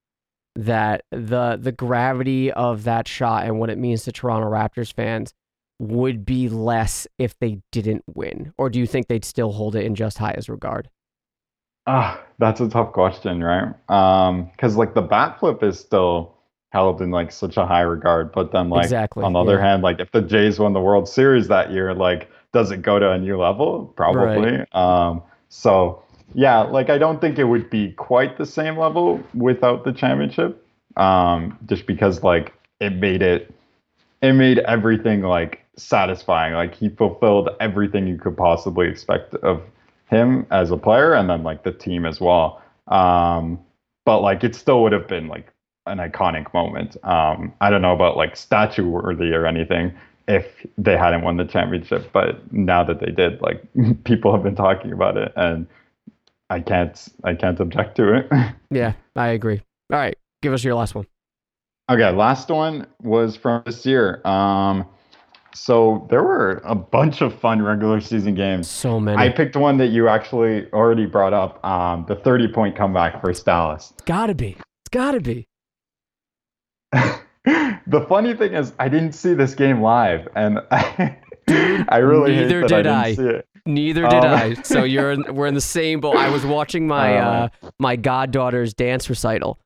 [0.55, 5.33] that the the gravity of that shot and what it means to Toronto Raptors fans
[5.79, 9.85] would be less if they didn't win, or do you think they'd still hold it
[9.85, 10.89] in just high as regard?
[11.87, 13.73] Ah, that's a tough question, right?
[13.89, 16.35] Um, because like the bat flip is still
[16.71, 19.61] held in like such a high regard, but then like Exactly, on the other yeah.
[19.61, 22.99] hand, like if the Jays won the World Series that year, like does it go
[22.99, 23.93] to a new level?
[23.95, 24.65] Probably.
[24.73, 26.03] Um, so
[26.33, 30.65] yeah, like I don't think it would be quite the same level without the championship.
[30.95, 33.53] Um, just because like it made it
[34.21, 36.53] it made everything like satisfying.
[36.53, 39.61] Like he fulfilled everything you could possibly expect of
[40.09, 42.61] him as a player and then like the team as well.
[42.87, 43.59] Um,
[44.05, 45.51] but like it still would have been like
[45.85, 46.97] an iconic moment.
[47.03, 49.93] Um, I don't know about like statue worthy or anything
[50.29, 50.45] if
[50.77, 53.61] they hadn't won the championship, but now that they did, like
[54.05, 55.67] people have been talking about it and
[56.49, 58.31] I can't I can't object to it.
[58.71, 59.63] Yeah, I agree.
[59.91, 61.07] All right, give us your last one.
[61.89, 64.21] Okay, last one was from this year.
[64.23, 64.85] Um,
[65.55, 68.69] so there were a bunch of fun regular season games.
[68.69, 69.17] So many.
[69.17, 73.33] I picked one that you actually already brought up, um, the 30 point comeback for
[73.33, 73.91] Dallas.
[73.91, 74.49] it's gotta be.
[74.49, 75.47] It's gotta be.
[77.87, 81.17] the funny thing is, I didn't see this game live, and I,
[81.89, 83.03] I really neither did I I.
[83.15, 83.45] didn't see it.
[83.65, 84.53] Neither did Um, I.
[84.63, 86.15] So you're in, we're in the same boat.
[86.15, 87.21] I was watching my Oh.
[87.21, 87.49] uh,
[87.79, 89.59] my goddaughter's dance recital,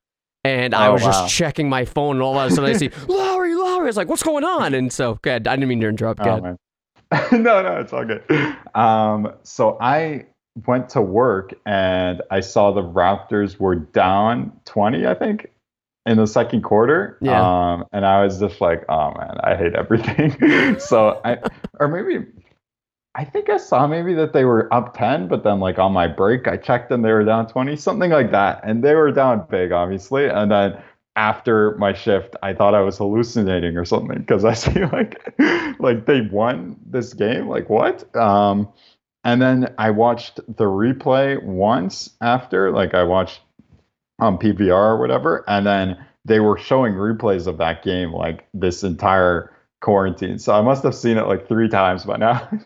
[0.43, 1.11] and I Oh, was wow.
[1.11, 3.84] just checking my phone, and all of a sudden I see Lowry, Lowry.
[3.84, 5.47] I was like, "What's going on?" And so, good.
[5.47, 6.22] I didn't mean to interrupt.
[6.22, 6.57] Oh,
[7.31, 8.23] no, no, it's all good.
[8.73, 10.26] Um, so I
[10.65, 15.47] went to work and I saw the Raptors were down 20, I think,
[16.05, 17.17] in the second quarter.
[17.21, 17.41] Yeah.
[17.41, 20.80] Um, and I was just like, oh man, I hate everything.
[20.80, 21.38] so I,
[21.80, 22.25] or maybe,
[23.15, 26.07] I think I saw maybe that they were up 10, but then like on my
[26.07, 28.61] break, I checked and they were down 20, something like that.
[28.63, 30.27] And they were down big, obviously.
[30.27, 30.81] And then
[31.15, 35.35] after my shift, I thought I was hallucinating or something because I see like
[35.80, 37.47] like they won this game.
[37.47, 38.13] Like what?
[38.15, 38.69] Um,
[39.23, 42.71] and then I watched the replay once after.
[42.71, 43.41] Like I watched
[44.19, 48.84] on PVR or whatever, and then they were showing replays of that game like this
[48.84, 50.40] entire quarantine.
[50.40, 52.49] So I must have seen it like three times by now.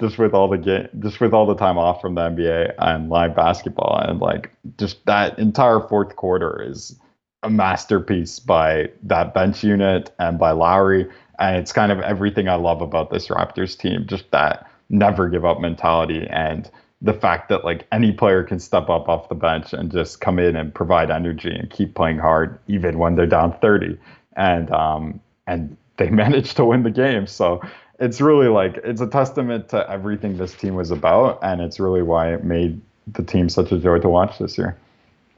[0.00, 3.10] just with all the game, just with all the time off from the NBA and
[3.10, 6.98] live basketball, and like just that entire fourth quarter is
[7.42, 11.08] a masterpiece by that bench unit and by Lowry.
[11.38, 15.44] And it's kind of everything I love about this Raptors team, just that never give
[15.44, 16.70] up mentality and
[17.02, 20.38] the fact that like any player can step up off the bench and just come
[20.38, 23.98] in and provide energy and keep playing hard even when they're down 30
[24.36, 27.26] and um and they managed to win the game.
[27.26, 27.60] So
[27.98, 31.38] it's really like it's a testament to everything this team was about.
[31.42, 34.76] And it's really why it made the team such a joy to watch this year.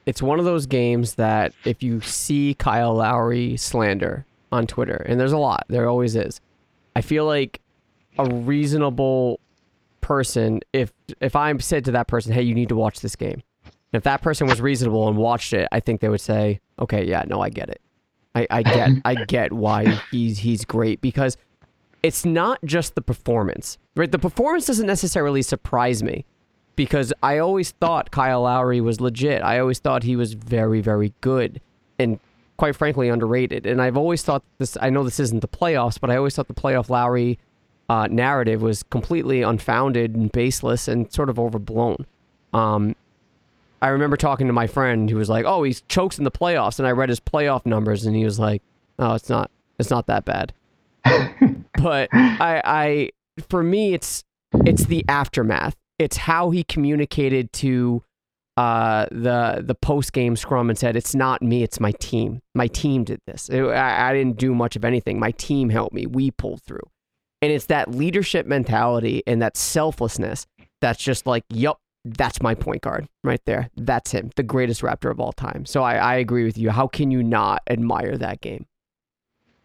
[0.07, 5.19] It's one of those games that if you see Kyle Lowry slander on Twitter, and
[5.19, 6.41] there's a lot, there always is.
[6.95, 7.61] I feel like
[8.19, 9.41] a reasonable
[10.05, 13.43] person, if if I said to that person, "Hey, you need to watch this game,"
[13.93, 17.25] if that person was reasonable and watched it, I think they would say, "Okay, yeah,
[17.27, 17.81] no, I get it.
[18.35, 21.39] I, I get I get why he's he's great because
[22.03, 24.13] it's not just the performance, right?
[24.13, 26.27] The performance doesn't necessarily surprise me
[26.77, 29.43] because I always thought Kyle Lowry was legit.
[29.43, 31.63] I always thought he was very, very good
[31.99, 32.21] and
[32.59, 33.65] quite frankly underrated.
[33.65, 36.49] And I've always thought this, I know this isn't the playoffs, but I always thought
[36.49, 37.39] the playoff Lowry
[37.89, 42.07] uh, narrative was completely unfounded and baseless and sort of overblown.
[42.53, 42.97] Um,
[43.83, 46.79] I remember talking to my friend who was like, "Oh, he chokes in the playoffs,"
[46.79, 48.63] and I read his playoff numbers, and he was like,
[48.99, 50.55] "Oh, it's not, it's not that bad."
[51.05, 53.11] but I, I,
[53.51, 54.25] for me, it's
[54.65, 55.77] it's the aftermath.
[55.99, 58.03] It's how he communicated to
[58.57, 62.41] uh, the the post game scrum and said, "It's not me, it's my team.
[62.55, 63.51] My team did this.
[63.51, 65.19] It- I, I didn't do much of anything.
[65.19, 66.07] My team helped me.
[66.07, 66.89] We pulled through."
[67.45, 70.47] And it's that leadership mentality and that selflessness
[70.81, 71.77] that's just like, yep,
[72.07, 73.69] that's my point guard right there.
[73.77, 76.71] That's him, the greatest Raptor of all time." So I, I agree with you.
[76.71, 78.65] How can you not admire that game?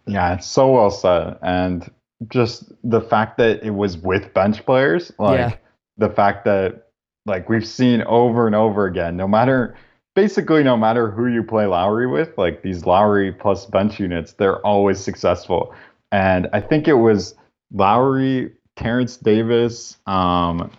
[0.08, 1.38] Yeah, it's so well said.
[1.42, 1.90] And
[2.28, 5.56] just the fact that it was with bench players, like Yeah.
[5.98, 6.88] the fact that
[7.26, 9.78] like we've seen over and over again, no matter
[10.16, 14.60] basically no matter who you play Lowry with, like these Lowry plus bench units, they're
[14.66, 15.74] always successful.
[16.12, 17.36] And I think it was
[17.72, 20.72] Lowry, Terence Davis, um,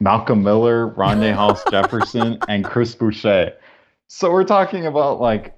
[0.00, 3.52] Malcolm Miller, Rondae Hollis Jefferson, and Chris Boucher.
[4.08, 5.54] So we're talking about like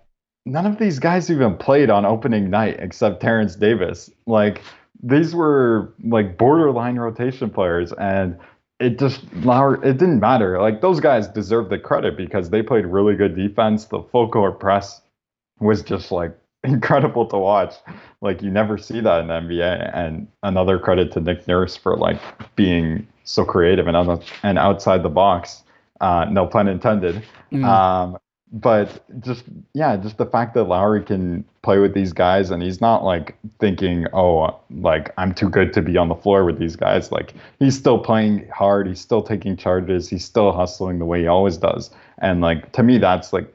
[0.47, 4.11] none of these guys even played on opening night except Terence Davis.
[4.27, 4.63] Like
[5.03, 8.39] these were like borderline rotation players, and
[8.81, 9.79] it just Lowry.
[9.89, 10.61] It didn't matter.
[10.61, 13.87] Like those guys deserve the credit because they played really good defense.
[13.87, 15.01] The full court press
[15.61, 17.75] was just like incredible to watch.
[18.21, 19.91] Like you never see that in the NBA.
[19.95, 22.21] And another credit to Nick Nurse for like
[22.57, 25.63] being so creative and and outside the box.
[26.01, 27.23] Uh, no pun intended.
[27.53, 27.65] Mm.
[27.65, 28.19] Um,
[28.51, 29.45] but just
[29.75, 33.37] yeah, just the fact that Lowry can play with these guys and he's not like
[33.61, 37.13] thinking, oh, like I'm too good to be on the floor with these guys.
[37.13, 41.27] Like he's still playing hard, he's still taking charges, he's still hustling the way he
[41.27, 41.91] always does.
[42.21, 43.53] And like to me, that's like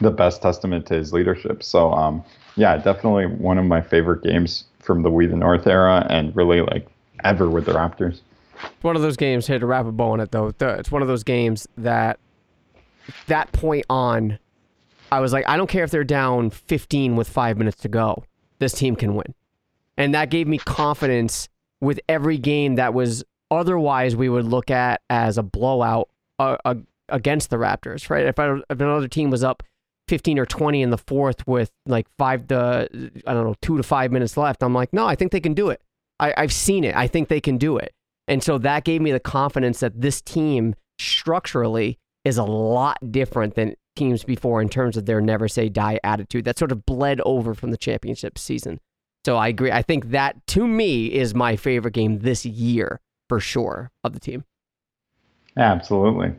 [0.00, 1.62] the best testament to his leadership.
[1.62, 2.24] So um,
[2.56, 6.60] yeah, definitely one of my favorite games from the We the North era, and really
[6.60, 6.86] like
[7.24, 8.20] ever with the Raptors.
[8.62, 9.46] It's One of those games.
[9.46, 10.54] Here to wrap a bow on it though.
[10.58, 12.18] It's one of those games that
[13.26, 14.38] that point on,
[15.10, 18.24] I was like, I don't care if they're down 15 with five minutes to go.
[18.58, 19.34] This team can win,
[19.96, 21.48] and that gave me confidence
[21.80, 26.08] with every game that was otherwise we would look at as a blowout
[26.38, 26.74] uh, uh,
[27.08, 28.08] against the Raptors.
[28.08, 28.26] Right?
[28.26, 29.62] If, I, if another team was up
[30.08, 32.88] 15 or 20 in the fourth with like five to,
[33.26, 34.62] I don't know, two to five minutes left.
[34.62, 35.80] I'm like, no, I think they can do it.
[36.20, 36.94] I, I've seen it.
[36.94, 37.92] I think they can do it.
[38.28, 43.54] And so that gave me the confidence that this team structurally is a lot different
[43.54, 47.20] than teams before in terms of their never say die attitude that sort of bled
[47.24, 48.80] over from the championship season.
[49.24, 49.70] So I agree.
[49.70, 54.20] I think that to me is my favorite game this year for sure of the
[54.20, 54.44] team.
[55.56, 56.34] Absolutely.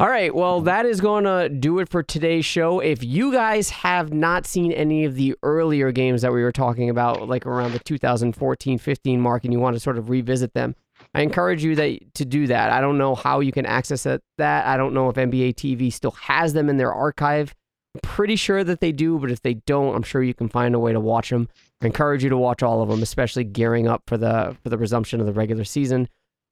[0.00, 0.32] All right.
[0.32, 2.78] Well, that is going to do it for today's show.
[2.78, 6.88] If you guys have not seen any of the earlier games that we were talking
[6.88, 10.76] about, like around the 2014 15 mark, and you want to sort of revisit them,
[11.16, 12.70] I encourage you that, to do that.
[12.70, 14.20] I don't know how you can access that.
[14.38, 17.52] I don't know if NBA TV still has them in their archive.
[17.96, 20.76] I'm pretty sure that they do, but if they don't, I'm sure you can find
[20.76, 21.48] a way to watch them.
[21.82, 24.78] I encourage you to watch all of them, especially gearing up for the for the
[24.78, 26.08] resumption of the regular season.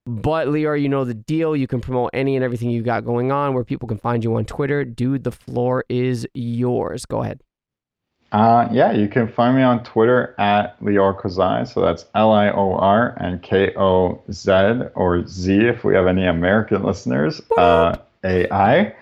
[0.06, 1.56] But Lior, you know the deal.
[1.56, 4.36] You can promote any and everything you got going on, where people can find you
[4.36, 4.84] on Twitter.
[4.84, 7.04] Dude, the floor is yours.
[7.04, 7.40] Go ahead.
[8.32, 11.66] Uh, yeah, you can find me on Twitter at Lior Kozai.
[11.66, 14.50] So that's L I O R and K O Z
[14.94, 17.40] or Z if we have any American listeners.
[17.56, 18.94] Uh, AI.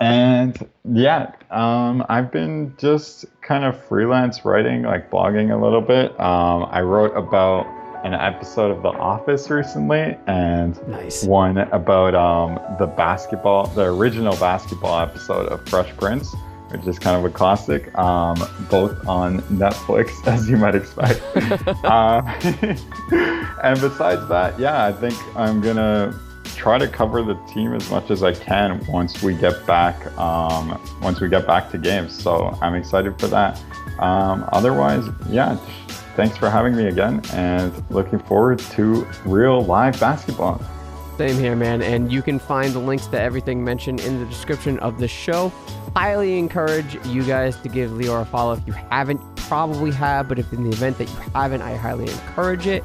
[0.00, 6.18] and yeah, um, I've been just kind of freelance writing, like blogging a little bit.
[6.20, 7.66] Um, I wrote about
[8.04, 11.24] an episode of The Office recently, and nice.
[11.24, 16.34] one about um, the basketball, the original basketball episode of Fresh Prince,
[16.70, 18.36] which is kind of a classic, um,
[18.70, 21.20] both on Netflix, as you might expect.
[21.84, 22.22] uh,
[23.62, 28.10] and besides that, yeah, I think I'm gonna try to cover the team as much
[28.10, 32.20] as I can once we get back, um, once we get back to games.
[32.20, 33.60] So I'm excited for that.
[33.98, 35.58] Um, otherwise, yeah
[36.18, 40.60] thanks for having me again and looking forward to real live basketball.
[41.16, 41.80] Same here, man.
[41.80, 45.52] And you can find the links to everything mentioned in the description of the show.
[45.94, 49.20] Highly encourage you guys to give Lior a follow if you haven't.
[49.36, 52.82] Probably have, but if in the event that you haven't, I highly encourage it.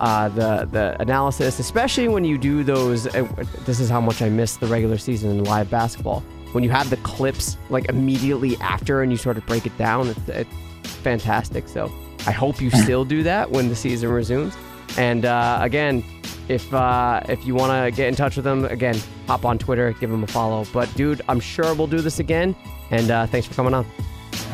[0.00, 3.06] Uh, the the analysis, especially when you do those.
[3.06, 3.28] Uh,
[3.64, 6.20] this is how much I miss the regular season in live basketball.
[6.50, 10.08] When you have the clips like immediately after and you sort of break it down,
[10.08, 11.68] it's, it's fantastic.
[11.68, 11.92] So
[12.26, 14.54] I hope you still do that when the season resumes.
[14.96, 16.04] And uh, again,
[16.48, 19.92] if uh, if you want to get in touch with them, again, hop on Twitter,
[19.94, 20.64] give them a follow.
[20.72, 22.54] But dude, I'm sure we'll do this again.
[22.90, 23.86] And uh, thanks for coming on.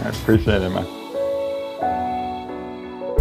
[0.04, 0.97] I appreciate it, man.